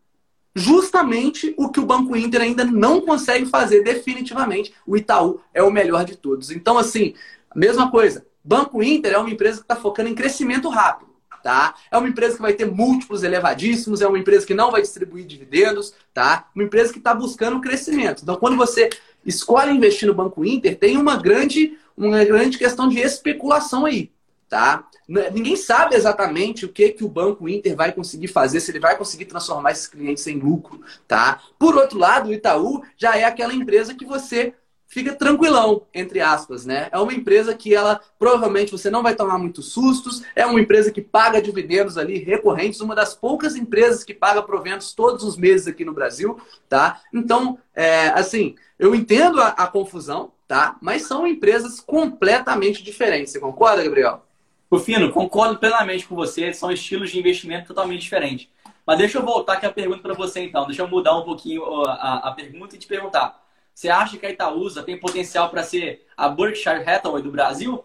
Justamente 0.55 1.53
o 1.59 1.68
que 1.68 1.81
o 1.81 1.85
Banco 1.85 2.16
Inter 2.16 2.42
ainda 2.42 2.64
não 2.64 3.01
consegue 3.01 3.46
fazer 3.46 3.83
definitivamente. 3.83 4.72
O 4.87 4.96
Itaú 4.96 5.40
é 5.53 5.64
o 5.64 5.70
melhor 5.72 6.05
de 6.05 6.16
todos. 6.16 6.53
Então, 6.53 6.79
assim, 6.79 7.12
mesma 7.57 7.90
coisa. 7.90 8.25
Banco 8.44 8.81
Inter 8.81 9.14
é 9.14 9.18
uma 9.18 9.31
empresa 9.31 9.57
que 9.57 9.64
está 9.64 9.75
focando 9.75 10.09
em 10.09 10.14
crescimento 10.14 10.68
rápido. 10.68 11.11
Tá? 11.42 11.75
É 11.90 11.99
uma 11.99 12.09
empresa 12.09 12.37
que 12.37 12.42
vai 12.42 12.53
ter 12.53 12.70
múltiplos 12.70 13.25
elevadíssimos, 13.25 14.01
é 14.01 14.07
uma 14.07 14.18
empresa 14.18 14.46
que 14.46 14.55
não 14.55 14.70
vai 14.70 14.81
distribuir 14.81 15.27
dividendos, 15.27 15.92
tá? 16.14 16.49
Uma 16.55 16.62
empresa 16.62 16.92
que 16.92 16.99
está 16.99 17.12
buscando 17.12 17.61
crescimento. 17.61 18.22
Então, 18.22 18.37
quando 18.37 18.57
você 18.57 18.90
escolhe 19.25 19.72
investir 19.72 20.07
no 20.07 20.14
Banco 20.14 20.44
Inter, 20.44 20.79
tem 20.79 20.96
uma 20.96 21.16
grande 21.16 21.77
uma 21.96 22.24
grande 22.24 22.59
questão 22.59 22.88
de 22.88 22.98
especulação 22.98 23.87
aí, 23.87 24.11
tá? 24.48 24.87
Ninguém 25.09 25.56
sabe 25.56 25.94
exatamente 25.94 26.64
o 26.64 26.68
que, 26.68 26.90
que 26.90 27.04
o 27.04 27.09
Banco 27.09 27.48
Inter 27.48 27.76
vai 27.76 27.92
conseguir 27.92 28.28
fazer, 28.28 28.61
se 28.61 28.70
ele 28.70 28.80
vai 28.80 28.96
conseguir 28.96 29.26
transformar 29.26 29.70
esses 29.70 29.87
clientes 29.87 30.26
em 30.26 30.38
lucro, 30.38 30.80
tá? 31.06 31.40
Por 31.59 31.76
outro 31.76 31.98
lado, 31.98 32.28
o 32.28 32.32
Itaú 32.32 32.82
já 32.96 33.16
é 33.16 33.24
aquela 33.24 33.54
empresa 33.54 33.94
que 33.94 34.04
você 34.04 34.52
fica 34.88 35.12
tranquilão, 35.14 35.87
entre 35.92 36.20
aspas, 36.20 36.64
né? 36.64 36.88
É 36.92 36.98
uma 36.98 37.12
empresa 37.12 37.54
que 37.54 37.74
ela 37.74 38.00
provavelmente 38.18 38.72
você 38.72 38.90
não 38.90 39.02
vai 39.02 39.14
tomar 39.14 39.38
muitos 39.38 39.72
sustos, 39.72 40.22
é 40.35 40.46
uma 40.46 40.61
empresa 40.61 40.90
que 40.90 41.02
paga 41.02 41.42
dividendos 41.42 41.98
ali 41.98 42.18
recorrentes, 42.18 42.80
uma 42.80 42.94
das 42.94 43.14
poucas 43.14 43.56
empresas 43.56 44.04
que 44.04 44.14
paga 44.14 44.42
proventos 44.42 44.92
todos 44.92 45.24
os 45.24 45.37
meses 45.37 45.66
aqui 45.66 45.85
no 45.85 45.92
Brasil, 45.92 46.40
tá? 46.68 47.00
Então, 47.12 47.59
é, 47.74 48.09
assim, 48.09 48.54
eu 48.78 48.94
entendo 48.94 49.40
a, 49.40 49.48
a 49.48 49.66
confusão, 49.66 50.32
tá? 50.46 50.76
Mas 50.80 51.02
são 51.02 51.26
empresas 51.26 51.80
completamente 51.80 52.82
diferentes. 52.82 53.32
Você 53.32 53.40
concorda, 53.40 53.82
Gabriel? 53.82 54.24
Rufino, 54.70 55.12
concordo 55.12 55.59
plenamente 55.59 56.06
com 56.06 56.14
você. 56.14 56.52
São 56.52 56.70
estilos 56.70 57.11
de 57.11 57.18
investimento 57.18 57.68
totalmente 57.68 58.02
diferentes. 58.02 58.48
Mas 58.87 58.98
deixa 58.98 59.18
eu 59.18 59.24
voltar 59.24 59.54
aqui 59.54 59.66
a 59.66 59.72
pergunta 59.72 60.02
para 60.02 60.14
você, 60.14 60.40
então. 60.40 60.66
Deixa 60.66 60.82
eu 60.82 60.88
mudar 60.88 61.16
um 61.16 61.24
pouquinho 61.24 61.64
a, 61.87 62.28
a 62.28 62.32
pergunta 62.32 62.76
e 62.76 62.78
te 62.78 62.87
perguntar. 62.87 63.42
Você 63.74 63.88
acha 63.88 64.16
que 64.16 64.24
a 64.24 64.30
Itaúsa 64.30 64.82
tem 64.82 64.98
potencial 64.98 65.50
para 65.50 65.62
ser 65.62 66.06
a 66.16 66.28
Berkshire 66.28 66.88
Hathaway 66.88 67.22
do 67.22 67.30
Brasil? 67.30 67.85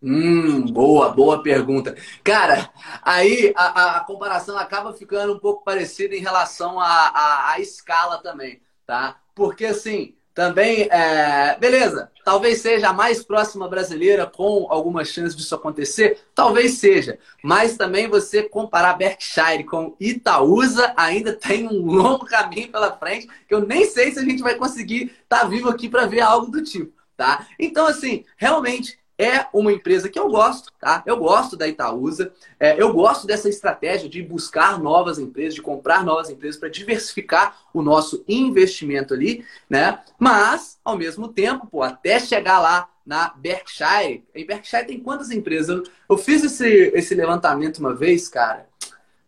Hum, 0.00 0.66
boa, 0.66 1.08
boa 1.10 1.42
pergunta. 1.42 1.96
Cara, 2.22 2.70
aí 3.02 3.52
a, 3.56 3.96
a 3.96 4.00
comparação 4.00 4.56
acaba 4.58 4.92
ficando 4.92 5.32
um 5.32 5.38
pouco 5.38 5.64
parecida 5.64 6.14
em 6.14 6.20
relação 6.20 6.78
à 6.78 7.56
escala 7.58 8.18
também, 8.18 8.60
tá? 8.86 9.18
Porque 9.34 9.64
assim, 9.64 10.14
também, 10.34 10.88
é... 10.90 11.56
beleza, 11.60 12.10
talvez 12.24 12.60
seja 12.60 12.88
a 12.88 12.92
mais 12.92 13.22
próxima 13.22 13.68
brasileira 13.68 14.26
com 14.26 14.66
alguma 14.68 15.04
chance 15.04 15.36
disso 15.36 15.54
acontecer, 15.54 16.18
talvez 16.34 16.78
seja. 16.78 17.18
Mas 17.42 17.76
também 17.76 18.08
você 18.08 18.42
comparar 18.42 18.94
Berkshire 18.94 19.64
com 19.64 19.94
Itaúsa 20.00 20.92
ainda 20.96 21.32
tem 21.32 21.68
um 21.68 21.86
longo 21.86 22.26
caminho 22.26 22.72
pela 22.72 22.96
frente, 22.96 23.28
que 23.46 23.54
eu 23.54 23.64
nem 23.64 23.86
sei 23.86 24.10
se 24.10 24.18
a 24.18 24.24
gente 24.24 24.42
vai 24.42 24.56
conseguir 24.56 25.12
estar 25.22 25.40
tá 25.40 25.46
vivo 25.46 25.68
aqui 25.68 25.88
para 25.88 26.06
ver 26.06 26.20
algo 26.20 26.50
do 26.50 26.62
tipo, 26.62 26.92
tá? 27.16 27.46
Então, 27.56 27.86
assim, 27.86 28.24
realmente 28.36 28.98
é 29.18 29.46
uma 29.52 29.72
empresa 29.72 30.08
que 30.08 30.18
eu 30.18 30.28
gosto, 30.28 30.72
tá? 30.80 31.02
Eu 31.06 31.16
gosto 31.16 31.56
da 31.56 31.68
Itaúsa, 31.68 32.32
é, 32.58 32.80
eu 32.80 32.92
gosto 32.92 33.26
dessa 33.26 33.48
estratégia 33.48 34.08
de 34.08 34.22
buscar 34.22 34.78
novas 34.78 35.18
empresas, 35.18 35.54
de 35.54 35.62
comprar 35.62 36.04
novas 36.04 36.30
empresas 36.30 36.58
para 36.58 36.68
diversificar 36.68 37.56
o 37.72 37.82
nosso 37.82 38.24
investimento 38.28 39.14
ali, 39.14 39.44
né? 39.70 40.00
Mas, 40.18 40.78
ao 40.84 40.96
mesmo 40.96 41.28
tempo, 41.28 41.66
pô, 41.66 41.82
até 41.82 42.18
chegar 42.18 42.60
lá 42.60 42.88
na 43.06 43.32
Berkshire, 43.36 44.24
em 44.34 44.46
Berkshire 44.46 44.86
tem 44.86 44.98
quantas 44.98 45.30
empresas? 45.30 45.88
Eu, 46.08 46.16
fiz 46.16 46.42
esse, 46.42 46.90
esse 46.94 47.14
levantamento 47.14 47.78
uma 47.78 47.94
vez, 47.94 48.28
cara. 48.28 48.66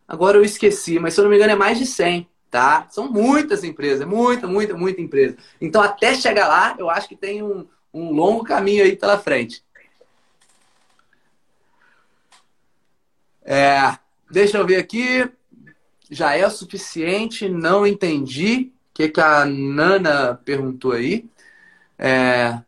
Agora 0.08 0.38
eu 0.38 0.44
esqueci, 0.44 0.98
mas 0.98 1.14
se 1.14 1.20
eu 1.20 1.24
não 1.24 1.30
me 1.30 1.36
engano 1.36 1.52
é 1.52 1.56
mais 1.56 1.78
de 1.78 1.86
100, 1.86 2.28
tá? 2.50 2.86
São 2.90 3.10
muitas 3.10 3.64
empresas, 3.64 4.06
muita, 4.06 4.46
muita, 4.46 4.74
muita 4.74 5.00
empresa. 5.00 5.36
Então, 5.60 5.82
até 5.82 6.14
chegar 6.14 6.48
lá, 6.48 6.74
eu 6.78 6.88
acho 6.88 7.08
que 7.08 7.16
tem 7.16 7.42
um, 7.42 7.66
um 7.92 8.12
longo 8.12 8.44
caminho 8.44 8.84
aí 8.84 8.96
pela 8.96 9.18
frente. 9.18 9.65
É, 13.46 13.96
deixa 14.28 14.58
eu 14.58 14.66
ver 14.66 14.76
aqui. 14.76 15.30
Já 16.10 16.34
é 16.34 16.44
o 16.44 16.50
suficiente, 16.50 17.48
não 17.48 17.86
entendi. 17.86 18.72
O 18.90 18.94
que, 18.94 19.08
que 19.08 19.20
a 19.20 19.44
Nana 19.44 20.34
perguntou 20.44 20.92
aí? 20.92 21.28
É... 21.96 22.60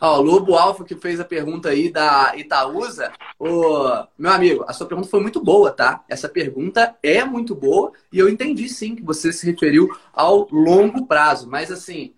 Ó, 0.00 0.18
o 0.18 0.22
Lobo 0.22 0.56
Alfa 0.56 0.84
que 0.84 0.96
fez 0.96 1.20
a 1.20 1.24
pergunta 1.24 1.68
aí 1.68 1.90
da 1.92 2.34
Itaúsa. 2.36 3.12
Ô, 3.38 4.04
meu 4.18 4.32
amigo, 4.32 4.64
a 4.66 4.72
sua 4.72 4.86
pergunta 4.86 5.08
foi 5.08 5.20
muito 5.20 5.40
boa, 5.40 5.70
tá? 5.70 6.04
Essa 6.08 6.28
pergunta 6.28 6.96
é 7.02 7.24
muito 7.24 7.54
boa 7.54 7.92
e 8.12 8.18
eu 8.18 8.28
entendi 8.28 8.68
sim 8.68 8.96
que 8.96 9.02
você 9.02 9.32
se 9.32 9.46
referiu 9.46 9.88
ao 10.12 10.48
longo 10.50 11.06
prazo. 11.06 11.48
Mas 11.48 11.70
assim, 11.70 12.14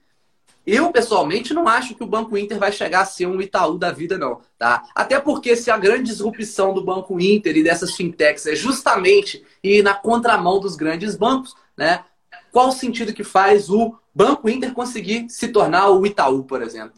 eu, 0.66 0.90
pessoalmente, 0.90 1.52
não 1.52 1.68
acho 1.68 1.94
que 1.94 2.02
o 2.02 2.06
Banco 2.06 2.38
Inter 2.38 2.58
vai 2.58 2.72
chegar 2.72 3.02
a 3.02 3.04
ser 3.04 3.26
um 3.26 3.40
Itaú 3.40 3.76
da 3.76 3.92
vida, 3.92 4.16
não. 4.16 4.40
Tá? 4.58 4.82
Até 4.94 5.20
porque 5.20 5.54
se 5.56 5.70
a 5.70 5.76
grande 5.76 6.04
disrupção 6.04 6.72
do 6.72 6.82
Banco 6.82 7.20
Inter 7.20 7.56
e 7.56 7.62
dessas 7.62 7.94
fintechs 7.94 8.46
é 8.46 8.56
justamente 8.56 9.44
ir 9.62 9.82
na 9.82 9.92
contramão 9.92 10.58
dos 10.58 10.74
grandes 10.74 11.16
bancos, 11.16 11.54
né? 11.76 12.04
Qual 12.50 12.68
o 12.68 12.72
sentido 12.72 13.12
que 13.12 13.24
faz 13.24 13.68
o 13.68 13.94
Banco 14.14 14.48
Inter 14.48 14.72
conseguir 14.72 15.26
se 15.28 15.48
tornar 15.48 15.90
o 15.90 16.06
Itaú, 16.06 16.44
por 16.44 16.62
exemplo? 16.62 16.94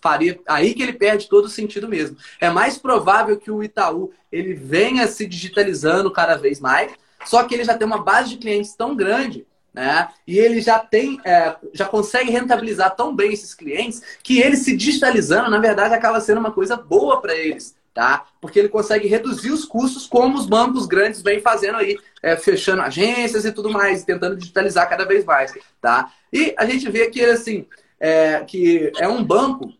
Faria 0.00 0.38
aí 0.46 0.74
que 0.74 0.82
ele 0.82 0.92
perde 0.92 1.28
todo 1.28 1.46
o 1.46 1.50
sentido 1.50 1.88
mesmo. 1.88 2.16
É 2.40 2.50
mais 2.50 2.78
provável 2.78 3.36
que 3.36 3.50
o 3.50 3.64
Itaú 3.64 4.12
ele 4.30 4.54
venha 4.54 5.08
se 5.08 5.26
digitalizando 5.26 6.12
cada 6.12 6.36
vez 6.36 6.60
mais, 6.60 6.92
só 7.24 7.42
que 7.42 7.54
ele 7.54 7.64
já 7.64 7.76
tem 7.76 7.86
uma 7.86 7.98
base 7.98 8.30
de 8.30 8.36
clientes 8.36 8.74
tão 8.76 8.94
grande 8.94 9.44
né? 9.78 10.08
E 10.26 10.36
ele 10.36 10.60
já 10.60 10.80
tem, 10.80 11.20
é, 11.24 11.54
já 11.72 11.84
consegue 11.84 12.32
rentabilizar 12.32 12.96
tão 12.96 13.14
bem 13.14 13.32
esses 13.32 13.54
clientes 13.54 14.02
que 14.24 14.40
ele 14.40 14.56
se 14.56 14.76
digitalizando, 14.76 15.48
na 15.48 15.58
verdade, 15.60 15.94
acaba 15.94 16.20
sendo 16.20 16.40
uma 16.40 16.50
coisa 16.50 16.76
boa 16.76 17.20
para 17.20 17.32
eles, 17.36 17.76
tá? 17.94 18.26
Porque 18.40 18.58
ele 18.58 18.68
consegue 18.68 19.06
reduzir 19.06 19.52
os 19.52 19.64
custos, 19.64 20.04
como 20.04 20.36
os 20.36 20.46
bancos 20.46 20.84
grandes 20.84 21.22
vêm 21.22 21.40
fazendo 21.40 21.76
aí, 21.76 21.96
é, 22.20 22.36
fechando 22.36 22.82
agências 22.82 23.44
e 23.44 23.52
tudo 23.52 23.70
mais, 23.70 24.02
tentando 24.02 24.34
digitalizar 24.34 24.88
cada 24.88 25.04
vez 25.04 25.24
mais, 25.24 25.54
tá? 25.80 26.12
E 26.32 26.52
a 26.58 26.66
gente 26.66 26.90
vê 26.90 27.08
que 27.08 27.24
assim, 27.24 27.64
é, 28.00 28.40
que 28.40 28.90
é 28.98 29.06
um 29.06 29.22
banco 29.22 29.72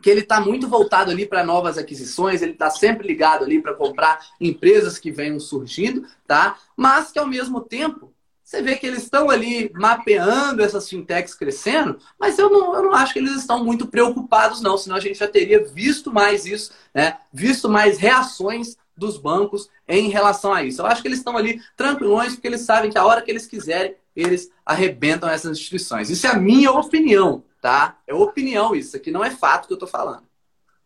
que 0.00 0.08
ele 0.08 0.20
está 0.20 0.40
muito 0.40 0.66
voltado 0.66 1.10
ali 1.10 1.26
para 1.26 1.44
novas 1.44 1.76
aquisições, 1.76 2.40
ele 2.40 2.52
está 2.52 2.70
sempre 2.70 3.06
ligado 3.06 3.44
ali 3.44 3.60
para 3.60 3.74
comprar 3.74 4.18
empresas 4.40 4.98
que 4.98 5.10
venham 5.10 5.38
surgindo, 5.38 6.06
tá? 6.26 6.56
Mas 6.74 7.12
que 7.12 7.18
ao 7.18 7.26
mesmo 7.26 7.60
tempo 7.60 8.09
você 8.50 8.62
vê 8.62 8.74
que 8.74 8.84
eles 8.84 9.04
estão 9.04 9.30
ali 9.30 9.70
mapeando 9.76 10.60
essas 10.60 10.88
fintechs 10.88 11.36
crescendo, 11.36 12.00
mas 12.18 12.36
eu 12.36 12.50
não, 12.50 12.74
eu 12.74 12.82
não 12.82 12.92
acho 12.92 13.12
que 13.12 13.20
eles 13.20 13.36
estão 13.36 13.64
muito 13.64 13.86
preocupados, 13.86 14.60
não, 14.60 14.76
senão 14.76 14.96
a 14.96 15.00
gente 15.00 15.20
já 15.20 15.28
teria 15.28 15.64
visto 15.64 16.12
mais 16.12 16.46
isso, 16.46 16.72
né? 16.92 17.18
Visto 17.32 17.68
mais 17.68 17.98
reações 17.98 18.76
dos 18.96 19.16
bancos 19.16 19.70
em 19.86 20.08
relação 20.08 20.52
a 20.52 20.64
isso. 20.64 20.82
Eu 20.82 20.86
acho 20.86 21.00
que 21.00 21.06
eles 21.06 21.18
estão 21.18 21.36
ali 21.36 21.62
tranquilões, 21.76 22.32
porque 22.32 22.48
eles 22.48 22.62
sabem 22.62 22.90
que 22.90 22.98
a 22.98 23.06
hora 23.06 23.22
que 23.22 23.30
eles 23.30 23.46
quiserem, 23.46 23.94
eles 24.16 24.50
arrebentam 24.66 25.28
essas 25.28 25.56
instituições. 25.56 26.10
Isso 26.10 26.26
é 26.26 26.30
a 26.30 26.36
minha 26.36 26.72
opinião, 26.72 27.44
tá? 27.62 27.98
É 28.04 28.12
opinião 28.12 28.74
isso, 28.74 28.96
aqui 28.96 29.12
não 29.12 29.24
é 29.24 29.30
fato 29.30 29.68
que 29.68 29.74
eu 29.74 29.78
tô 29.78 29.86
falando. 29.86 30.24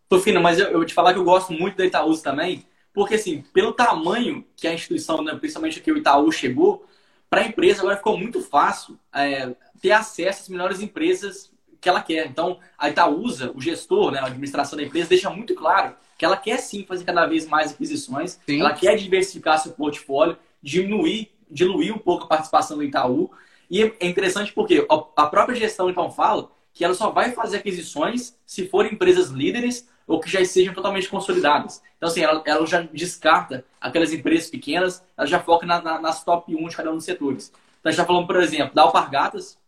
Tofino, 0.06 0.42
mas 0.42 0.58
eu, 0.58 0.66
eu 0.66 0.76
vou 0.76 0.84
te 0.84 0.92
falar 0.92 1.14
que 1.14 1.18
eu 1.18 1.24
gosto 1.24 1.50
muito 1.54 1.78
da 1.78 1.86
Itaú 1.86 2.14
também, 2.18 2.66
porque 2.92 3.14
assim, 3.14 3.42
pelo 3.54 3.72
tamanho 3.72 4.44
que 4.54 4.68
a 4.68 4.74
instituição, 4.74 5.24
né, 5.24 5.34
principalmente 5.34 5.80
que 5.80 5.90
o 5.90 5.96
Itaú 5.96 6.30
chegou, 6.30 6.86
para 7.34 7.42
a 7.42 7.48
empresa 7.48 7.80
agora 7.80 7.96
ficou 7.96 8.16
muito 8.16 8.40
fácil 8.40 8.96
é, 9.12 9.52
ter 9.82 9.90
acesso 9.90 10.42
às 10.42 10.48
melhores 10.48 10.80
empresas 10.80 11.50
que 11.80 11.88
ela 11.88 12.00
quer. 12.00 12.28
Então, 12.28 12.60
a 12.78 12.88
Itaúsa, 12.88 13.50
o 13.56 13.60
gestor, 13.60 14.12
né, 14.12 14.20
a 14.20 14.26
administração 14.26 14.76
da 14.76 14.84
empresa, 14.84 15.08
deixa 15.08 15.28
muito 15.30 15.52
claro 15.52 15.96
que 16.16 16.24
ela 16.24 16.36
quer 16.36 16.58
sim 16.58 16.84
fazer 16.84 17.02
cada 17.02 17.26
vez 17.26 17.48
mais 17.48 17.72
aquisições, 17.72 18.38
sim. 18.46 18.60
ela 18.60 18.72
quer 18.72 18.94
diversificar 18.94 19.58
seu 19.58 19.72
portfólio, 19.72 20.38
diminuir, 20.62 21.32
diluir 21.50 21.92
um 21.92 21.98
pouco 21.98 22.22
a 22.22 22.28
participação 22.28 22.76
do 22.76 22.84
Itaú. 22.84 23.28
E 23.68 23.82
é 23.82 24.06
interessante 24.06 24.52
porque 24.52 24.86
a 25.16 25.26
própria 25.26 25.56
gestão 25.56 25.90
então 25.90 26.12
fala 26.12 26.52
que 26.72 26.84
ela 26.84 26.94
só 26.94 27.10
vai 27.10 27.32
fazer 27.32 27.56
aquisições 27.56 28.36
se 28.46 28.68
forem 28.68 28.92
empresas 28.92 29.30
líderes 29.30 29.88
ou 30.06 30.20
que 30.20 30.30
já 30.30 30.40
estejam 30.40 30.74
totalmente 30.74 31.08
consolidadas. 31.08 31.82
Então, 31.96 32.08
assim, 32.08 32.22
ela, 32.22 32.42
ela 32.46 32.66
já 32.66 32.82
descarta 32.82 33.64
aquelas 33.80 34.12
empresas 34.12 34.50
pequenas, 34.50 35.04
ela 35.16 35.26
já 35.26 35.40
foca 35.40 35.66
na, 35.66 35.80
na, 35.80 36.00
nas 36.00 36.22
top 36.22 36.54
1 36.54 36.68
de 36.68 36.76
cada 36.76 36.90
um 36.90 36.96
dos 36.96 37.04
setores. 37.04 37.52
Então, 37.80 37.88
a 37.88 37.90
gente 37.90 38.00
está 38.00 38.06
falando, 38.06 38.26
por 38.26 38.36
exemplo, 38.36 38.74
da 38.74 38.82
Alpargatas, 38.82 39.58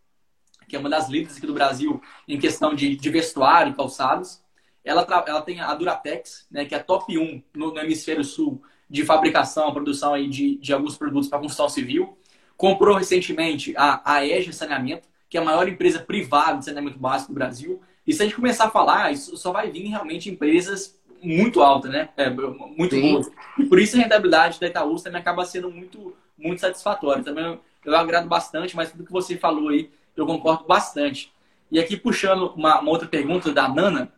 que 0.68 0.76
é 0.76 0.78
uma 0.78 0.90
das 0.90 1.08
líderes 1.08 1.36
aqui 1.36 1.46
do 1.46 1.54
Brasil 1.54 2.02
em 2.26 2.38
questão 2.38 2.74
de, 2.74 2.96
de 2.96 3.10
vestuário 3.10 3.72
e 3.72 3.74
calçados. 3.74 4.42
Ela, 4.84 5.06
ela 5.26 5.42
tem 5.42 5.60
a 5.60 5.74
Duratex, 5.74 6.46
né, 6.50 6.64
que 6.64 6.74
é 6.74 6.78
top 6.78 7.16
1 7.16 7.42
no, 7.54 7.72
no 7.72 7.78
hemisfério 7.78 8.24
sul 8.24 8.62
de 8.88 9.04
fabricação, 9.04 9.72
produção 9.72 10.14
aí 10.14 10.28
de, 10.28 10.56
de 10.58 10.72
alguns 10.72 10.96
produtos 10.96 11.28
para 11.28 11.38
construção 11.38 11.68
civil. 11.68 12.16
Comprou 12.56 12.96
recentemente 12.96 13.74
a, 13.76 14.00
a 14.04 14.24
EGE 14.24 14.52
Saneamento, 14.52 15.08
que 15.28 15.36
é 15.36 15.40
a 15.40 15.44
maior 15.44 15.68
empresa 15.68 15.98
privada 16.00 16.58
de 16.58 16.64
saneamento 16.64 16.98
básico 16.98 17.32
do 17.32 17.34
Brasil. 17.34 17.82
E 18.06 18.12
se 18.12 18.22
a 18.22 18.24
gente 18.24 18.36
começar 18.36 18.66
a 18.66 18.70
falar, 18.70 19.12
isso 19.12 19.36
só 19.36 19.52
vai 19.52 19.70
vir 19.70 19.88
realmente 19.88 20.30
empresas 20.30 20.96
muito 21.22 21.60
altas, 21.60 21.90
né? 21.90 22.08
É, 22.16 22.30
muito 22.30 22.94
Sim. 22.94 23.12
boas. 23.12 23.30
E 23.58 23.64
por 23.64 23.80
isso 23.80 23.96
a 23.96 24.00
rentabilidade 24.00 24.60
da 24.60 24.66
Itaú 24.66 24.96
também 24.96 25.20
acaba 25.20 25.44
sendo 25.44 25.70
muito, 25.70 26.14
muito 26.38 26.60
satisfatória. 26.60 27.24
Também 27.24 27.44
eu, 27.44 27.60
eu 27.84 27.96
agrado 27.96 28.28
bastante, 28.28 28.76
mas 28.76 28.90
tudo 28.90 29.04
que 29.04 29.12
você 29.12 29.36
falou 29.36 29.70
aí, 29.70 29.90
eu 30.16 30.26
concordo 30.26 30.64
bastante. 30.64 31.32
E 31.70 31.80
aqui 31.80 31.96
puxando 31.96 32.52
uma, 32.54 32.80
uma 32.80 32.90
outra 32.90 33.08
pergunta 33.08 33.52
da 33.52 33.68
Nana, 33.68 34.12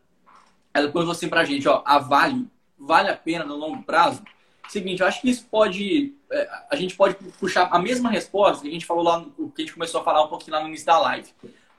ela 0.75 0.87
perguntou 0.87 1.13
assim 1.13 1.29
pra 1.29 1.45
gente, 1.45 1.67
ó, 1.67 1.83
a 1.85 1.99
Vale, 1.99 2.47
vale 2.79 3.09
a 3.09 3.17
pena 3.17 3.45
no 3.45 3.57
longo 3.57 3.83
prazo? 3.83 4.23
Seguinte, 4.69 5.01
eu 5.01 5.07
acho 5.07 5.23
que 5.23 5.31
isso 5.31 5.47
pode, 5.51 6.13
é, 6.31 6.49
a 6.71 6.77
gente 6.77 6.95
pode 6.95 7.15
puxar 7.41 7.69
a 7.73 7.79
mesma 7.79 8.11
resposta 8.11 8.63
que 8.63 8.69
a 8.69 8.73
gente 8.73 8.85
falou 8.85 9.03
lá, 9.03 9.25
que 9.57 9.63
a 9.63 9.65
gente 9.65 9.73
começou 9.73 10.03
a 10.03 10.05
falar 10.05 10.23
um 10.23 10.29
pouquinho 10.29 10.57
lá 10.57 10.63
no 10.63 10.69
início 10.69 10.85
da 10.85 10.99
live. 10.99 11.29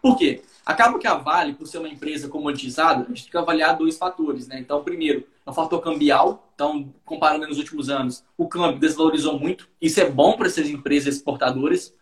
Por 0.02 0.18
quê? 0.18 0.41
Acaba 0.66 1.00
que 1.00 1.08
a 1.08 1.16
Vale, 1.16 1.54
por 1.54 1.68
ser 1.68 1.80
uma 1.80 1.89
empresa 1.89 2.28
comoditizada, 2.28 3.04
a 3.04 3.08
gente 3.08 3.24
tem 3.24 3.32
que 3.32 3.38
avaliar 3.38 3.76
dois 3.76 3.97
fatores, 3.97 4.47
né? 4.47 4.60
Então, 4.60 4.84
primeiro, 4.84 5.26
é 5.45 5.50
o 5.50 5.54
fator 5.54 5.82
cambial. 5.82 6.47
Então, 6.54 6.93
comparando 7.04 7.47
nos 7.47 7.58
últimos 7.58 7.89
anos, 7.89 8.24
o 8.38 8.47
câmbio 8.47 8.80
desvalorizou 8.80 9.39
muito. 9.39 9.68
Isso 9.82 10.00
é 10.00 10.10
bom 10.10 10.38
para 10.38 10.47
essas 10.47 10.70
empresas 10.70 11.16
exportadoras, 11.16 11.93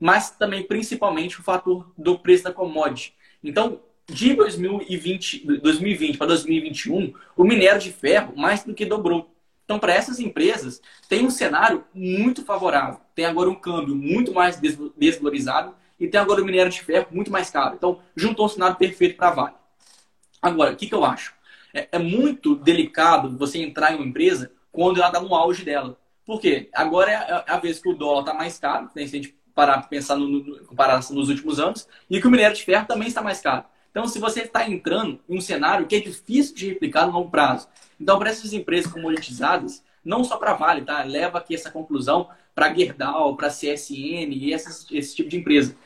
mas 0.00 0.30
também, 0.30 0.62
principalmente, 0.62 1.38
o 1.38 1.42
fator 1.42 1.92
do 1.98 2.18
preço 2.18 2.44
da 2.44 2.52
commodity. 2.52 3.14
Então, 3.42 3.80
de 4.06 4.34
2020, 4.34 5.46
2020 5.60 6.16
para 6.16 6.28
2021, 6.28 7.12
o 7.36 7.44
minério 7.44 7.80
de 7.80 7.92
ferro 7.92 8.34
mais 8.36 8.64
do 8.64 8.74
que 8.74 8.86
dobrou. 8.86 9.30
Então, 9.64 9.78
para 9.78 9.94
essas 9.94 10.18
empresas, 10.18 10.80
tem 11.08 11.24
um 11.26 11.30
cenário 11.30 11.84
muito 11.94 12.44
favorável. 12.44 13.00
Tem 13.14 13.24
agora 13.24 13.48
um 13.48 13.54
câmbio 13.54 13.94
muito 13.94 14.32
mais 14.32 14.60
desvalorizado 14.96 15.74
e 15.98 16.08
tem 16.08 16.20
agora 16.20 16.42
o 16.42 16.44
minério 16.44 16.70
de 16.70 16.82
ferro 16.82 17.06
muito 17.10 17.30
mais 17.30 17.50
caro. 17.50 17.74
Então, 17.76 18.00
juntou 18.16 18.46
um 18.46 18.48
cenário 18.48 18.76
perfeito 18.76 19.16
para 19.16 19.28
a 19.28 19.30
Vale. 19.32 19.54
Agora, 20.40 20.72
o 20.72 20.76
que, 20.76 20.86
que 20.86 20.94
eu 20.94 21.04
acho? 21.04 21.34
É, 21.72 21.88
é, 21.92 21.98
muito 21.98 22.54
delicado 22.54 23.36
você 23.36 23.58
entrar 23.58 23.92
em 23.92 23.96
uma 23.96 24.06
empresa 24.06 24.52
quando 24.70 24.98
ela 24.98 25.08
está 25.08 25.20
no 25.20 25.34
auge 25.34 25.64
dela. 25.64 25.98
Por 26.26 26.40
quê? 26.40 26.68
Agora 26.74 27.10
é 27.10 27.14
a, 27.14 27.44
é 27.46 27.60
vez 27.60 27.78
que 27.78 27.88
o 27.88 27.94
dólar 27.94 28.20
está 28.20 28.34
mais 28.34 28.58
caro, 28.58 28.90
né? 28.94 29.06
se 29.06 29.16
a 29.16 29.22
gente 29.22 29.34
parar 29.54 29.78
para 29.78 29.88
pensar 29.88 30.16
no, 30.16 30.26
no, 30.26 30.64
comparação 30.64 31.16
nos 31.16 31.28
últimos 31.28 31.60
anos, 31.60 31.88
e 32.10 32.20
que 32.20 32.26
o 32.26 32.30
minério 32.30 32.56
de 32.56 32.64
ferro 32.64 32.86
também 32.86 33.08
está 33.08 33.22
mais 33.22 33.40
caro. 33.40 33.64
Então, 33.90 34.08
se 34.08 34.18
você 34.18 34.42
está 34.42 34.68
entrando 34.68 35.20
em 35.28 35.38
um 35.38 35.40
cenário 35.40 35.86
que 35.86 35.94
é 35.94 36.00
difícil 36.00 36.54
de 36.54 36.68
replicar 36.68 37.06
no 37.06 37.12
longo 37.12 37.30
prazo. 37.30 37.68
Então, 38.00 38.18
para 38.18 38.30
essas 38.30 38.52
empresas 38.52 38.92
comoditizadas, 38.92 39.84
não 40.04 40.24
só 40.24 40.36
para 40.36 40.54
Vale, 40.54 40.82
tá? 40.82 41.02
Leva 41.04 41.38
aqui 41.38 41.54
essa 41.54 41.70
conclusão 41.70 42.28
para 42.54 42.74
Gerdau, 42.74 43.36
para 43.36 43.48
CSN 43.48 44.32
e 44.32 44.52
esse 44.52 45.14
tipo 45.14 45.28
de 45.28 45.36
empresa. 45.36 45.76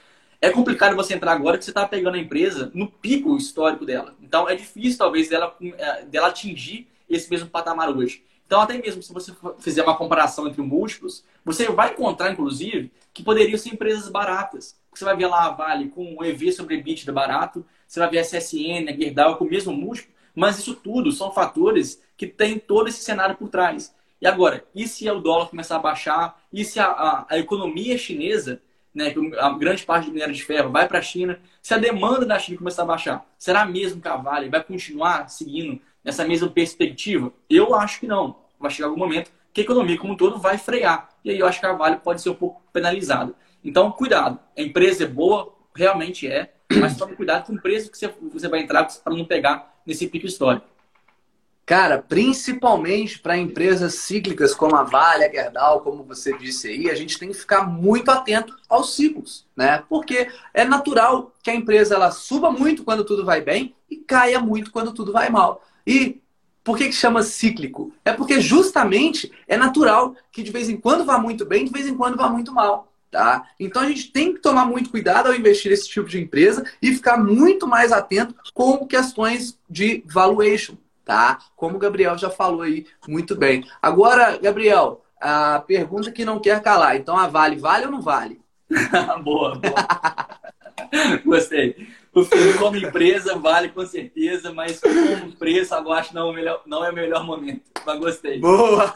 É 0.41 0.51
complicado 0.51 0.95
você 0.95 1.14
entrar 1.14 1.32
agora 1.32 1.59
que 1.59 1.64
você 1.64 1.70
está 1.70 1.86
pegando 1.86 2.14
a 2.14 2.20
empresa 2.20 2.70
no 2.72 2.86
pico 2.89 3.36
histórico 3.36 3.84
dela. 3.84 4.14
Então, 4.22 4.49
é 4.49 4.55
difícil, 4.55 4.99
talvez, 4.99 5.28
dela, 5.28 5.57
é, 5.76 6.05
dela 6.05 6.28
atingir 6.28 6.86
esse 7.09 7.28
mesmo 7.28 7.49
patamar 7.49 7.91
hoje. 7.91 8.22
Então, 8.47 8.61
até 8.61 8.78
mesmo 8.78 9.03
se 9.03 9.12
você 9.12 9.32
fizer 9.59 9.82
uma 9.82 9.97
comparação 9.97 10.47
entre 10.47 10.62
múltiplos, 10.62 11.24
você 11.45 11.68
vai 11.68 11.91
encontrar, 11.93 12.32
inclusive, 12.32 12.91
que 13.12 13.22
poderiam 13.22 13.59
ser 13.59 13.70
empresas 13.70 14.09
baratas. 14.09 14.78
Você 14.95 15.05
vai 15.05 15.16
ver 15.16 15.26
lá 15.26 15.47
a 15.47 15.51
Vale 15.51 15.89
com 15.89 16.16
o 16.18 16.24
EV 16.24 16.53
sobre 16.53 16.76
EBITDA 16.76 17.12
barato, 17.12 17.64
você 17.86 18.01
vai 18.01 18.09
ver 18.09 18.20
a 18.20 18.22
CSN, 18.22 18.89
a 18.89 18.97
Gerdau 18.97 19.36
com 19.36 19.45
o 19.45 19.51
mesmo 19.51 19.72
múltiplo, 19.72 20.12
mas 20.34 20.59
isso 20.59 20.74
tudo 20.74 21.12
são 21.12 21.32
fatores 21.32 22.01
que 22.16 22.26
tem 22.26 22.59
todo 22.59 22.89
esse 22.89 23.03
cenário 23.03 23.36
por 23.36 23.49
trás. 23.49 23.95
E 24.20 24.26
agora, 24.26 24.64
e 24.74 24.89
se 24.89 25.09
o 25.11 25.20
dólar 25.20 25.49
começar 25.49 25.76
a 25.76 25.80
baixar? 25.80 26.43
E 26.53 26.64
se 26.64 26.80
a, 26.80 26.86
a, 26.86 27.26
a 27.28 27.39
economia 27.39 27.99
chinesa, 27.99 28.62
né, 28.99 29.14
a 29.38 29.51
grande 29.51 29.86
parte 29.86 30.07
do 30.07 30.12
minério 30.12 30.34
de 30.34 30.42
ferro 30.42 30.72
vai 30.72 30.88
para 30.88 30.99
a 30.99 31.03
China, 31.03 31.38
se 31.62 31.72
a 31.72 31.78
demanda 31.78 32.26
da 32.26 32.36
China 32.36 32.59
começar 32.59 32.82
a 32.82 32.86
baixar, 32.86 33.24
será 33.38 33.64
mesmo 33.64 34.03
que 34.03 34.09
a 34.09 34.16
Vale 34.16 34.49
vai 34.49 34.62
continuar 34.62 35.28
seguindo 35.28 35.80
essa 36.05 36.26
mesma 36.26 36.49
perspectiva? 36.49 37.32
Eu 37.49 37.76
acho 37.76 38.01
que 38.01 38.09
não. 38.09 38.36
Vai 38.59 38.72
chegar 38.72 38.88
algum 38.88 38.99
momento 38.99 39.30
que 39.53 39.61
a 39.61 39.64
economia 39.64 39.96
como 39.96 40.14
um 40.14 40.16
todo 40.16 40.40
vai 40.40 40.59
frear. 40.59 41.11
E 41.24 41.30
aí 41.30 41.38
eu 41.38 41.46
acho 41.46 41.61
que 41.61 41.66
a 41.66 41.72
Vale 41.72 41.99
pode 41.99 42.20
ser 42.20 42.30
um 42.30 42.34
pouco 42.34 42.61
penalizada. 42.72 43.34
Então, 43.64 43.92
cuidado. 43.92 44.40
A 44.57 44.62
empresa 44.62 45.05
é 45.05 45.07
boa, 45.07 45.55
realmente 45.74 46.26
é, 46.26 46.53
mas 46.80 46.96
tome 46.96 47.14
cuidado 47.14 47.46
com 47.46 47.53
o 47.53 47.62
preço 47.62 47.90
que 47.92 47.96
você, 47.96 48.12
você 48.32 48.49
vai 48.49 48.61
entrar 48.61 48.84
para 48.84 49.14
não 49.14 49.24
pegar 49.24 49.80
nesse 49.86 50.09
pico 50.09 50.26
histórico. 50.26 50.66
Cara, 51.69 51.99
principalmente 51.99 53.19
para 53.19 53.37
empresas 53.37 53.97
cíclicas 53.97 54.55
como 54.55 54.75
a 54.75 54.85
Vale, 54.85 55.25
a 55.25 55.31
Gerdau, 55.31 55.83
como 55.83 56.03
você 56.03 56.35
disse 56.39 56.66
aí, 56.66 56.89
a 56.89 56.95
gente 56.95 57.19
tem 57.19 57.29
que 57.29 57.37
ficar 57.37 57.69
muito 57.69 58.11
atento 58.11 58.57
aos 58.66 58.97
ciclos, 58.97 59.45
né? 59.55 59.85
Porque 59.87 60.29
é 60.55 60.64
natural 60.64 61.31
que 61.43 61.51
a 61.51 61.55
empresa 61.55 61.95
ela 61.95 62.11
suba 62.11 62.51
muito 62.51 62.85
quando 62.85 63.05
tudo 63.05 63.23
vai 63.23 63.43
bem 63.43 63.75
e 63.91 63.97
caia 63.97 64.41
muito 64.41 64.71
quando 64.71 64.95
tudo 64.95 65.12
vai 65.12 65.29
mal. 65.29 65.62
E 65.87 66.23
por 66.64 66.79
que, 66.79 66.87
que 66.87 66.95
chama 66.95 67.23
cíclico? 67.23 67.93
É 68.03 68.14
porque 68.14 68.41
justamente 68.41 69.31
é 69.47 69.59
natural 69.59 70.16
que 70.33 70.43
de 70.43 70.51
vez 70.51 70.71
em 70.71 70.79
quando 70.79 71.05
vá 71.05 71.19
muito 71.19 71.45
bem, 71.45 71.66
de 71.66 71.71
vez 71.71 71.87
em 71.87 71.95
quando 71.95 72.16
vá 72.16 72.31
muito 72.31 72.51
mal. 72.51 72.91
Tá? 73.11 73.47
Então 73.61 73.83
a 73.83 73.87
gente 73.87 74.11
tem 74.11 74.33
que 74.33 74.41
tomar 74.41 74.64
muito 74.64 74.89
cuidado 74.89 75.27
ao 75.27 75.35
investir 75.35 75.71
nesse 75.71 75.87
tipo 75.87 76.09
de 76.09 76.19
empresa 76.19 76.64
e 76.81 76.95
ficar 76.95 77.19
muito 77.19 77.66
mais 77.66 77.93
atento 77.93 78.35
com 78.55 78.87
questões 78.87 79.59
de 79.69 80.03
valuation, 80.07 80.75
tá? 81.09 81.39
Como 81.57 81.77
o 81.77 81.79
Gabriel 81.79 82.19
já 82.19 82.29
falou 82.29 82.61
aí 82.61 82.87
muito 83.09 83.35
bem. 83.35 83.67
Agora, 83.81 84.37
Gabriel, 84.37 85.03
a 85.19 85.59
pergunta 85.67 86.13
que 86.13 86.23
não 86.23 86.39
quer 86.39 86.61
calar. 86.61 86.97
Então 86.97 87.17
a 87.17 87.27
Vale 87.27 87.57
vale 87.57 87.87
ou 87.87 87.91
não 87.91 88.03
vale? 88.03 88.39
boa, 89.25 89.55
boa. 89.55 90.39
Gostei. 91.25 91.89
O 92.13 92.23
filme 92.25 92.53
como 92.59 92.77
empresa 92.77 93.39
vale 93.39 93.71
com 93.71 93.87
certeza, 93.87 94.53
mas 94.53 94.81
como 94.81 95.35
preço, 95.37 95.75
eu 95.75 95.93
acho 95.93 96.15
não, 96.15 96.31
melhor, 96.31 96.61
não 96.67 96.85
é 96.85 96.91
o 96.91 96.95
melhor 96.95 97.25
momento. 97.25 97.63
Mas 97.87 97.99
gostei. 97.99 98.39
Boa! 98.39 98.95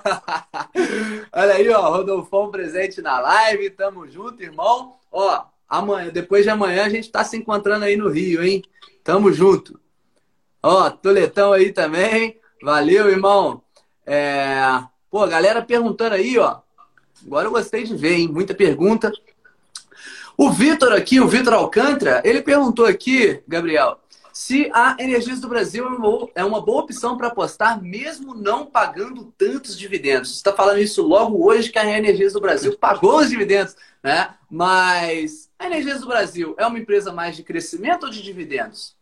Olha 1.33 1.55
aí, 1.55 1.69
ó, 1.71 1.91
Rodolfão 1.91 2.51
presente 2.51 3.01
na 3.01 3.21
live, 3.21 3.71
tamo 3.71 4.07
junto, 4.07 4.43
irmão. 4.43 4.97
Ó, 5.11 5.45
amanhã, 5.67 6.11
depois 6.11 6.45
de 6.45 6.51
amanhã 6.51 6.85
a 6.85 6.89
gente 6.91 7.11
tá 7.11 7.25
se 7.25 7.39
encontrando 7.39 7.87
aí 7.87 7.97
no 7.97 8.09
Rio, 8.11 8.43
hein? 8.45 8.63
Tamo 9.03 9.33
junto. 9.33 9.82
Ó, 10.63 10.89
Toletão 10.91 11.53
aí 11.53 11.73
também. 11.73 12.39
Valeu, 12.63 13.11
irmão. 13.11 13.63
É... 14.07 14.61
Pô, 15.11 15.27
galera 15.27 15.61
perguntando 15.61 16.15
aí, 16.15 16.39
ó. 16.39 16.61
Agora 17.27 17.47
eu 17.47 17.53
gostei 17.53 17.85
de 17.85 17.97
ver, 17.97 18.15
hein? 18.15 18.29
Muita 18.29 18.55
pergunta. 18.55 19.13
O 20.37 20.51
Vitor 20.51 20.93
aqui, 20.93 21.21
o 21.21 21.29
Vitor 21.29 21.53
Alcântara, 21.53 22.23
ele 22.25 22.43
perguntou 22.43 22.87
aqui, 22.87 23.43
Gabriel, 23.47 24.01
se 24.33 24.71
a 24.73 24.97
Energias 24.99 25.41
do 25.41 25.49
Brasil 25.49 25.85
é 26.35 26.43
uma 26.43 26.61
boa 26.61 26.83
opção 26.83 27.19
para 27.19 27.29
apostar, 27.29 27.83
mesmo 27.83 28.35
não 28.35 28.65
pagando 28.65 29.33
tantos 29.37 29.77
dividendos. 29.79 30.31
Você 30.31 30.37
está 30.37 30.53
falando 30.53 30.79
isso 30.79 31.03
logo 31.03 31.47
hoje 31.47 31.71
que 31.71 31.79
a 31.79 31.99
Energias 31.99 32.33
do 32.33 32.41
Brasil 32.41 32.77
pagou 32.79 33.19
os 33.19 33.29
dividendos, 33.29 33.77
né? 34.03 34.35
Mas 34.51 35.51
a 35.59 35.67
Energias 35.67 36.01
do 36.01 36.07
Brasil 36.07 36.55
é 36.59 36.67
uma 36.67 36.79
empresa 36.79 37.13
mais 37.13 37.37
de 37.37 37.43
crescimento 37.43 38.05
ou 38.05 38.11
de 38.11 38.23
dividendos? 38.23 38.97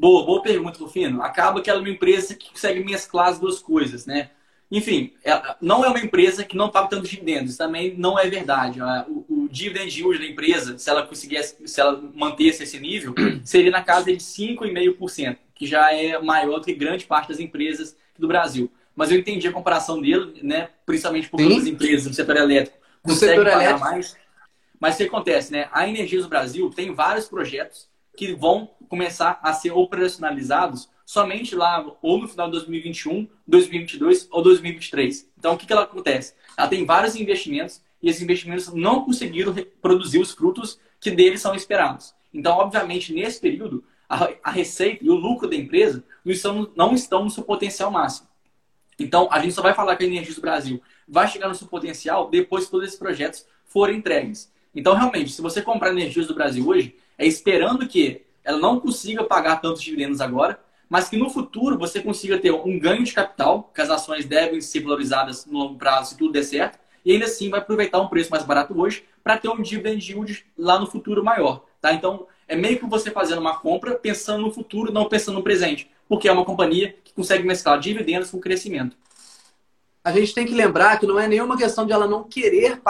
Boa, 0.00 0.24
boa 0.24 0.40
pergunta, 0.40 0.78
Rufino. 0.78 1.20
Acaba 1.20 1.60
que 1.60 1.68
ela 1.68 1.78
é 1.78 1.82
uma 1.82 1.90
empresa 1.90 2.34
que 2.34 2.50
consegue 2.50 2.82
mesclar 2.82 3.28
as 3.28 3.38
duas 3.38 3.58
coisas, 3.58 4.06
né? 4.06 4.30
Enfim, 4.70 5.12
não 5.60 5.84
é 5.84 5.88
uma 5.88 6.00
empresa 6.00 6.42
que 6.42 6.56
não 6.56 6.70
paga 6.70 6.88
tanto 6.88 7.06
dividendos. 7.06 7.58
Também 7.58 7.94
não 7.98 8.18
é 8.18 8.26
verdade. 8.26 8.80
O, 8.80 9.26
o 9.28 9.48
dividend 9.50 9.94
yield 9.94 10.18
da 10.18 10.24
empresa, 10.24 10.78
se 10.78 10.88
ela 10.88 11.06
conseguisse, 11.06 11.56
se 11.66 11.78
ela 11.78 12.02
mantesse 12.14 12.62
esse 12.62 12.80
nível, 12.80 13.14
seria 13.44 13.70
na 13.70 13.82
casa 13.82 14.06
de 14.06 14.16
5,5%, 14.16 15.36
que 15.54 15.66
já 15.66 15.92
é 15.92 16.18
maior 16.18 16.60
do 16.60 16.64
que 16.64 16.72
grande 16.72 17.04
parte 17.04 17.28
das 17.28 17.38
empresas 17.38 17.94
do 18.18 18.26
Brasil. 18.26 18.72
Mas 18.96 19.10
eu 19.10 19.18
entendi 19.18 19.46
a 19.48 19.52
comparação 19.52 20.00
dele, 20.00 20.40
né? 20.42 20.70
Principalmente 20.86 21.28
porque 21.28 21.52
as 21.52 21.66
empresas 21.66 22.06
do 22.06 22.14
setor 22.14 22.38
elétrico 22.38 22.78
conseguem 23.02 23.36
setor 23.36 23.44
pagar 23.44 23.64
elétrico. 23.64 23.80
mais. 23.84 24.16
Mas 24.80 24.94
o 24.94 24.96
que 24.96 25.04
acontece, 25.04 25.52
né? 25.52 25.68
A 25.70 25.86
Energias 25.86 26.22
do 26.22 26.30
Brasil 26.30 26.70
tem 26.70 26.94
vários 26.94 27.28
projetos 27.28 27.86
que 28.16 28.32
vão 28.32 28.70
começar 28.90 29.38
a 29.40 29.52
ser 29.52 29.70
operacionalizados 29.70 30.90
somente 31.06 31.54
lá 31.54 31.84
ou 32.02 32.18
no 32.18 32.28
final 32.28 32.46
de 32.46 32.52
2021, 32.52 33.28
2022 33.46 34.28
ou 34.32 34.42
2023. 34.42 35.30
Então, 35.38 35.54
o 35.54 35.56
que, 35.56 35.64
que 35.64 35.72
ela 35.72 35.84
acontece? 35.84 36.34
Ela 36.56 36.66
tem 36.66 36.84
vários 36.84 37.14
investimentos 37.14 37.80
e 38.02 38.10
esses 38.10 38.20
investimentos 38.20 38.74
não 38.74 39.04
conseguiram 39.04 39.54
produzir 39.80 40.18
os 40.18 40.32
frutos 40.32 40.78
que 41.00 41.10
deles 41.10 41.40
são 41.40 41.54
esperados. 41.54 42.12
Então, 42.34 42.58
obviamente, 42.58 43.14
nesse 43.14 43.40
período, 43.40 43.84
a, 44.08 44.50
receita 44.50 45.04
e 45.04 45.08
o 45.08 45.14
lucro 45.14 45.48
da 45.48 45.54
empresa 45.54 46.04
não 46.24 46.32
estão, 46.32 46.72
não 46.74 46.94
estão 46.94 47.24
no 47.24 47.30
seu 47.30 47.44
potencial 47.44 47.92
máximo. 47.92 48.28
Então, 48.98 49.28
a 49.30 49.40
gente 49.40 49.54
só 49.54 49.62
vai 49.62 49.72
falar 49.72 49.94
que 49.94 50.02
a 50.02 50.06
Energia 50.06 50.34
do 50.34 50.40
Brasil 50.40 50.82
vai 51.06 51.28
chegar 51.28 51.48
no 51.48 51.54
seu 51.54 51.68
potencial 51.68 52.28
depois 52.28 52.64
que 52.64 52.72
todos 52.72 52.88
esses 52.88 52.98
projetos 52.98 53.46
forem 53.64 53.98
entregues. 53.98 54.52
Então, 54.74 54.94
realmente, 54.94 55.30
se 55.30 55.40
você 55.40 55.62
comprar 55.62 55.92
Energias 55.92 56.26
do 56.26 56.34
Brasil 56.34 56.66
hoje, 56.66 56.96
é 57.16 57.24
esperando 57.24 57.86
que 57.86 58.22
ela 58.50 58.58
não 58.58 58.80
consiga 58.80 59.24
pagar 59.24 59.60
tantos 59.60 59.82
dividendos 59.82 60.20
agora, 60.20 60.60
mas 60.88 61.08
que 61.08 61.16
no 61.16 61.30
futuro 61.30 61.78
você 61.78 62.00
consiga 62.00 62.38
ter 62.38 62.50
um 62.52 62.78
ganho 62.78 63.04
de 63.04 63.12
capital, 63.12 63.70
que 63.74 63.80
as 63.80 63.90
ações 63.90 64.24
devem 64.24 64.60
ser 64.60 64.80
valorizadas 64.80 65.46
no 65.46 65.58
longo 65.58 65.78
prazo 65.78 66.10
se 66.10 66.18
tudo 66.18 66.32
der 66.32 66.42
certo, 66.42 66.78
e 67.04 67.12
ainda 67.12 67.26
assim 67.26 67.48
vai 67.48 67.60
aproveitar 67.60 68.00
um 68.00 68.08
preço 68.08 68.30
mais 68.30 68.44
barato 68.44 68.78
hoje 68.78 69.04
para 69.22 69.38
ter 69.38 69.48
um 69.48 69.62
dividend 69.62 70.12
yield 70.12 70.44
lá 70.58 70.78
no 70.78 70.86
futuro 70.86 71.24
maior. 71.24 71.64
Tá? 71.80 71.92
Então, 71.92 72.26
é 72.48 72.56
meio 72.56 72.78
que 72.78 72.86
você 72.86 73.10
fazendo 73.10 73.40
uma 73.40 73.58
compra 73.58 73.94
pensando 73.94 74.42
no 74.42 74.52
futuro, 74.52 74.92
não 74.92 75.08
pensando 75.08 75.36
no 75.36 75.42
presente, 75.42 75.88
porque 76.08 76.28
é 76.28 76.32
uma 76.32 76.44
companhia 76.44 76.96
que 77.04 77.14
consegue 77.14 77.44
mesclar 77.44 77.78
dividendos 77.78 78.30
com 78.30 78.40
crescimento 78.40 78.96
a 80.10 80.20
gente 80.20 80.34
tem 80.34 80.46
que 80.46 80.54
lembrar 80.54 80.98
que 80.98 81.06
não 81.06 81.18
é 81.18 81.26
nenhuma 81.26 81.56
questão 81.56 81.86
de 81.86 81.92
ela 81.92 82.06
não 82.06 82.24
querer, 82.24 82.80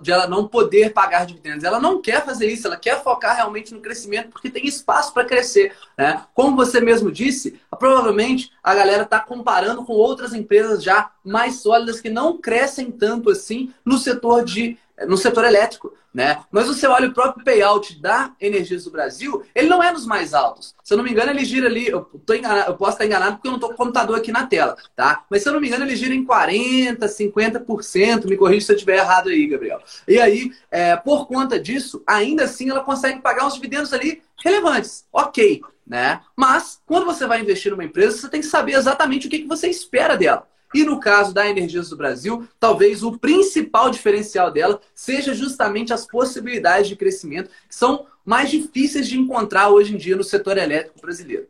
de 0.00 0.12
ela 0.12 0.26
não 0.26 0.46
poder 0.46 0.92
pagar 0.92 1.26
dividendos. 1.26 1.64
Ela 1.64 1.80
não 1.80 2.00
quer 2.00 2.24
fazer 2.24 2.46
isso, 2.48 2.66
ela 2.66 2.76
quer 2.76 3.02
focar 3.02 3.36
realmente 3.36 3.74
no 3.74 3.80
crescimento, 3.80 4.30
porque 4.30 4.50
tem 4.50 4.66
espaço 4.66 5.12
para 5.12 5.24
crescer. 5.24 5.72
Né? 5.96 6.22
Como 6.34 6.56
você 6.56 6.80
mesmo 6.80 7.10
disse, 7.10 7.60
provavelmente 7.78 8.52
a 8.62 8.74
galera 8.74 9.02
está 9.02 9.20
comparando 9.20 9.84
com 9.84 9.92
outras 9.92 10.32
empresas 10.32 10.82
já 10.82 11.10
mais 11.24 11.60
sólidas 11.60 12.00
que 12.00 12.08
não 12.08 12.38
crescem 12.38 12.90
tanto 12.90 13.30
assim 13.30 13.72
no 13.84 13.98
setor 13.98 14.44
de 14.44 14.78
no 15.08 15.16
setor 15.16 15.44
elétrico, 15.44 15.92
né? 16.14 16.40
Mas 16.52 16.68
você 16.68 16.86
olha 16.86 17.08
o 17.08 17.12
próprio 17.12 17.44
payout 17.44 18.00
da 18.00 18.32
Energias 18.40 18.84
do 18.84 18.90
Brasil, 18.92 19.42
ele 19.52 19.68
não 19.68 19.82
é 19.82 19.92
dos 19.92 20.06
mais 20.06 20.32
altos. 20.32 20.72
Se 20.84 20.94
eu 20.94 20.96
não 20.96 21.04
me 21.04 21.10
engano, 21.10 21.32
ele 21.32 21.44
gira 21.44 21.66
ali, 21.66 21.88
eu, 21.88 22.08
enganado, 22.30 22.70
eu 22.70 22.76
posso 22.76 22.92
estar 22.92 23.04
enganado 23.04 23.32
porque 23.36 23.48
eu 23.48 23.50
não 23.50 23.56
estou 23.56 23.70
com 23.70 23.74
o 23.74 23.78
computador 23.78 24.16
aqui 24.16 24.30
na 24.30 24.46
tela, 24.46 24.76
tá? 24.94 25.24
Mas 25.28 25.42
se 25.42 25.48
eu 25.48 25.52
não 25.52 25.60
me 25.60 25.66
engano, 25.66 25.84
ele 25.84 25.96
gira 25.96 26.14
em 26.14 26.24
40%, 26.24 26.98
50%, 26.98 28.26
me 28.26 28.36
corrija 28.36 28.66
se 28.66 28.72
eu 28.72 28.76
estiver 28.76 28.98
errado 28.98 29.28
aí, 29.28 29.46
Gabriel. 29.48 29.82
E 30.06 30.20
aí, 30.20 30.52
é, 30.70 30.94
por 30.94 31.26
conta 31.26 31.58
disso, 31.58 32.00
ainda 32.06 32.44
assim 32.44 32.70
ela 32.70 32.80
consegue 32.80 33.20
pagar 33.20 33.46
uns 33.46 33.54
dividendos 33.54 33.92
ali 33.92 34.22
relevantes, 34.44 35.04
ok, 35.12 35.62
né? 35.84 36.20
Mas, 36.36 36.80
quando 36.86 37.06
você 37.06 37.26
vai 37.26 37.40
investir 37.40 37.72
numa 37.72 37.84
empresa, 37.84 38.16
você 38.16 38.28
tem 38.28 38.40
que 38.40 38.46
saber 38.46 38.74
exatamente 38.74 39.26
o 39.26 39.30
que, 39.30 39.40
que 39.40 39.48
você 39.48 39.68
espera 39.68 40.16
dela. 40.16 40.46
E 40.74 40.82
no 40.84 40.98
caso 40.98 41.32
da 41.32 41.48
Energias 41.48 41.88
do 41.88 41.96
Brasil, 41.96 42.48
talvez 42.58 43.04
o 43.04 43.16
principal 43.16 43.90
diferencial 43.90 44.50
dela 44.50 44.80
seja 44.92 45.32
justamente 45.32 45.92
as 45.92 46.04
possibilidades 46.04 46.88
de 46.88 46.96
crescimento 46.96 47.48
que 47.68 47.74
são 47.74 48.06
mais 48.24 48.50
difíceis 48.50 49.08
de 49.08 49.16
encontrar 49.16 49.68
hoje 49.68 49.94
em 49.94 49.96
dia 49.96 50.16
no 50.16 50.24
setor 50.24 50.58
elétrico 50.58 51.00
brasileiro. 51.00 51.46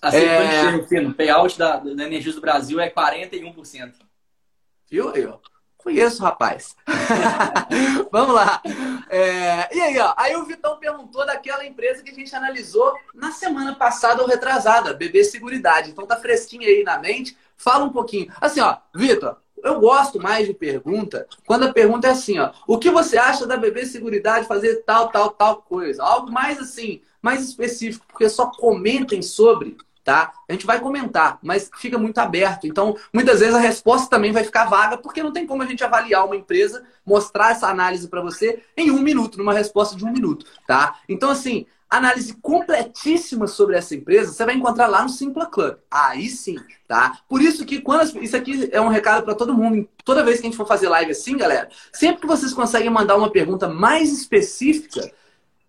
Assim, 0.00 0.18
é... 0.18 1.00
o 1.00 1.14
payout 1.14 1.58
da, 1.58 1.78
da 1.78 2.04
Energias 2.04 2.34
do 2.34 2.40
Brasil 2.40 2.78
é 2.78 2.90
41%. 2.90 3.94
Viu 4.90 5.08
aí, 5.10 5.26
ó? 5.26 5.38
Conheço, 5.78 6.22
rapaz. 6.22 6.76
Vamos 8.10 8.34
lá. 8.34 8.60
É... 9.08 9.74
E 9.74 9.80
aí, 9.80 9.98
ó. 9.98 10.12
Aí 10.16 10.36
o 10.36 10.44
Vitão 10.44 10.76
perguntou 10.76 11.24
daquela 11.24 11.64
empresa 11.64 12.02
que 12.02 12.10
a 12.10 12.14
gente 12.14 12.34
analisou 12.34 12.92
na 13.14 13.30
semana 13.30 13.74
passada 13.74 14.20
ou 14.20 14.28
retrasada, 14.28 14.92
BB 14.92 15.24
Seguridade. 15.24 15.90
Então 15.90 16.04
tá 16.04 16.16
fresquinho 16.16 16.66
aí 16.66 16.82
na 16.82 16.98
mente. 16.98 17.36
Fala 17.56 17.84
um 17.84 17.90
pouquinho. 17.90 18.30
Assim, 18.40 18.60
ó, 18.60 18.76
Vitor, 18.94 19.36
eu 19.62 19.80
gosto 19.80 20.20
mais 20.20 20.46
de 20.46 20.54
pergunta 20.54 21.26
quando 21.46 21.64
a 21.64 21.72
pergunta 21.72 22.08
é 22.08 22.10
assim, 22.10 22.38
ó. 22.38 22.52
O 22.66 22.78
que 22.78 22.90
você 22.90 23.16
acha 23.16 23.46
da 23.46 23.56
BB 23.56 23.86
Seguridade 23.86 24.46
fazer 24.46 24.82
tal, 24.84 25.08
tal, 25.08 25.30
tal 25.30 25.62
coisa? 25.62 26.02
Algo 26.02 26.30
mais 26.30 26.58
assim, 26.58 27.00
mais 27.22 27.42
específico, 27.42 28.04
porque 28.08 28.28
só 28.28 28.46
comentem 28.46 29.22
sobre 29.22 29.76
tá? 30.08 30.32
A 30.48 30.52
gente 30.52 30.64
vai 30.64 30.80
comentar, 30.80 31.38
mas 31.42 31.70
fica 31.76 31.98
muito 31.98 32.16
aberto. 32.16 32.66
Então, 32.66 32.96
muitas 33.12 33.40
vezes 33.40 33.54
a 33.54 33.58
resposta 33.58 34.08
também 34.08 34.32
vai 34.32 34.42
ficar 34.42 34.64
vaga, 34.64 34.96
porque 34.96 35.22
não 35.22 35.34
tem 35.34 35.46
como 35.46 35.62
a 35.62 35.66
gente 35.66 35.84
avaliar 35.84 36.24
uma 36.24 36.34
empresa, 36.34 36.82
mostrar 37.04 37.50
essa 37.50 37.68
análise 37.68 38.08
para 38.08 38.22
você 38.22 38.62
em 38.74 38.90
um 38.90 39.02
minuto, 39.02 39.36
numa 39.36 39.52
resposta 39.52 39.94
de 39.94 40.06
um 40.06 40.10
minuto, 40.10 40.46
tá? 40.66 40.94
Então, 41.06 41.28
assim, 41.28 41.66
análise 41.90 42.32
completíssima 42.40 43.46
sobre 43.46 43.76
essa 43.76 43.94
empresa, 43.94 44.32
você 44.32 44.46
vai 44.46 44.54
encontrar 44.54 44.86
lá 44.86 45.02
no 45.02 45.10
Simpla 45.10 45.44
Club. 45.44 45.76
Aí 45.90 46.30
sim, 46.30 46.56
tá? 46.86 47.18
Por 47.28 47.42
isso 47.42 47.66
que 47.66 47.82
quando 47.82 48.22
isso 48.22 48.34
aqui 48.34 48.66
é 48.72 48.80
um 48.80 48.88
recado 48.88 49.22
para 49.24 49.34
todo 49.34 49.52
mundo, 49.52 49.86
toda 50.06 50.24
vez 50.24 50.40
que 50.40 50.46
a 50.46 50.48
gente 50.48 50.56
for 50.56 50.66
fazer 50.66 50.88
live 50.88 51.10
assim, 51.10 51.36
galera, 51.36 51.68
sempre 51.92 52.22
que 52.22 52.26
vocês 52.26 52.54
conseguem 52.54 52.88
mandar 52.88 53.14
uma 53.16 53.30
pergunta 53.30 53.68
mais 53.68 54.10
específica, 54.10 55.12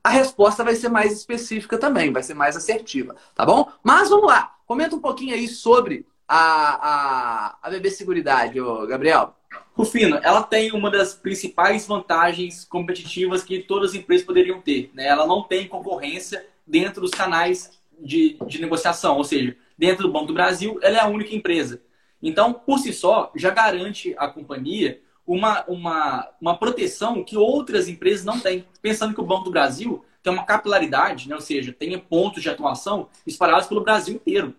a 0.03 0.09
resposta 0.09 0.63
vai 0.63 0.75
ser 0.75 0.89
mais 0.89 1.11
específica 1.13 1.77
também, 1.77 2.11
vai 2.11 2.23
ser 2.23 2.33
mais 2.33 2.55
assertiva, 2.55 3.15
tá 3.35 3.45
bom? 3.45 3.71
Mas 3.83 4.09
vamos 4.09 4.27
lá, 4.27 4.55
comenta 4.65 4.95
um 4.95 5.01
pouquinho 5.01 5.33
aí 5.33 5.47
sobre 5.47 6.05
a, 6.27 6.37
a, 6.87 7.57
a 7.61 7.69
BB 7.69 7.89
Seguridade, 7.91 8.61
ô 8.61 8.85
Gabriel. 8.85 9.35
Rufino, 9.73 10.19
ela 10.21 10.43
tem 10.43 10.71
uma 10.73 10.91
das 10.91 11.13
principais 11.13 11.87
vantagens 11.87 12.65
competitivas 12.65 13.43
que 13.43 13.59
todas 13.59 13.91
as 13.91 13.95
empresas 13.95 14.25
poderiam 14.25 14.61
ter. 14.61 14.91
Né? 14.93 15.07
Ela 15.07 15.25
não 15.25 15.43
tem 15.43 15.67
concorrência 15.67 16.45
dentro 16.67 17.01
dos 17.01 17.11
canais 17.11 17.79
de, 17.99 18.37
de 18.45 18.61
negociação, 18.61 19.17
ou 19.17 19.23
seja, 19.23 19.55
dentro 19.77 20.03
do 20.03 20.11
Banco 20.11 20.27
do 20.27 20.33
Brasil, 20.33 20.77
ela 20.81 20.97
é 20.97 20.99
a 20.99 21.07
única 21.07 21.33
empresa. 21.33 21.81
Então, 22.21 22.53
por 22.53 22.79
si 22.79 22.91
só, 22.91 23.31
já 23.35 23.49
garante 23.49 24.13
à 24.17 24.27
companhia 24.27 25.01
uma, 25.29 25.63
uma, 25.67 26.27
uma 26.41 26.57
proteção 26.57 27.23
que 27.23 27.37
outras 27.37 27.87
empresas 27.87 28.25
não 28.25 28.39
têm. 28.39 28.65
Pensando 28.81 29.13
que 29.13 29.21
o 29.21 29.25
Banco 29.25 29.43
do 29.43 29.51
Brasil 29.51 30.03
tem 30.23 30.33
uma 30.33 30.43
capilaridade, 30.43 31.29
né? 31.29 31.35
ou 31.35 31.41
seja, 31.41 31.71
tem 31.71 31.97
pontos 31.99 32.41
de 32.41 32.49
atuação 32.49 33.07
espalhados 33.27 33.67
pelo 33.67 33.83
Brasil 33.83 34.15
inteiro. 34.15 34.55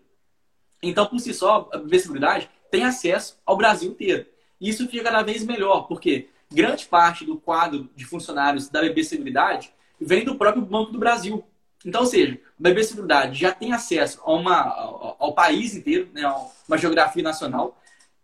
Então, 0.81 1.07
por 1.07 1.19
si 1.19 1.35
só, 1.35 1.69
a 1.73 1.99
Seguridade 1.99 2.49
tem 2.71 2.85
acesso 2.85 3.37
ao 3.45 3.57
Brasil 3.57 3.91
inteiro. 3.91 4.27
E 4.61 4.69
isso 4.69 4.87
fica 4.87 5.03
cada 5.03 5.23
vez 5.23 5.45
melhor, 5.45 5.89
porque 5.89 6.29
grande 6.49 6.87
parte 6.87 7.25
do 7.25 7.37
quadro 7.37 7.91
de 7.97 8.05
funcionários 8.05 8.69
da 8.69 8.81
BB 8.81 9.03
Seguridade 9.03 9.75
vem 10.01 10.25
do 10.25 10.37
próprio 10.37 10.63
Banco 10.63 10.93
do 10.93 11.01
Brasil. 11.01 11.45
Então, 11.85 12.03
ou 12.03 12.07
seja, 12.07 12.35
a 12.35 12.63
BB 12.63 12.85
Seguridade 12.85 13.41
já 13.41 13.51
tem 13.51 13.73
acesso 13.73 14.21
a 14.25 14.33
uma, 14.33 14.61
ao, 14.61 15.17
ao 15.19 15.35
país 15.35 15.75
inteiro, 15.75 16.09
né, 16.13 16.23
a 16.23 16.47
uma 16.69 16.79
geografia 16.79 17.25
nacional, 17.25 17.77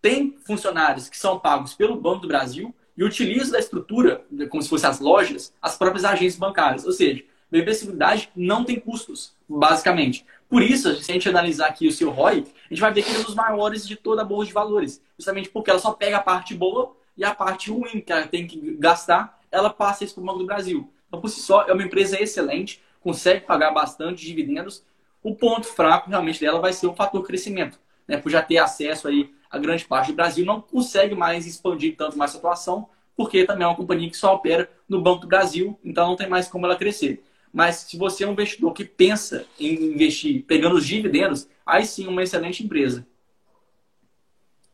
tem 0.07 0.39
funcionários 0.47 1.09
que 1.09 1.19
são 1.19 1.37
pagos 1.37 1.75
pelo 1.75 2.01
Banco 2.01 2.21
do 2.21 2.29
Brasil 2.29 2.73
e 2.97 3.03
utilizam 3.03 3.51
da 3.51 3.59
estrutura, 3.59 4.25
como 4.49 4.63
se 4.63 4.69
fossem 4.69 4.89
as 4.89 5.01
lojas, 5.01 5.53
as 5.61 5.77
próprias 5.77 6.05
agências 6.05 6.39
bancárias. 6.39 6.87
Ou 6.87 6.93
seja, 6.93 7.25
BB 7.51 7.75
Seguridade 7.75 8.31
não 8.37 8.65
tem 8.65 8.79
custos, 8.79 9.35
basicamente. 9.49 10.25
Por 10.49 10.63
isso, 10.63 10.95
se 11.03 11.11
a 11.11 11.15
gente 11.15 11.29
analisar 11.29 11.67
aqui 11.67 11.89
o 11.89 11.93
seu 11.93 12.11
ROI, 12.11 12.47
a 12.67 12.69
gente 12.69 12.81
vai 12.81 12.93
ver 12.93 13.03
que 13.03 13.09
ele 13.11 13.19
é 13.19 13.21
um 13.21 13.25
dos 13.25 13.35
maiores 13.35 13.85
de 13.85 13.97
toda 13.97 14.23
a 14.23 14.25
bolsa 14.25 14.47
de 14.47 14.53
valores. 14.53 15.03
Justamente 15.19 15.49
porque 15.49 15.71
ela 15.71 15.81
só 15.81 15.91
pega 15.91 16.19
a 16.19 16.23
parte 16.23 16.55
boa 16.55 16.95
e 17.17 17.25
a 17.25 17.35
parte 17.35 17.69
ruim 17.73 18.01
que 18.01 18.13
ela 18.13 18.29
tem 18.29 18.47
que 18.47 18.77
gastar, 18.79 19.41
ela 19.51 19.71
passa 19.71 20.05
isso 20.05 20.15
para 20.15 20.23
o 20.23 20.27
Banco 20.27 20.39
do 20.39 20.47
Brasil. 20.47 20.89
Então, 21.09 21.21
por 21.21 21.29
si 21.29 21.41
só, 21.41 21.65
é 21.65 21.73
uma 21.73 21.83
empresa 21.83 22.23
excelente, 22.23 22.81
consegue 23.01 23.41
pagar 23.41 23.73
bastante 23.73 24.25
dividendos. 24.25 24.85
O 25.21 25.35
ponto 25.35 25.67
fraco 25.67 26.09
realmente 26.09 26.39
dela 26.39 26.61
vai 26.61 26.73
ser 26.73 26.87
o 26.87 26.95
fator 26.95 27.25
crescimento, 27.25 27.77
né? 28.07 28.19
por 28.19 28.31
já 28.31 28.41
ter 28.41 28.59
acesso 28.59 29.09
aí 29.09 29.35
a 29.51 29.59
grande 29.59 29.85
parte 29.85 30.09
do 30.09 30.17
Brasil 30.17 30.45
não 30.45 30.61
consegue 30.61 31.15
mais 31.15 31.47
expandir 31.47 31.97
tanto 31.97 32.19
mais 32.19 32.31
sua 32.31 32.39
atuação, 32.39 32.89
porque 33.17 33.45
também 33.45 33.65
é 33.65 33.67
uma 33.67 33.77
companhia 33.77 34.11
que 34.11 34.17
só 34.17 34.35
opera 34.35 34.71
no 34.89 35.01
Banco 35.01 35.23
do 35.23 35.27
Brasil, 35.27 35.79
então 35.85 36.09
não 36.09 36.17
tem 36.17 36.29
mais 36.29 36.49
como 36.49 36.67
ela 36.67 36.77
crescer. 36.77 37.25
Mas 37.53 37.77
se 37.77 37.97
você 37.97 38.25
é 38.25 38.29
um 38.29 38.33
investidor 38.33 38.73
que 38.73 38.85
pensa 38.85 39.47
em 39.59 39.93
investir 39.95 40.45
pegando 40.45 40.77
os 40.77 40.87
dividendos, 40.87 41.49
aí 41.65 41.87
sim 41.87 42.07
uma 42.07 42.23
excelente 42.23 42.63
empresa. 42.63 43.07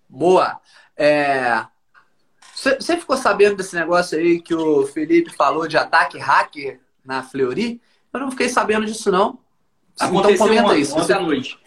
Boa. 0.09 0.61
É... 0.97 1.65
Você 2.55 2.97
ficou 2.97 3.17
sabendo 3.17 3.57
desse 3.57 3.75
negócio 3.75 4.19
aí 4.19 4.41
que 4.41 4.55
o 4.55 4.87
Felipe 4.87 5.31
falou 5.31 5.67
de 5.67 5.77
ataque 5.77 6.19
hacker 6.19 6.81
na 7.05 7.23
Fleury? 7.23 7.81
Eu 8.13 8.21
não 8.21 8.31
fiquei 8.31 8.49
sabendo 8.49 8.85
disso, 8.85 9.11
não. 9.11 9.39
Então 9.95 10.09
Aconteceu 10.09 10.35
então 10.35 10.47
comenta 10.49 10.67
ontem, 10.67 10.81
isso. 10.81 10.99
Ontem 10.99 11.13
à 11.13 11.21
noite. 11.21 11.59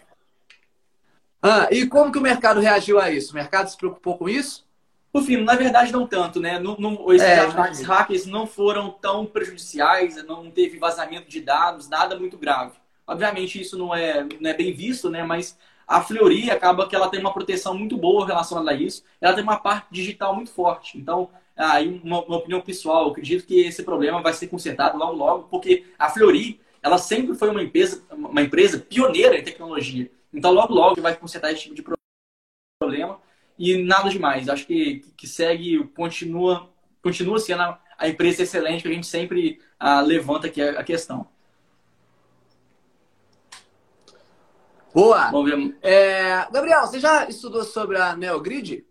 Ah, 1.46 1.68
e 1.70 1.86
como 1.86 2.10
que 2.10 2.18
o 2.18 2.22
mercado 2.22 2.58
reagiu 2.58 2.98
a 3.00 3.08
isso? 3.08 3.30
O 3.30 3.36
mercado 3.36 3.68
se 3.68 3.76
preocupou 3.76 4.18
com 4.18 4.28
isso? 4.28 4.66
Por 5.12 5.22
fim, 5.22 5.36
na 5.36 5.54
verdade, 5.54 5.92
não 5.92 6.06
tanto, 6.06 6.40
né? 6.40 6.58
Não, 6.58 6.76
não, 6.76 7.12
esses 7.12 7.26
é, 7.26 7.38
ataques 7.38 7.82
hackers 7.82 8.26
não 8.26 8.46
foram 8.46 8.90
tão 8.90 9.24
prejudiciais, 9.24 10.22
não 10.26 10.50
teve 10.50 10.78
vazamento 10.78 11.28
de 11.28 11.40
dados, 11.40 11.88
nada 11.88 12.18
muito 12.18 12.36
grave. 12.36 12.72
Obviamente, 13.06 13.60
isso 13.60 13.78
não 13.78 13.94
é, 13.94 14.26
não 14.40 14.50
é 14.50 14.54
bem 14.54 14.72
visto, 14.72 15.08
né? 15.08 15.22
Mas 15.22 15.56
a 15.86 16.02
Fleury 16.02 16.50
acaba 16.50 16.88
que 16.88 16.96
ela 16.96 17.08
tem 17.08 17.20
uma 17.20 17.32
proteção 17.32 17.78
muito 17.78 17.96
boa 17.96 18.26
relacionada 18.26 18.72
a 18.72 18.74
isso. 18.74 19.04
Ela 19.20 19.32
tem 19.32 19.44
uma 19.44 19.56
parte 19.56 19.86
digital 19.90 20.34
muito 20.34 20.50
forte. 20.50 20.98
Então, 20.98 21.30
aí 21.56 22.00
uma, 22.02 22.22
uma 22.24 22.38
opinião 22.38 22.60
pessoal, 22.60 23.04
eu 23.04 23.10
acredito 23.12 23.46
que 23.46 23.60
esse 23.60 23.84
problema 23.84 24.20
vai 24.20 24.32
ser 24.32 24.48
consertado 24.48 24.98
logo 24.98 25.12
logo, 25.16 25.42
porque 25.44 25.86
a 25.96 26.10
Fleury, 26.10 26.60
ela 26.82 26.98
sempre 26.98 27.36
foi 27.36 27.48
uma 27.50 27.62
empresa, 27.62 28.02
uma 28.10 28.42
empresa 28.42 28.78
pioneira 28.80 29.38
em 29.38 29.44
tecnologia. 29.44 30.10
Então, 30.36 30.52
logo 30.52 30.74
logo 30.74 31.00
vai 31.00 31.16
consertar 31.16 31.50
esse 31.50 31.62
tipo 31.62 31.74
de 31.74 31.82
problema 32.78 33.18
e 33.58 33.82
nada 33.82 34.10
demais. 34.10 34.50
Acho 34.50 34.66
que, 34.66 35.00
que 35.16 35.26
segue, 35.26 35.82
continua, 35.96 36.70
continua 37.02 37.38
sendo 37.38 37.62
a, 37.62 37.80
a 37.96 38.06
empresa 38.06 38.42
excelente 38.42 38.82
que 38.82 38.88
a 38.88 38.92
gente 38.92 39.06
sempre 39.06 39.58
ah, 39.80 40.02
levanta 40.02 40.46
aqui 40.46 40.60
a, 40.60 40.80
a, 40.80 40.84
questão. 40.84 41.26
Boa! 44.92 45.30
É, 45.80 46.46
Gabriel, 46.52 46.82
você 46.82 47.00
já 47.00 47.26
estudou 47.26 47.64
sobre 47.64 47.96
a 47.96 48.14
Neogrid? 48.14 48.84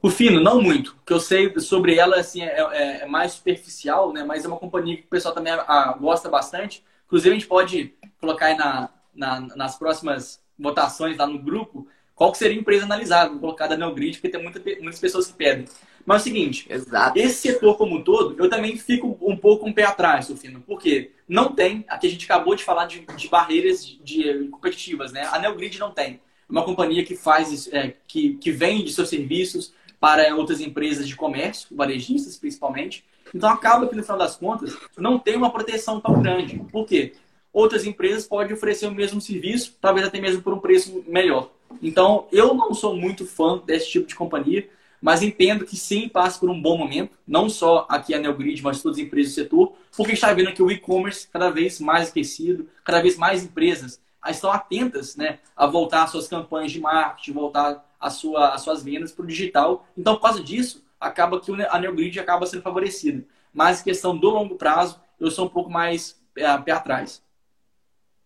O 0.00 0.08
Fino, 0.08 0.40
não 0.40 0.62
muito. 0.62 0.92
O 0.92 1.04
que 1.04 1.12
eu 1.12 1.20
sei 1.20 1.58
sobre 1.60 1.96
ela 1.96 2.18
assim, 2.18 2.42
é, 2.42 2.60
é, 2.60 3.00
é 3.02 3.06
mais 3.06 3.32
superficial, 3.32 4.10
né? 4.10 4.24
mas 4.24 4.42
é 4.42 4.48
uma 4.48 4.56
companhia 4.56 4.96
que 4.96 5.04
o 5.04 5.08
pessoal 5.10 5.34
também 5.34 5.52
ah, 5.52 5.94
gosta 6.00 6.30
bastante. 6.30 6.82
Inclusive, 7.04 7.30
a 7.30 7.38
gente 7.38 7.46
pode 7.46 7.94
colocar 8.18 8.46
aí 8.46 8.56
na, 8.56 8.90
na, 9.14 9.40
nas 9.56 9.76
próximas 9.76 10.40
votações 10.58 11.16
lá 11.16 11.26
no 11.26 11.38
grupo 11.38 11.86
qual 12.20 12.32
que 12.32 12.36
seria 12.36 12.58
a 12.58 12.60
empresa 12.60 12.84
analisada, 12.84 13.34
colocada 13.38 13.78
no 13.78 13.94
grid, 13.94 14.18
porque 14.18 14.28
tem 14.28 14.42
muita, 14.42 14.60
muitas 14.82 15.00
pessoas 15.00 15.28
que 15.28 15.32
pedem. 15.32 15.64
Mas 16.04 16.18
é 16.18 16.20
o 16.20 16.24
seguinte, 16.24 16.66
Exato. 16.68 17.18
esse 17.18 17.36
setor 17.36 17.78
como 17.78 17.96
um 17.96 18.04
todo, 18.04 18.36
eu 18.38 18.50
também 18.50 18.76
fico 18.76 19.16
um 19.22 19.34
pouco 19.34 19.66
um 19.66 19.72
pé 19.72 19.84
atrás, 19.84 20.26
Sofino, 20.26 20.62
porque 20.66 21.12
não 21.26 21.54
tem, 21.54 21.82
aqui 21.88 22.06
a 22.06 22.10
gente 22.10 22.26
acabou 22.26 22.54
de 22.54 22.62
falar 22.62 22.84
de, 22.84 23.06
de 23.16 23.26
barreiras 23.28 23.86
de, 23.86 24.02
de, 24.02 24.48
competitivas, 24.48 25.12
né? 25.12 25.26
A 25.32 25.38
Neogrid 25.38 25.78
não 25.78 25.92
tem. 25.92 26.14
É 26.14 26.20
uma 26.52 26.62
companhia 26.62 27.02
que 27.06 27.16
faz, 27.16 27.72
é, 27.72 27.94
que, 28.06 28.34
que 28.34 28.50
vende 28.50 28.92
seus 28.92 29.08
serviços 29.08 29.72
para 29.98 30.36
outras 30.36 30.60
empresas 30.60 31.08
de 31.08 31.16
comércio, 31.16 31.74
varejistas 31.74 32.36
principalmente. 32.36 33.02
Então 33.34 33.48
acaba 33.48 33.86
que 33.88 33.96
no 33.96 34.02
final 34.02 34.18
das 34.18 34.36
contas 34.36 34.76
não 34.98 35.18
tem 35.18 35.36
uma 35.36 35.50
proteção 35.50 35.98
tão 35.98 36.20
grande. 36.20 36.58
Por 36.70 36.84
quê? 36.86 37.14
Outras 37.52 37.84
empresas 37.84 38.26
podem 38.26 38.54
oferecer 38.54 38.86
o 38.86 38.94
mesmo 38.94 39.20
serviço, 39.20 39.76
talvez 39.80 40.06
até 40.06 40.20
mesmo 40.20 40.42
por 40.42 40.52
um 40.52 40.60
preço 40.60 41.04
melhor. 41.06 41.50
Então, 41.82 42.26
eu 42.30 42.54
não 42.54 42.72
sou 42.74 42.96
muito 42.96 43.26
fã 43.26 43.58
desse 43.58 43.90
tipo 43.90 44.06
de 44.06 44.14
companhia, 44.14 44.68
mas 45.00 45.22
entendo 45.22 45.64
que 45.64 45.76
sim 45.76 46.08
passa 46.08 46.38
por 46.38 46.50
um 46.50 46.60
bom 46.60 46.76
momento, 46.76 47.12
não 47.26 47.48
só 47.48 47.86
aqui 47.88 48.14
a 48.14 48.18
Neogrid, 48.18 48.62
mas 48.62 48.82
todas 48.82 48.98
as 48.98 49.04
empresas 49.04 49.32
do 49.32 49.34
setor, 49.36 49.72
porque 49.96 50.12
a 50.12 50.14
está 50.14 50.32
vendo 50.32 50.52
que 50.52 50.62
o 50.62 50.70
e-commerce 50.70 51.26
cada 51.28 51.50
vez 51.50 51.80
mais 51.80 52.10
aquecido, 52.10 52.68
cada 52.84 53.00
vez 53.00 53.16
mais 53.16 53.42
empresas 53.42 54.00
estão 54.28 54.52
atentas 54.52 55.16
né, 55.16 55.38
a 55.56 55.66
voltar 55.66 56.04
às 56.04 56.10
suas 56.10 56.28
campanhas 56.28 56.70
de 56.72 56.80
marketing, 56.80 57.32
voltar 57.32 57.84
às, 57.98 58.14
sua, 58.14 58.56
suas 58.58 58.82
vendas 58.82 59.12
para 59.12 59.24
o 59.24 59.26
digital. 59.26 59.86
Então, 59.96 60.16
por 60.16 60.22
causa 60.22 60.42
disso, 60.42 60.84
acaba 61.00 61.40
que 61.40 61.50
a 61.50 61.78
Neogrid 61.78 62.20
acaba 62.20 62.44
sendo 62.46 62.62
favorecida. 62.62 63.24
Mas 63.52 63.82
questão 63.82 64.16
do 64.16 64.28
longo 64.28 64.56
prazo, 64.56 65.00
eu 65.18 65.30
sou 65.30 65.46
um 65.46 65.48
pouco 65.48 65.70
mais 65.70 66.20
é, 66.36 66.58
pé 66.58 66.72
atrás. 66.72 67.22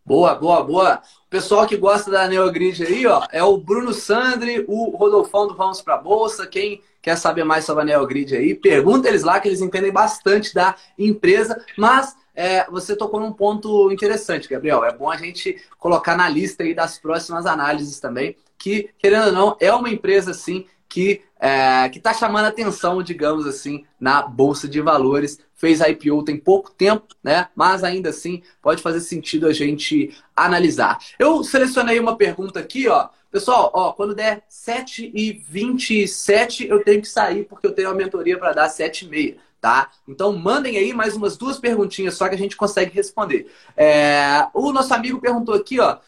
Boa, 0.07 0.35
boa, 0.35 0.63
boa. 0.63 1.03
O 1.27 1.31
pessoal 1.31 1.67
que 1.67 1.79
gosta 1.79 2.11
da 2.11 2.29
Neogrid 2.29 2.85
aí, 2.85 3.07
ó, 3.07 3.27
é 3.33 3.43
o 3.43 3.57
Bruno 3.57 3.95
Sandri, 3.95 4.63
o 4.69 4.95
Rodolfão 4.95 5.49
do 5.49 5.55
Vamos 5.55 5.81
Pra 5.81 5.97
Bolsa. 5.97 6.47
Quem 6.47 6.83
quer 7.01 7.17
saber 7.17 7.43
mais 7.43 7.65
sobre 7.65 7.85
a 7.85 7.87
Neogrid 7.87 8.37
aí, 8.37 8.55
pergunta 8.55 9.09
eles 9.09 9.23
lá, 9.23 9.41
que 9.41 9.49
eles 9.49 9.63
entendem 9.63 9.91
bastante 9.91 10.55
da 10.55 10.77
empresa. 10.99 11.59
Mas 11.79 12.15
é, 12.35 12.71
você 12.71 12.95
tocou 12.95 13.19
num 13.19 13.33
ponto 13.33 13.91
interessante, 13.91 14.47
Gabriel. 14.47 14.85
É 14.85 14.93
bom 14.93 15.11
a 15.11 15.17
gente 15.17 15.57
colocar 15.79 16.15
na 16.19 16.29
lista 16.29 16.65
aí 16.65 16.75
das 16.75 16.99
próximas 16.99 17.47
análises 17.47 17.99
também, 17.99 18.37
que, 18.59 18.91
querendo 18.99 19.29
ou 19.29 19.33
não, 19.33 19.57
é 19.59 19.73
uma 19.73 19.89
empresa, 19.89 20.33
assim, 20.33 20.67
que 20.87 21.23
é, 21.45 21.89
que 21.91 21.99
está 21.99 22.15
chamando 22.15 22.47
atenção, 22.47 23.03
digamos 23.03 23.47
assim, 23.47 23.85
na 24.01 24.23
Bolsa 24.23 24.67
de 24.67 24.81
Valores. 24.81 25.39
Fez 25.53 25.83
a 25.83 25.91
IPO 25.91 26.23
tem 26.23 26.39
pouco 26.39 26.71
tempo, 26.71 27.09
né? 27.23 27.49
Mas 27.55 27.85
ainda 27.85 28.09
assim 28.09 28.43
pode 28.63 28.81
fazer 28.81 29.03
sentido 29.03 29.47
a 29.47 29.53
gente 29.53 30.17
analisar. 30.35 30.97
Eu 31.19 31.45
selecionei 31.45 32.01
uma 32.01 32.17
pergunta 32.17 32.61
aqui, 32.61 32.89
ó. 32.89 33.11
Pessoal, 33.31 33.71
ó, 33.75 33.93
quando 33.93 34.15
der 34.15 34.43
7h27, 34.51 36.67
eu 36.67 36.83
tenho 36.83 37.03
que 37.03 37.09
sair, 37.09 37.45
porque 37.45 37.67
eu 37.67 37.73
tenho 37.73 37.91
uma 37.91 37.95
mentoria 37.95 38.39
para 38.39 38.55
dar 38.55 38.71
7h30. 38.71 39.37
Tá? 39.61 39.91
Então 40.09 40.33
mandem 40.33 40.79
aí 40.79 40.95
mais 40.95 41.15
umas 41.15 41.37
duas 41.39 41.59
perguntinhas 41.59 42.15
só 42.15 42.29
que 42.29 42.35
a 42.35 42.39
gente 42.39 42.57
consegue 42.57 42.95
responder. 42.95 43.51
É, 43.77 44.47
o 44.55 44.73
nosso 44.73 44.95
amigo 44.95 45.21
perguntou 45.21 45.55
aqui, 45.55 45.79
ó, 45.81 45.99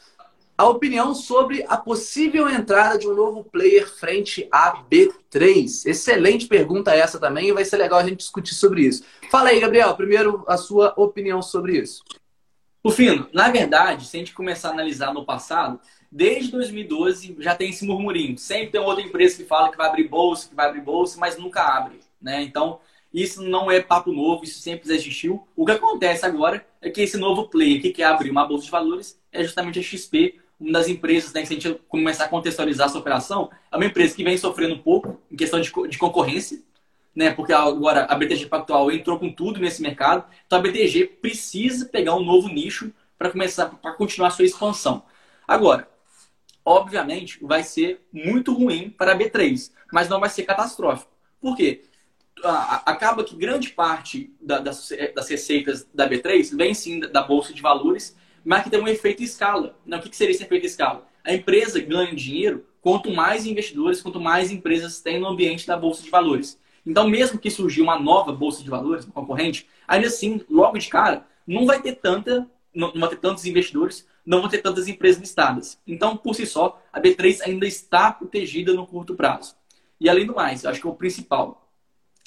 a 0.57 0.67
opinião 0.67 1.15
sobre 1.15 1.65
a 1.69 1.77
possível 1.77 2.49
entrada 2.49 2.99
de 2.99 3.07
um 3.07 3.15
novo 3.15 3.45
player 3.45 3.89
frente 3.89 4.49
à 4.51 4.83
B3. 4.91 5.87
Excelente 5.87 6.47
pergunta 6.47 6.95
essa 6.95 7.19
também 7.19 7.49
e 7.49 7.53
vai 7.53 7.65
ser 7.65 7.77
legal 7.77 7.99
a 7.99 8.05
gente 8.05 8.17
discutir 8.17 8.55
sobre 8.55 8.83
isso. 8.83 9.05
Fala 9.31 9.51
aí, 9.51 9.61
Gabriel, 9.61 9.95
primeiro 9.95 10.45
a 10.47 10.57
sua 10.57 10.95
opinião 10.97 11.43
sobre 11.43 11.79
isso. 11.79 12.03
O 12.83 12.91
Fino, 12.91 13.29
na 13.33 13.51
verdade, 13.51 14.07
se 14.07 14.17
a 14.17 14.21
gente 14.21 14.33
começar 14.33 14.69
a 14.69 14.73
analisar 14.73 15.13
no 15.13 15.27
passado, 15.27 15.79
desde 16.11 16.53
2012 16.53 17.37
já 17.41 17.55
tem 17.55 17.71
esse 17.71 17.85
murmurinho. 17.85 18.39
Sempre 18.39 18.69
tem 18.69 18.81
outra 18.81 19.05
empresa 19.05 19.37
que 19.37 19.45
fala 19.45 19.71
que 19.71 19.77
vai 19.77 19.89
abrir 19.89 20.09
bolsa, 20.09 20.49
que 20.49 20.55
vai 20.55 20.69
abrir 20.69 20.81
bolsa, 20.81 21.19
mas 21.19 21.37
nunca 21.37 21.63
abre. 21.63 22.01
Né? 22.23 22.43
Então, 22.43 22.79
isso 23.13 23.43
não 23.43 23.71
é 23.71 23.81
papo 23.81 24.13
novo, 24.13 24.45
isso 24.45 24.61
sempre 24.61 24.93
existiu. 24.93 25.47
O 25.55 25.67
que 25.67 25.73
acontece 25.73 26.25
agora 26.25 26.67
é 26.81 26.89
que 26.89 27.03
esse 27.03 27.17
novo 27.17 27.49
player 27.49 27.83
que 27.83 27.91
quer 27.91 28.05
abrir 28.05 28.31
uma 28.31 28.47
bolsa 28.47 28.65
de 28.65 28.71
valores 28.71 29.21
é 29.33 29.43
justamente 29.43 29.79
a 29.79 29.83
XP, 29.83 30.41
uma 30.59 30.73
das 30.73 30.89
empresas, 30.89 31.33
né, 31.33 31.45
se 31.45 31.53
a 31.53 31.59
gente 31.59 31.81
começar 31.89 32.25
a 32.25 32.29
contextualizar 32.29 32.87
essa 32.87 32.99
operação, 32.99 33.51
é 33.71 33.77
uma 33.77 33.85
empresa 33.85 34.15
que 34.15 34.25
vem 34.25 34.37
sofrendo 34.37 34.75
um 34.75 34.79
pouco 34.79 35.21
em 35.31 35.37
questão 35.37 35.61
de, 35.61 35.71
de 35.89 35.99
concorrência, 35.99 36.63
né, 37.15 37.31
porque 37.31 37.53
agora 37.53 38.05
a 38.05 38.15
BTG 38.15 38.47
Pactual 38.47 38.91
entrou 38.91 39.19
com 39.19 39.33
tudo 39.33 39.61
nesse 39.61 39.83
mercado, 39.83 40.25
então 40.47 40.59
a 40.59 40.63
BTG 40.63 41.07
precisa 41.21 41.87
pegar 41.87 42.15
um 42.15 42.25
novo 42.25 42.49
nicho 42.49 42.93
para 43.19 43.31
começar, 43.31 43.67
para 43.67 43.93
continuar 43.93 44.29
a 44.29 44.31
sua 44.31 44.45
expansão. 44.45 45.03
Agora, 45.47 45.89
obviamente, 46.65 47.39
vai 47.43 47.63
ser 47.63 48.05
muito 48.13 48.53
ruim 48.53 48.91
para 48.91 49.13
a 49.13 49.19
B3, 49.19 49.71
mas 49.93 50.09
não 50.09 50.21
vai 50.21 50.29
ser 50.29 50.43
catastrófico. 50.43 51.11
Por 51.41 51.57
quê? 51.57 51.85
Acaba 52.85 53.25
que 53.25 53.37
grande 53.37 53.71
parte 53.71 54.31
das 54.41 54.91
receitas 55.29 55.87
da 55.95 56.09
B3 56.09 56.55
vem 56.55 56.75
sim 56.75 57.01
da 57.01 57.23
Bolsa 57.23 57.55
de 57.55 57.63
Valores 57.63 58.15
mas 58.47 58.63
que 58.63 58.71
tem 58.71 58.81
um 58.81 58.87
efeito 58.87 59.25
escala. 59.25 59.77
Não, 59.85 59.99
o 59.99 60.01
que 60.01 60.17
seria 60.17 60.33
esse 60.33 60.45
efeito 60.45 60.65
escala? 60.65 61.05
A 61.25 61.35
empresa 61.35 61.81
ganha 61.81 62.15
dinheiro 62.15 62.65
quanto 62.81 63.11
mais 63.11 63.45
investidores, 63.45 64.01
quanto 64.01 64.21
mais 64.21 64.53
empresas 64.53 65.01
tem 65.01 65.19
no 65.19 65.27
ambiente 65.27 65.67
da 65.67 65.77
Bolsa 65.77 66.05
de 66.05 66.11
Valores. 66.11 66.57
Então, 66.87 67.09
mesmo 67.09 67.41
que 67.41 67.51
surgir 67.51 67.83
uma 67.83 67.99
nova 67.99 68.31
Bolsa 68.31 68.63
de 68.63 68.71
Valores, 68.71 69.05
uma 69.05 69.13
concorrente, 69.13 69.67
ainda 69.89 70.07
assim, 70.07 70.41
logo 70.49 70.79
de 70.79 70.89
cara, 70.89 71.27
não 71.45 71.67
vai 71.67 71.83
ter 71.83 71.97
tanta, 71.97 72.49
não 72.73 72.93
vai 72.95 73.09
ter 73.09 73.17
tantos 73.17 73.45
investidores, 73.47 74.07
não 74.25 74.41
vão 74.41 74.49
ter 74.49 74.59
tantas 74.59 74.87
empresas 74.87 75.21
listadas. 75.21 75.81
Então, 75.85 76.17
por 76.17 76.37
si 76.37 76.47
só, 76.47 76.81
a 76.93 77.01
B3 77.01 77.41
ainda 77.43 77.67
está 77.67 78.13
protegida 78.13 78.73
no 78.73 78.87
curto 78.87 79.17
prazo. 79.17 79.57
E 79.99 80.09
além 80.09 80.25
do 80.25 80.37
mais, 80.37 80.65
acho 80.65 80.81
que 80.81 80.87
é 80.87 80.91
o 80.91 80.95
principal. 80.95 81.69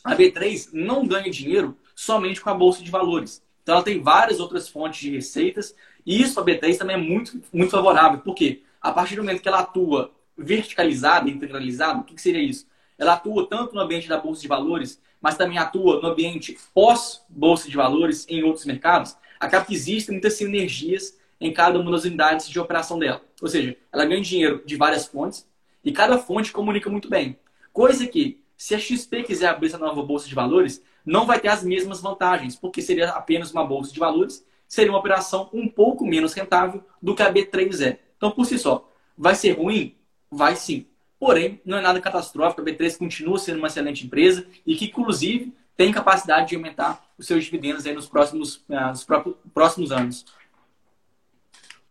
A 0.04 0.14
B3 0.14 0.72
não 0.74 1.08
ganha 1.08 1.32
dinheiro 1.32 1.78
somente 1.96 2.42
com 2.42 2.50
a 2.50 2.54
Bolsa 2.54 2.84
de 2.84 2.92
Valores. 2.92 3.42
Então, 3.64 3.76
ela 3.76 3.84
tem 3.84 4.02
várias 4.02 4.42
outras 4.42 4.68
fontes 4.68 5.00
de 5.00 5.12
receitas 5.12 5.74
e 6.10 6.24
isso 6.24 6.40
a 6.40 6.44
B3 6.44 6.76
também 6.76 6.96
é 6.96 7.00
muito, 7.00 7.40
muito 7.54 7.70
favorável, 7.70 8.22
porque 8.22 8.64
a 8.82 8.92
partir 8.92 9.16
do 9.16 9.22
momento 9.22 9.44
que 9.44 9.48
ela 9.48 9.60
atua 9.60 10.12
verticalizada, 10.36 11.30
integralizada, 11.30 12.00
o 12.00 12.04
que, 12.04 12.16
que 12.16 12.22
seria 12.22 12.42
isso? 12.42 12.66
Ela 12.98 13.14
atua 13.14 13.48
tanto 13.48 13.76
no 13.76 13.82
ambiente 13.82 14.10
da 14.10 14.18
Bolsa 14.18 14.42
de 14.42 14.48
Valores, 14.48 15.00
mas 15.22 15.38
também 15.38 15.60
atua 15.60 16.02
no 16.02 16.08
ambiente 16.08 16.58
pós-Bolsa 16.74 17.70
de 17.70 17.78
Valores 17.78 18.26
em 18.28 18.42
outros 18.42 18.66
mercados, 18.66 19.16
acaba 19.40 19.64
que 19.64 19.76
existem 19.76 20.14
muitas 20.14 20.34
sinergias 20.34 21.16
em 21.40 21.54
cada 21.54 21.78
uma 21.78 21.92
das 21.92 22.06
unidades 22.06 22.50
de 22.50 22.60
operação 22.60 22.98
dela. 22.98 23.22
Ou 23.40 23.48
seja, 23.48 23.78
ela 23.94 24.04
ganha 24.04 24.20
dinheiro 24.20 24.64
de 24.66 24.76
várias 24.78 25.06
fontes 25.06 25.48
e 25.86 25.92
cada 25.92 26.18
fonte 26.18 26.52
comunica 26.52 26.90
muito 26.90 27.08
bem. 27.08 27.38
Coisa 27.72 28.08
que, 28.08 28.44
se 28.58 28.74
a 28.74 28.80
XP 28.80 29.22
quiser 29.22 29.50
abrir 29.50 29.68
essa 29.68 29.78
nova 29.78 30.02
Bolsa 30.02 30.28
de 30.28 30.34
Valores, 30.34 30.82
não 31.06 31.28
vai 31.28 31.40
ter 31.40 31.50
as 31.50 31.64
mesmas 31.64 32.02
vantagens, 32.02 32.56
porque 32.56 32.82
seria 32.82 33.10
apenas 33.10 33.52
uma 33.52 33.64
bolsa 33.64 33.94
de 33.94 34.00
valores, 34.00 34.44
seria 34.70 34.92
uma 34.92 35.00
operação 35.00 35.50
um 35.52 35.68
pouco 35.68 36.06
menos 36.06 36.34
rentável 36.34 36.84
do 37.02 37.16
que 37.16 37.24
a 37.24 37.34
B3 37.34 37.86
é. 37.86 38.00
Então, 38.16 38.30
por 38.30 38.46
si 38.46 38.60
só, 38.60 38.88
vai 39.18 39.34
ser 39.34 39.54
ruim? 39.54 39.96
Vai 40.30 40.56
sim. 40.56 40.86
Porém, 41.20 41.60
não 41.66 41.80
é 41.80 41.82
nada 41.82 42.00
catastrófico. 42.00 42.62
A 42.62 42.64
B3 42.64 42.98
continua 42.98 43.40
sendo 43.40 43.58
uma 43.58 43.68
excelente 43.68 44.06
empresa 44.06 44.46
e 44.66 44.76
que, 44.76 44.86
inclusive, 44.86 45.54
tem 45.76 45.92
capacidade 45.92 46.50
de 46.50 46.56
aumentar 46.56 47.04
os 47.18 47.26
seus 47.26 47.44
dividendos 47.44 47.86
aí 47.86 47.94
nos 47.94 48.08
próximos, 48.08 48.64
ah, 48.70 48.90
nos 48.90 49.06
próximos 49.54 49.92
anos. 49.92 50.26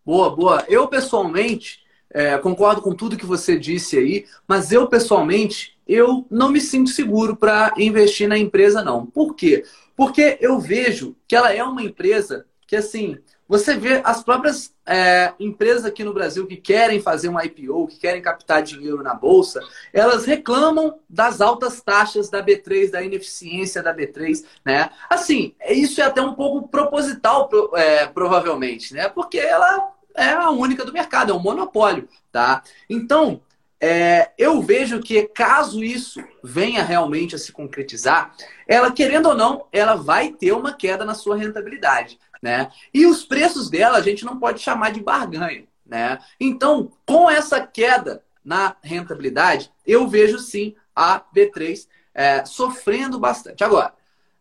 Boa, 0.07 0.35
boa. 0.35 0.65
Eu, 0.69 0.87
pessoalmente, 0.89 1.83
é, 2.11 2.39
concordo 2.39 2.81
com 2.81 2.95
tudo 2.95 3.17
que 3.17 3.27
você 3.27 3.59
disse 3.59 3.99
aí, 3.99 4.27
mas 4.47 4.73
eu, 4.73 4.87
pessoalmente, 4.87 5.77
eu 5.87 6.25
não 6.31 6.51
me 6.51 6.61
sinto 6.61 6.91
seguro 6.91 7.37
para 7.37 7.75
investir 7.77 8.29
na 8.29 8.39
empresa, 8.39 8.83
não. 8.83 9.05
Por 9.05 9.35
quê? 9.35 9.65
Porque 9.97 10.39
eu 10.41 10.61
vejo 10.61 11.17
que 11.27 11.35
ela 11.35 11.53
é 11.53 11.63
uma 11.63 11.83
empresa 11.83 12.47
que, 12.69 12.77
assim, 12.77 13.17
você 13.49 13.75
vê 13.75 14.03
as 14.05 14.23
próprias 14.23 14.75
é, 14.87 15.33
empresas 15.41 15.87
aqui 15.87 16.05
no 16.05 16.13
Brasil 16.13 16.47
que 16.47 16.57
querem 16.57 17.01
fazer 17.01 17.31
um 17.31 17.41
IPO, 17.41 17.89
que 17.89 17.99
querem 17.99 18.21
captar 18.21 18.63
dinheiro 18.63 19.03
na 19.03 19.15
bolsa, 19.15 19.59
elas 19.91 20.27
reclamam 20.27 20.99
das 21.09 21.41
altas 21.41 21.81
taxas 21.81 22.29
da 22.29 22.45
B3, 22.45 22.91
da 22.91 23.03
ineficiência 23.03 23.83
da 23.83 23.95
B3, 23.95 24.45
né? 24.63 24.91
Assim, 25.09 25.55
isso 25.67 25.99
é 26.03 26.05
até 26.05 26.21
um 26.21 26.35
pouco 26.35 26.69
proposital, 26.69 27.49
é, 27.75 28.07
provavelmente, 28.07 28.93
né? 28.93 29.09
Porque 29.09 29.39
ela 29.39 29.95
é 30.15 30.33
a 30.33 30.51
única 30.51 30.85
do 30.85 30.93
mercado, 30.93 31.33
é 31.33 31.35
um 31.35 31.41
monopólio, 31.41 32.07
tá? 32.31 32.63
Então, 32.91 33.41
é, 33.81 34.33
eu 34.37 34.61
vejo 34.61 35.01
que 35.01 35.23
caso 35.29 35.85
isso 35.85 36.23
venha 36.43 36.83
realmente 36.83 37.35
a 37.35 37.39
se 37.39 37.53
concretizar, 37.53 38.35
ela, 38.67 38.91
querendo 38.91 39.31
ou 39.31 39.35
não, 39.35 39.67
ela 39.73 39.95
vai 39.95 40.33
ter 40.33 40.53
uma 40.53 40.73
queda 40.73 41.05
na 41.05 41.15
sua 41.15 41.37
rentabilidade. 41.37 42.19
Né? 42.43 42.71
E 42.93 43.07
os 43.07 43.25
preços 43.25 43.69
dela 43.69 43.99
a 43.99 44.03
gente 44.03 44.25
não 44.25 44.39
pode 44.39 44.61
chamar 44.61 44.93
de 44.93 45.01
barganha. 45.01 45.65
Né? 45.85 46.19
Então, 46.39 46.93
com 47.07 47.31
essa 47.31 47.67
queda 47.67 48.23
na 48.45 48.77
rentabilidade, 48.83 49.73
eu 49.87 50.07
vejo 50.07 50.39
sim 50.39 50.75
a 50.95 51.21
B3 51.35 51.87
é, 52.15 52.45
sofrendo 52.45 53.19
bastante. 53.19 53.65
Agora, 53.65 53.95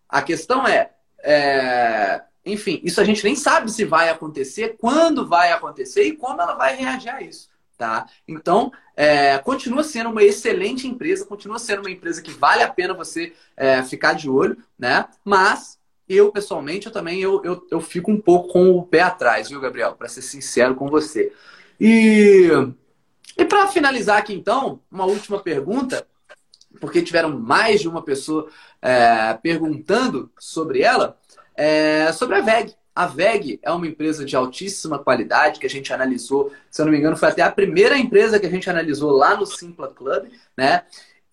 a 0.10 0.22
questão 0.22 0.68
é, 0.68 0.92
é 1.20 2.22
enfim, 2.48 2.80
isso 2.84 3.02
a 3.02 3.04
gente 3.04 3.24
nem 3.24 3.36
sabe 3.36 3.70
se 3.72 3.84
vai 3.84 4.10
acontecer, 4.10 4.78
quando 4.80 5.28
vai 5.28 5.52
acontecer 5.52 6.04
e 6.04 6.16
como 6.16 6.42
ela 6.42 6.56
vai 6.56 6.76
reagir 6.76 7.10
a 7.10 7.22
isso. 7.22 7.50
Tá? 7.78 8.08
Então, 8.28 8.72
é, 8.96 9.38
continua 9.38 9.84
sendo 9.84 10.10
uma 10.10 10.24
excelente 10.24 10.88
empresa, 10.88 11.26
continua 11.26 11.60
sendo 11.60 11.82
uma 11.82 11.92
empresa 11.92 12.22
que 12.22 12.32
vale 12.32 12.64
a 12.64 12.74
pena 12.74 12.94
você 12.94 13.36
é, 13.56 13.84
ficar 13.84 14.14
de 14.14 14.28
olho, 14.28 14.58
né? 14.80 15.06
Mas 15.24 15.77
eu, 16.08 16.32
pessoalmente, 16.32 16.88
eu 16.88 16.92
também 16.92 17.20
eu, 17.20 17.42
eu, 17.44 17.68
eu 17.70 17.82
fico 17.82 18.12
um 18.12 18.20
pouco 18.20 18.54
com 18.54 18.72
o 18.72 18.84
pé 18.84 19.02
atrás, 19.02 19.50
viu, 19.50 19.60
Gabriel? 19.60 19.94
Para 19.94 20.08
ser 20.08 20.22
sincero 20.22 20.76
com 20.76 20.88
você. 20.88 21.34
E, 21.80 22.50
e 23.38 23.46
para 23.46 23.68
finalizar 23.68 24.18
aqui, 24.18 24.34
então, 24.34 24.80
uma 24.90 25.06
última 25.06 25.40
pergunta, 25.40 26.08
porque 26.80 27.02
tiveram 27.02 27.38
mais 27.38 27.82
de 27.82 27.90
uma 27.90 28.02
pessoa 28.02 28.50
é, 28.82 29.34
perguntando 29.34 30.32
sobre 30.40 30.82
ela, 30.82 31.18
é, 31.56 32.12
sobre 32.14 32.38
a 32.38 32.42
VEG. 32.42 32.74
A 32.96 33.06
VEG 33.06 33.60
é 33.62 33.72
uma 33.72 33.86
empresa 33.86 34.26
de 34.26 34.36
altíssima 34.36 34.98
qualidade 34.98 35.60
que 35.60 35.68
a 35.68 35.70
gente 35.70 35.94
analisou, 35.94 36.52
se 36.72 36.82
eu 36.82 36.86
não 36.86 36.92
me 36.92 36.98
engano, 36.98 37.18
foi 37.18 37.30
até 37.30 37.44
a 37.44 37.52
primeira 37.52 37.98
empresa 37.98 38.40
que 38.40 38.48
a 38.48 38.50
gente 38.50 38.70
analisou 38.70 39.12
lá 39.12 39.36
no 39.36 39.46
Simpla 39.46 39.88
Club, 39.90 40.30
né? 40.56 40.84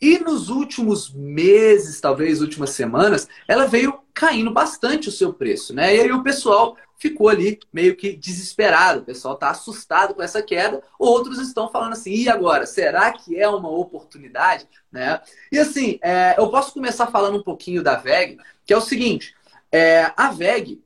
E 0.05 0.19
nos 0.19 0.51
últimos 0.51 1.11
meses, 1.15 1.99
talvez 1.99 2.43
últimas 2.43 2.69
semanas, 2.69 3.27
ela 3.49 3.67
veio 3.67 3.99
caindo 4.13 4.51
bastante 4.51 5.09
o 5.09 5.11
seu 5.11 5.33
preço, 5.33 5.73
né? 5.73 5.97
E 5.97 6.01
aí 6.03 6.13
o 6.13 6.23
pessoal 6.23 6.77
ficou 6.99 7.27
ali 7.27 7.59
meio 7.73 7.97
que 7.97 8.15
desesperado, 8.15 9.01
o 9.01 9.05
pessoal 9.05 9.33
está 9.33 9.49
assustado 9.49 10.15
com 10.15 10.23
essa 10.23 10.43
queda, 10.43 10.83
outros 10.99 11.39
estão 11.39 11.71
falando 11.71 11.95
assim, 11.95 12.13
e 12.13 12.29
agora, 12.29 12.67
será 12.67 13.13
que 13.13 13.41
é 13.41 13.49
uma 13.49 13.71
oportunidade? 13.71 14.69
Né? 14.93 15.19
E 15.51 15.59
assim, 15.59 15.99
é, 16.03 16.35
eu 16.37 16.51
posso 16.51 16.75
começar 16.75 17.07
falando 17.07 17.39
um 17.39 17.43
pouquinho 17.43 17.83
da 17.83 17.97
VEG, 17.97 18.37
que 18.67 18.75
é 18.75 18.77
o 18.77 18.83
seguinte, 18.83 19.35
é, 19.73 20.13
a 20.15 20.31
VEG, 20.31 20.85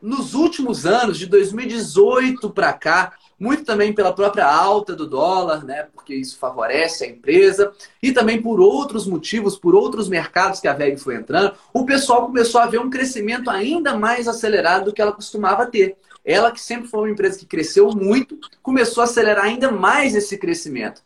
nos 0.00 0.34
últimos 0.34 0.86
anos, 0.86 1.18
de 1.18 1.26
2018 1.26 2.48
para 2.50 2.72
cá, 2.72 3.18
muito 3.42 3.64
também 3.64 3.92
pela 3.92 4.12
própria 4.12 4.46
alta 4.46 4.94
do 4.94 5.04
dólar, 5.04 5.64
né? 5.64 5.88
Porque 5.92 6.14
isso 6.14 6.38
favorece 6.38 7.02
a 7.02 7.08
empresa, 7.08 7.72
e 8.00 8.12
também 8.12 8.40
por 8.40 8.60
outros 8.60 9.04
motivos, 9.04 9.58
por 9.58 9.74
outros 9.74 10.08
mercados 10.08 10.60
que 10.60 10.68
a 10.68 10.72
VEG 10.72 10.96
foi 10.96 11.16
entrando, 11.16 11.52
o 11.74 11.84
pessoal 11.84 12.26
começou 12.26 12.60
a 12.60 12.66
ver 12.66 12.78
um 12.78 12.88
crescimento 12.88 13.50
ainda 13.50 13.96
mais 13.96 14.28
acelerado 14.28 14.84
do 14.84 14.92
que 14.92 15.02
ela 15.02 15.10
costumava 15.10 15.66
ter. 15.66 15.96
Ela, 16.24 16.52
que 16.52 16.60
sempre 16.60 16.86
foi 16.86 17.00
uma 17.00 17.10
empresa 17.10 17.36
que 17.36 17.44
cresceu 17.44 17.90
muito, 17.90 18.38
começou 18.62 19.00
a 19.00 19.04
acelerar 19.06 19.46
ainda 19.46 19.72
mais 19.72 20.14
esse 20.14 20.38
crescimento. 20.38 21.02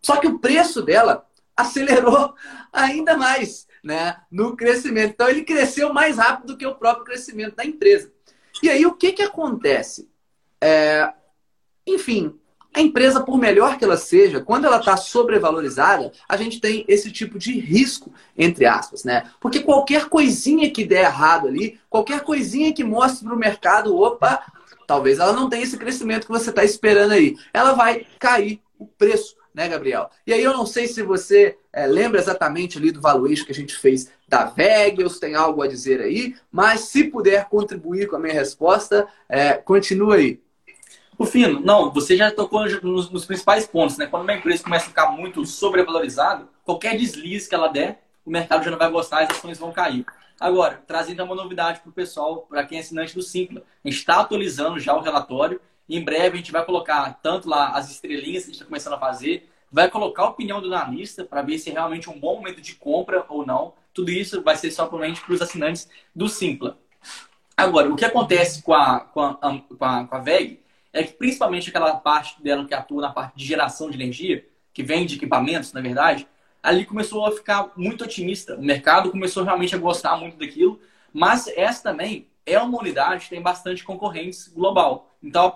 Só 0.00 0.18
que 0.18 0.28
o 0.28 0.38
preço 0.38 0.82
dela 0.82 1.26
acelerou 1.56 2.34
ainda 2.72 3.16
mais 3.16 3.66
né, 3.82 4.16
no 4.30 4.56
crescimento. 4.56 5.14
Então, 5.14 5.28
ele 5.28 5.42
cresceu 5.42 5.92
mais 5.92 6.18
rápido 6.18 6.52
do 6.52 6.56
que 6.56 6.64
o 6.64 6.76
próprio 6.76 7.04
crescimento 7.04 7.56
da 7.56 7.64
empresa. 7.64 8.12
E 8.62 8.70
aí, 8.70 8.86
o 8.86 8.92
que, 8.94 9.10
que 9.10 9.22
acontece? 9.22 10.08
É, 10.60 11.12
enfim, 11.86 12.34
a 12.72 12.80
empresa, 12.80 13.20
por 13.20 13.36
melhor 13.36 13.76
que 13.76 13.84
ela 13.84 13.96
seja, 13.96 14.40
quando 14.40 14.64
ela 14.64 14.78
está 14.78 14.96
sobrevalorizada, 14.96 16.12
a 16.28 16.36
gente 16.36 16.60
tem 16.60 16.84
esse 16.86 17.10
tipo 17.10 17.36
de 17.36 17.58
risco, 17.58 18.12
entre 18.38 18.64
aspas, 18.64 19.02
né? 19.02 19.28
Porque 19.40 19.60
qualquer 19.60 20.08
coisinha 20.08 20.70
que 20.70 20.84
der 20.84 21.04
errado 21.04 21.48
ali, 21.48 21.80
qualquer 21.88 22.20
coisinha 22.20 22.72
que 22.72 22.84
mostre 22.84 23.26
para 23.26 23.34
o 23.34 23.38
mercado, 23.38 23.96
opa, 23.96 24.40
talvez 24.86 25.18
ela 25.18 25.32
não 25.32 25.48
tenha 25.48 25.64
esse 25.64 25.76
crescimento 25.76 26.26
que 26.26 26.32
você 26.32 26.50
está 26.50 26.62
esperando 26.62 27.10
aí. 27.10 27.36
Ela 27.52 27.72
vai 27.72 28.06
cair 28.20 28.62
o 28.78 28.86
preço, 28.86 29.34
né, 29.52 29.68
Gabriel? 29.68 30.08
E 30.24 30.32
aí 30.32 30.42
eu 30.42 30.52
não 30.52 30.64
sei 30.64 30.86
se 30.86 31.02
você 31.02 31.58
é, 31.72 31.88
lembra 31.88 32.20
exatamente 32.20 32.78
ali 32.78 32.92
do 32.92 33.00
valuation 33.00 33.44
que 33.44 33.52
a 33.52 33.54
gente 33.54 33.74
fez 33.76 34.08
da 34.28 34.44
VEG, 34.44 35.02
ou 35.02 35.10
se 35.10 35.18
tem 35.18 35.34
algo 35.34 35.60
a 35.60 35.66
dizer 35.66 36.00
aí, 36.00 36.36
mas 36.52 36.82
se 36.82 37.02
puder 37.02 37.48
contribuir 37.48 38.06
com 38.06 38.14
a 38.14 38.20
minha 38.20 38.34
resposta, 38.34 39.08
é, 39.28 39.54
continua 39.54 40.14
aí. 40.14 40.40
O 41.20 41.26
Fino, 41.26 41.60
não, 41.60 41.92
você 41.92 42.16
já 42.16 42.30
tocou 42.30 42.64
nos, 42.64 43.10
nos, 43.10 43.26
principais 43.26 43.66
pontos, 43.66 43.98
né? 43.98 44.06
Quando 44.06 44.22
uma 44.22 44.32
empresa 44.32 44.64
começa 44.64 44.86
a 44.86 44.88
ficar 44.88 45.10
muito 45.10 45.44
sobrevalorizada, 45.44 46.48
qualquer 46.64 46.96
deslize 46.96 47.46
que 47.46 47.54
ela 47.54 47.68
der, 47.68 48.02
o 48.24 48.30
mercado 48.30 48.64
já 48.64 48.70
não 48.70 48.78
vai 48.78 48.90
gostar, 48.90 49.24
as 49.24 49.28
ações 49.28 49.58
vão 49.58 49.70
cair. 49.70 50.06
Agora, 50.40 50.82
trazendo 50.86 51.22
uma 51.22 51.34
novidade 51.34 51.80
para 51.80 51.90
o 51.90 51.92
pessoal, 51.92 52.46
para 52.48 52.64
quem 52.64 52.78
é 52.78 52.80
assinante 52.80 53.14
do 53.14 53.20
Simpla. 53.20 53.62
A 53.84 53.88
gente 53.88 53.98
está 53.98 54.18
atualizando 54.18 54.80
já 54.80 54.96
o 54.96 55.02
relatório. 55.02 55.60
Em 55.86 56.02
breve 56.02 56.36
a 56.36 56.38
gente 56.38 56.52
vai 56.52 56.64
colocar 56.64 57.20
tanto 57.22 57.50
lá 57.50 57.72
as 57.72 57.90
estrelinhas 57.90 58.44
que 58.44 58.48
a 58.48 58.52
gente 58.52 58.54
está 58.54 58.64
começando 58.64 58.94
a 58.94 58.98
fazer, 58.98 59.46
vai 59.70 59.90
colocar 59.90 60.22
a 60.22 60.28
opinião 60.30 60.62
do 60.62 60.74
analista 60.74 61.22
para 61.22 61.42
ver 61.42 61.58
se 61.58 61.68
é 61.68 61.74
realmente 61.74 62.08
um 62.08 62.18
bom 62.18 62.36
momento 62.36 62.62
de 62.62 62.74
compra 62.76 63.26
ou 63.28 63.44
não. 63.44 63.74
Tudo 63.92 64.10
isso 64.10 64.40
vai 64.40 64.56
ser 64.56 64.70
somente 64.70 65.20
para 65.20 65.34
os 65.34 65.42
assinantes 65.42 65.86
do 66.16 66.30
Simpla. 66.30 66.78
Agora, 67.54 67.92
o 67.92 67.96
que 67.96 68.06
acontece 68.06 68.62
com 68.62 68.72
a, 68.72 69.00
com 69.00 69.20
a, 69.20 69.34
com 69.34 69.84
a, 69.84 70.06
com 70.06 70.14
a 70.16 70.18
VEG 70.18 70.60
é 70.92 71.02
que 71.02 71.12
principalmente 71.12 71.68
aquela 71.68 71.94
parte 71.96 72.42
dela 72.42 72.66
que 72.66 72.74
atua 72.74 73.02
na 73.02 73.10
parte 73.10 73.36
de 73.36 73.44
geração 73.44 73.90
de 73.90 73.96
energia, 73.96 74.44
que 74.72 74.82
vem 74.82 75.06
de 75.06 75.16
equipamentos, 75.16 75.72
na 75.72 75.80
verdade, 75.80 76.26
ali 76.62 76.84
começou 76.84 77.26
a 77.26 77.32
ficar 77.32 77.70
muito 77.76 78.04
otimista. 78.04 78.56
O 78.56 78.62
mercado 78.62 79.10
começou 79.10 79.44
realmente 79.44 79.74
a 79.74 79.78
gostar 79.78 80.16
muito 80.16 80.36
daquilo, 80.36 80.80
mas 81.12 81.48
essa 81.48 81.82
também 81.82 82.28
é 82.44 82.58
uma 82.58 82.78
unidade 82.78 83.24
que 83.24 83.30
tem 83.30 83.42
bastante 83.42 83.84
concorrentes 83.84 84.48
global. 84.48 85.10
Então, 85.22 85.54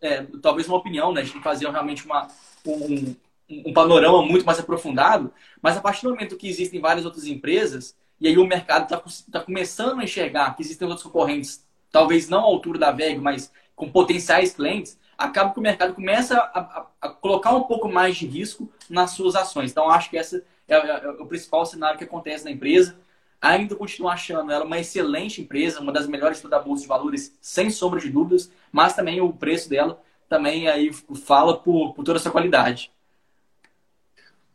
é, 0.00 0.22
talvez 0.42 0.68
uma 0.68 0.76
opinião, 0.76 1.12
né, 1.12 1.22
de 1.22 1.30
fazer 1.40 1.68
realmente 1.70 2.04
uma, 2.04 2.28
um, 2.66 3.14
um 3.48 3.72
panorama 3.72 4.22
muito 4.22 4.44
mais 4.44 4.58
aprofundado, 4.58 5.32
mas 5.62 5.76
a 5.76 5.80
partir 5.80 6.02
do 6.02 6.10
momento 6.10 6.36
que 6.36 6.48
existem 6.48 6.80
várias 6.80 7.04
outras 7.04 7.26
empresas, 7.26 7.96
e 8.20 8.28
aí 8.28 8.38
o 8.38 8.46
mercado 8.46 8.84
está 8.84 9.02
tá 9.32 9.44
começando 9.44 10.00
a 10.00 10.04
enxergar 10.04 10.54
que 10.54 10.62
existem 10.62 10.86
outros 10.86 11.04
concorrentes, 11.04 11.64
talvez 11.90 12.28
não 12.28 12.40
à 12.40 12.42
altura 12.42 12.78
da 12.78 12.90
VEG, 12.90 13.18
mas 13.18 13.52
com 13.74 13.90
potenciais 13.90 14.54
clientes, 14.54 14.98
acaba 15.16 15.52
que 15.52 15.58
o 15.58 15.62
mercado 15.62 15.94
começa 15.94 16.36
a, 16.38 16.60
a, 16.60 16.86
a, 17.00 17.08
colocar 17.08 17.54
um 17.54 17.64
pouco 17.64 17.88
mais 17.88 18.16
de 18.16 18.26
risco 18.26 18.70
nas 18.88 19.12
suas 19.12 19.34
ações. 19.34 19.70
Então, 19.70 19.90
acho 19.90 20.10
que 20.10 20.16
esse 20.16 20.44
é, 20.68 20.74
é, 20.74 21.04
é, 21.04 21.08
o 21.10 21.26
principal 21.26 21.64
cenário 21.66 21.98
que 21.98 22.04
acontece 22.04 22.44
na 22.44 22.50
empresa. 22.50 22.96
Ainda 23.40 23.76
continuo 23.76 24.08
achando 24.08 24.50
ela 24.50 24.64
uma 24.64 24.78
excelente 24.78 25.42
empresa, 25.42 25.80
uma 25.80 25.92
das 25.92 26.06
melhores 26.06 26.40
da 26.40 26.58
bolsa 26.58 26.82
de 26.82 26.88
valores, 26.88 27.36
sem 27.40 27.68
sombra 27.68 28.00
de 28.00 28.08
dúvidas, 28.08 28.50
mas 28.72 28.94
também 28.94 29.20
o 29.20 29.32
preço 29.32 29.68
dela 29.68 30.00
também 30.28 30.66
aí 30.66 30.90
fala 30.92 31.58
por, 31.58 31.92
por 31.92 32.02
toda 32.02 32.18
essa 32.18 32.30
qualidade. 32.30 32.90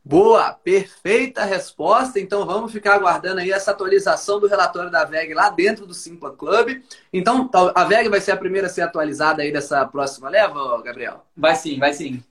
Boa, 0.10 0.54
perfeita 0.54 1.46
resposta. 1.46 2.20
Então 2.20 2.44
vamos 2.44 2.72
ficar 2.72 2.96
aguardando 2.96 3.42
aí 3.42 3.52
essa 3.52 3.70
atualização 3.70 4.40
do 4.40 4.48
relatório 4.48 4.90
da 4.90 5.06
VEG 5.06 5.36
lá 5.36 5.52
dentro 5.52 5.86
do 5.86 5.94
Simpla 5.94 6.36
Club. 6.36 6.82
Então 7.14 7.48
a 7.76 7.84
VEG 7.84 8.10
vai 8.10 8.20
ser 8.20 8.32
a 8.32 8.38
primeira 8.38 8.66
a 8.66 8.70
ser 8.72 8.82
atualizada 8.82 9.44
aí 9.44 9.52
dessa 9.52 9.86
próxima 9.86 10.28
leva, 10.28 10.82
Gabriel? 10.82 11.24
Vai 11.38 11.56
sim, 11.56 11.78
vai 11.78 11.94
sim. 11.94 12.24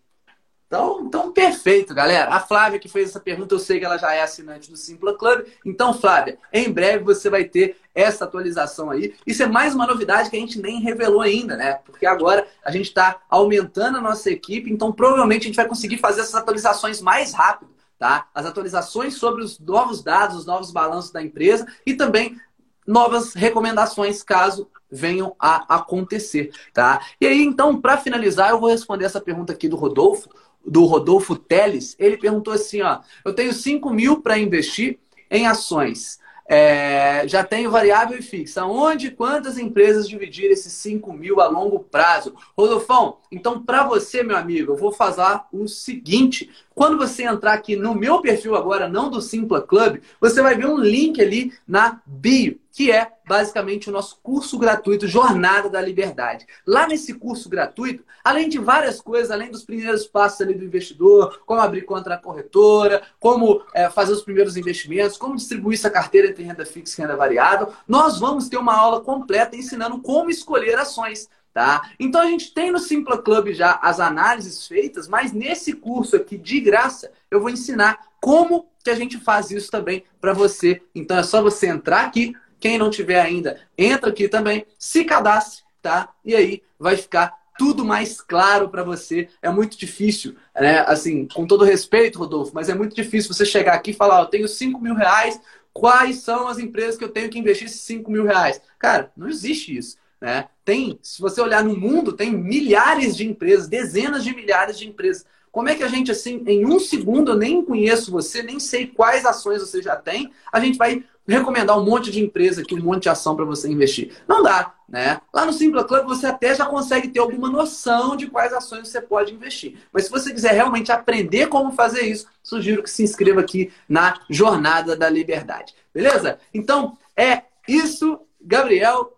Então, 0.69 1.01
então, 1.01 1.33
perfeito, 1.33 1.95
galera. 1.95 2.31
A 2.31 2.41
Flávia 2.41 2.79
que 2.79 2.91
fez 2.91 3.09
essa 3.09 3.19
pergunta, 3.19 3.55
eu 3.55 3.59
sei 3.59 3.79
que 3.79 3.87
ela 3.87 3.97
já 3.97 4.13
é 4.13 4.23
assinante 4.23 4.71
do 4.71 4.77
Simpla 4.77 5.17
Club. 5.17 5.47
Então, 5.65 5.95
Flávia, 5.95 6.39
em 6.53 6.71
breve 6.71 7.03
você 7.03 7.31
vai 7.31 7.45
ter 7.45 7.79
essa 7.95 8.27
atualização 8.27 8.91
aí. 8.91 9.15
Isso 9.27 9.43
é 9.43 9.47
mais 9.47 9.75
uma 9.75 9.87
novidade 9.87 10.29
que 10.29 10.37
a 10.37 10.41
gente 10.41 10.61
nem 10.61 10.79
revelou 10.81 11.23
ainda, 11.23 11.57
né? 11.57 11.81
Porque 11.87 12.05
agora 12.05 12.47
a 12.63 12.71
gente 12.71 12.89
está 12.89 13.19
aumentando 13.31 13.97
a 13.97 14.03
nossa 14.03 14.31
equipe, 14.31 14.71
então 14.71 14.93
provavelmente 14.93 15.45
a 15.45 15.47
gente 15.47 15.57
vai 15.57 15.67
conseguir 15.67 15.97
fazer 15.97 16.21
essas 16.21 16.35
atualizações 16.35 17.01
mais 17.01 17.33
rápido, 17.33 17.71
tá? 17.99 18.29
As 18.35 18.45
atualizações 18.45 19.15
sobre 19.15 19.43
os 19.43 19.59
novos 19.59 20.03
dados, 20.03 20.37
os 20.37 20.47
novos 20.47 20.71
balanços 20.71 21.11
da 21.11 21.23
empresa 21.23 21.67
e 21.87 21.95
também 21.95 22.39
novas 22.87 23.33
recomendações 23.33 24.23
caso 24.23 24.69
venham 24.91 25.35
a 25.39 25.77
acontecer, 25.77 26.51
tá? 26.75 27.01
E 27.19 27.27
aí, 27.27 27.43
então, 27.43 27.81
para 27.81 27.97
finalizar, 27.97 28.51
eu 28.51 28.61
vou 28.61 28.71
responder 28.71 29.07
essa 29.07 29.21
pergunta 29.21 29.53
aqui 29.53 29.67
do 29.67 29.77
Rodolfo 29.77 30.29
do 30.69 30.85
Rodolfo 30.85 31.37
Teles, 31.37 31.97
ele 31.99 32.17
perguntou 32.17 32.53
assim: 32.53 32.83
ó, 32.83 33.01
eu 33.25 33.33
tenho 33.33 33.53
5 33.53 33.91
mil 33.91 34.21
para 34.21 34.39
investir 34.39 34.99
em 35.31 35.47
ações. 35.47 36.19
É, 36.51 37.29
já 37.29 37.45
tenho 37.45 37.71
variável 37.71 38.19
e 38.19 38.23
fixa. 38.23 38.65
Onde 38.65 39.11
quantas 39.11 39.59
empresas 39.59 40.09
dividir 40.09 40.51
esses 40.51 40.73
5 40.73 41.13
mil 41.13 41.43
a 41.43 41.47
longo 41.47 41.81
prazo? 41.81 42.35
Rodolfão, 42.57 43.19
então 43.31 43.63
para 43.63 43.87
você, 43.87 44.23
meu 44.23 44.35
amigo, 44.35 44.73
eu 44.73 44.77
vou 44.77 44.91
fazer 44.91 45.43
o 45.53 45.69
seguinte. 45.69 46.51
Quando 46.79 46.97
você 46.97 47.25
entrar 47.25 47.55
aqui 47.55 47.75
no 47.75 47.93
meu 47.93 48.23
perfil 48.23 48.55
agora, 48.55 48.89
não 48.89 49.11
do 49.11 49.21
Simpla 49.21 49.61
Club, 49.61 50.01
você 50.21 50.41
vai 50.41 50.55
ver 50.55 50.67
um 50.67 50.79
link 50.79 51.21
ali 51.21 51.53
na 51.67 52.01
bio 52.07 52.57
que 52.79 52.93
é 52.93 53.11
basicamente 53.27 53.91
o 53.91 53.93
nosso 53.93 54.21
curso 54.23 54.57
gratuito 54.57 55.09
Jornada 55.09 55.69
da 55.69 55.81
Liberdade. 55.81 56.47
Lá 56.65 56.87
nesse 56.87 57.13
curso 57.13 57.49
gratuito, 57.49 58.05
além 58.23 58.49
de 58.49 58.57
várias 58.57 59.01
coisas, 59.01 59.33
além 59.33 59.51
dos 59.51 59.65
primeiros 59.65 60.07
passos 60.07 60.43
ali 60.43 60.55
do 60.55 60.65
investidor, 60.65 61.41
como 61.45 61.61
abrir 61.61 61.83
conta 61.83 62.11
na 62.11 62.17
corretora, 62.17 63.03
como 63.19 63.65
é, 63.75 63.91
fazer 63.91 64.13
os 64.13 64.23
primeiros 64.23 64.57
investimentos, 64.57 65.19
como 65.19 65.35
distribuir 65.35 65.77
essa 65.77 65.91
carteira 65.91 66.29
entre 66.29 66.45
renda 66.45 66.65
fixa 66.65 67.01
e 67.01 67.03
renda 67.03 67.17
variável, 67.17 67.73
nós 67.89 68.21
vamos 68.21 68.49
ter 68.49 68.59
uma 68.59 68.79
aula 68.79 69.01
completa 69.01 69.57
ensinando 69.57 70.01
como 70.01 70.31
escolher 70.31 70.79
ações. 70.79 71.29
Tá? 71.53 71.91
Então 71.99 72.21
a 72.21 72.27
gente 72.27 72.55
tem 72.55 72.71
no 72.71 72.79
Simpla 72.79 73.21
Club 73.21 73.53
já 73.53 73.81
as 73.83 73.99
análises 73.99 74.67
feitas, 74.67 75.09
mas 75.09 75.33
nesse 75.33 75.73
curso 75.73 76.15
aqui 76.15 76.39
de 76.39 76.61
graça 76.61 77.11
eu 77.31 77.41
vou 77.41 77.51
ensinar 77.51 77.99
como 78.21 78.69
que 78.85 78.91
a 78.91 78.95
gente 78.95 79.19
faz 79.19 79.51
isso 79.51 79.71
também 79.71 80.05
para 80.21 80.33
você. 80.33 80.81
Então 80.95 81.19
é 81.19 81.23
só 81.23 81.43
você 81.43 81.67
entrar 81.67 82.07
aqui 82.07 82.33
quem 82.61 82.79
não 82.79 82.91
tiver 82.91 83.21
ainda, 83.21 83.61
entra 83.77 84.11
aqui 84.11 84.29
também, 84.29 84.67
se 84.79 85.05
cadastre, 85.05 85.65
tá? 85.83 86.13
E 86.25 86.35
aí 86.35 86.63
vai 86.79 86.97
ficar 86.97 87.35
tudo 87.59 87.85
mais 87.85 88.21
claro 88.21 88.69
para 88.69 88.85
você. 88.85 89.29
É 89.43 89.51
muito 89.51 89.77
difícil, 89.77 90.37
né? 90.55 90.81
Assim, 90.81 91.27
com 91.27 91.47
todo 91.47 91.65
respeito, 91.65 92.19
Rodolfo, 92.19 92.53
mas 92.55 92.69
é 92.69 92.75
muito 92.75 92.95
difícil 92.95 93.35
você 93.35 93.45
chegar 93.45 93.75
aqui 93.75 93.91
e 93.91 93.95
falar: 93.95 94.21
eu 94.21 94.27
tenho 94.27 94.49
5 94.49 94.81
mil 94.81 94.95
reais, 94.95 95.41
quais 95.73 96.21
são 96.21 96.47
as 96.47 96.59
empresas 96.59 96.97
que 96.97 97.05
eu 97.05 97.11
tenho 97.11 97.29
que 97.29 97.39
investir 97.39 97.67
esses 97.67 97.81
5 97.83 98.11
mil 98.11 98.25
reais? 98.25 98.61
Cara, 98.79 99.13
não 99.17 99.29
existe 99.29 99.77
isso. 99.77 99.97
Né? 100.21 100.49
Tem, 100.65 100.99
se 101.03 101.21
você 101.21 101.41
olhar 101.41 101.63
no 101.63 101.77
mundo, 101.77 102.13
tem 102.13 102.33
milhares 102.33 103.17
de 103.17 103.27
empresas, 103.27 103.69
dezenas 103.69 104.25
de 104.25 104.35
milhares 104.35 104.79
de 104.79 104.89
empresas. 104.89 105.25
Como 105.51 105.69
é 105.69 105.75
que 105.75 105.83
a 105.83 105.89
gente, 105.89 106.11
assim, 106.11 106.43
em 106.47 106.67
um 106.67 106.79
segundo, 106.79 107.33
eu 107.33 107.37
nem 107.37 107.65
conheço 107.65 108.13
você, 108.13 108.43
nem 108.43 108.61
sei 108.61 108.87
quais 108.87 109.25
ações 109.25 109.61
você 109.61 109.83
já 109.83 109.97
tem, 109.97 110.31
a 110.53 110.61
gente 110.61 110.77
vai 110.77 111.05
recomendar 111.27 111.79
um 111.79 111.85
monte 111.85 112.11
de 112.11 112.23
empresa 112.23 112.63
aqui, 112.63 112.75
um 112.75 112.83
monte 112.83 113.03
de 113.05 113.09
ação 113.09 113.37
para 113.37 113.45
você 113.45 113.69
investir. 113.71 114.13
Não 114.27 114.43
dá, 114.43 114.75
né? 114.89 115.21
Lá 115.33 115.45
no 115.45 115.53
Simpla 115.53 115.85
Club 115.85 116.07
você 116.07 116.27
até 116.27 116.55
já 116.55 116.65
consegue 116.65 117.09
ter 117.09 117.21
alguma 117.21 117.51
noção 117.51 118.17
de 118.17 118.27
quais 118.27 118.53
ações 118.53 118.89
você 118.89 119.01
pode 119.01 119.35
investir. 119.35 119.79
Mas 119.93 120.05
se 120.05 120.11
você 120.11 120.33
quiser 120.33 120.53
realmente 120.53 120.91
aprender 120.91 121.49
como 121.49 121.73
fazer 121.73 122.03
isso, 122.03 122.27
sugiro 122.43 122.83
que 122.83 122.91
se 122.91 123.03
inscreva 123.03 123.41
aqui 123.41 123.71
na 123.89 124.19
Jornada 124.31 124.97
da 124.97 125.11
Liberdade. 125.11 125.75
Beleza? 125.93 126.39
Então, 126.55 126.97
é 127.15 127.43
isso, 127.67 128.21
Gabriel. 128.41 129.18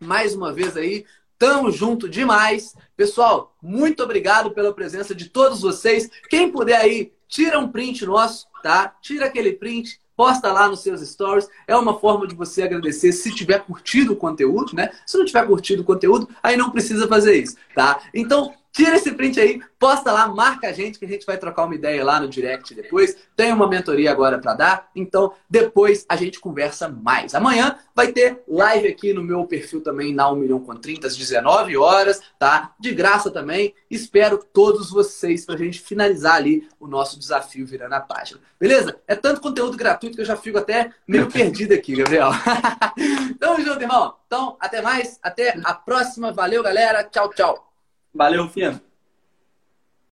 Mais 0.00 0.34
uma 0.34 0.52
vez 0.52 0.76
aí, 0.76 1.04
Tamo 1.38 1.70
junto 1.70 2.08
demais. 2.08 2.74
Pessoal, 2.96 3.56
muito 3.62 4.02
obrigado 4.02 4.50
pela 4.50 4.74
presença 4.74 5.14
de 5.14 5.28
todos 5.28 5.60
vocês. 5.60 6.10
Quem 6.28 6.50
puder 6.50 6.80
aí, 6.80 7.12
tira 7.28 7.60
um 7.60 7.68
print 7.68 8.04
nosso, 8.04 8.48
tá? 8.60 8.92
Tira 9.00 9.26
aquele 9.26 9.52
print, 9.52 10.00
posta 10.16 10.52
lá 10.52 10.68
nos 10.68 10.80
seus 10.80 11.00
stories. 11.00 11.48
É 11.68 11.76
uma 11.76 11.96
forma 11.96 12.26
de 12.26 12.34
você 12.34 12.62
agradecer 12.62 13.12
se 13.12 13.32
tiver 13.32 13.60
curtido 13.60 14.14
o 14.14 14.16
conteúdo, 14.16 14.74
né? 14.74 14.90
Se 15.06 15.16
não 15.16 15.24
tiver 15.24 15.46
curtido 15.46 15.82
o 15.82 15.84
conteúdo, 15.84 16.28
aí 16.42 16.56
não 16.56 16.72
precisa 16.72 17.06
fazer 17.06 17.40
isso, 17.40 17.56
tá? 17.72 18.00
Então, 18.12 18.52
Tira 18.78 18.94
esse 18.94 19.10
print 19.10 19.40
aí, 19.40 19.60
posta 19.76 20.12
lá, 20.12 20.28
marca 20.28 20.68
a 20.68 20.72
gente 20.72 21.00
que 21.00 21.04
a 21.04 21.08
gente 21.08 21.26
vai 21.26 21.36
trocar 21.36 21.64
uma 21.64 21.74
ideia 21.74 22.04
lá 22.04 22.20
no 22.20 22.28
direct 22.28 22.72
depois. 22.72 23.16
Tem 23.34 23.52
uma 23.52 23.66
mentoria 23.66 24.08
agora 24.08 24.38
para 24.38 24.54
dar, 24.54 24.88
então 24.94 25.32
depois 25.50 26.06
a 26.08 26.14
gente 26.14 26.38
conversa 26.38 26.88
mais. 26.88 27.34
Amanhã 27.34 27.76
vai 27.92 28.12
ter 28.12 28.40
live 28.46 28.86
aqui 28.86 29.12
no 29.12 29.20
meu 29.20 29.44
perfil 29.46 29.80
também 29.80 30.14
na 30.14 30.30
1 30.30 30.36
milhão 30.36 30.60
com 30.60 30.76
30 30.76 31.08
às 31.08 31.16
19 31.16 31.76
horas, 31.76 32.22
tá? 32.38 32.72
De 32.78 32.94
graça 32.94 33.32
também. 33.32 33.74
Espero 33.90 34.38
todos 34.52 34.92
vocês 34.92 35.44
pra 35.44 35.56
gente 35.56 35.80
finalizar 35.80 36.36
ali 36.36 36.68
o 36.78 36.86
nosso 36.86 37.18
desafio 37.18 37.66
virando 37.66 37.94
a 37.94 38.00
página. 38.00 38.38
Beleza? 38.60 39.00
É 39.08 39.16
tanto 39.16 39.40
conteúdo 39.40 39.76
gratuito 39.76 40.14
que 40.14 40.22
eu 40.22 40.24
já 40.24 40.36
fico 40.36 40.56
até 40.56 40.92
meio 41.04 41.26
perdido 41.32 41.74
aqui, 41.74 41.96
Gabriel. 41.96 42.30
Tamo 43.40 43.60
junto, 43.60 43.82
irmão. 43.82 44.14
Então, 44.24 44.56
até 44.60 44.80
mais, 44.80 45.18
até 45.20 45.58
a 45.64 45.74
próxima. 45.74 46.30
Valeu, 46.30 46.62
galera. 46.62 47.02
Tchau, 47.02 47.28
tchau. 47.30 47.67
Valeu, 48.12 48.48
Fino. 48.48 48.87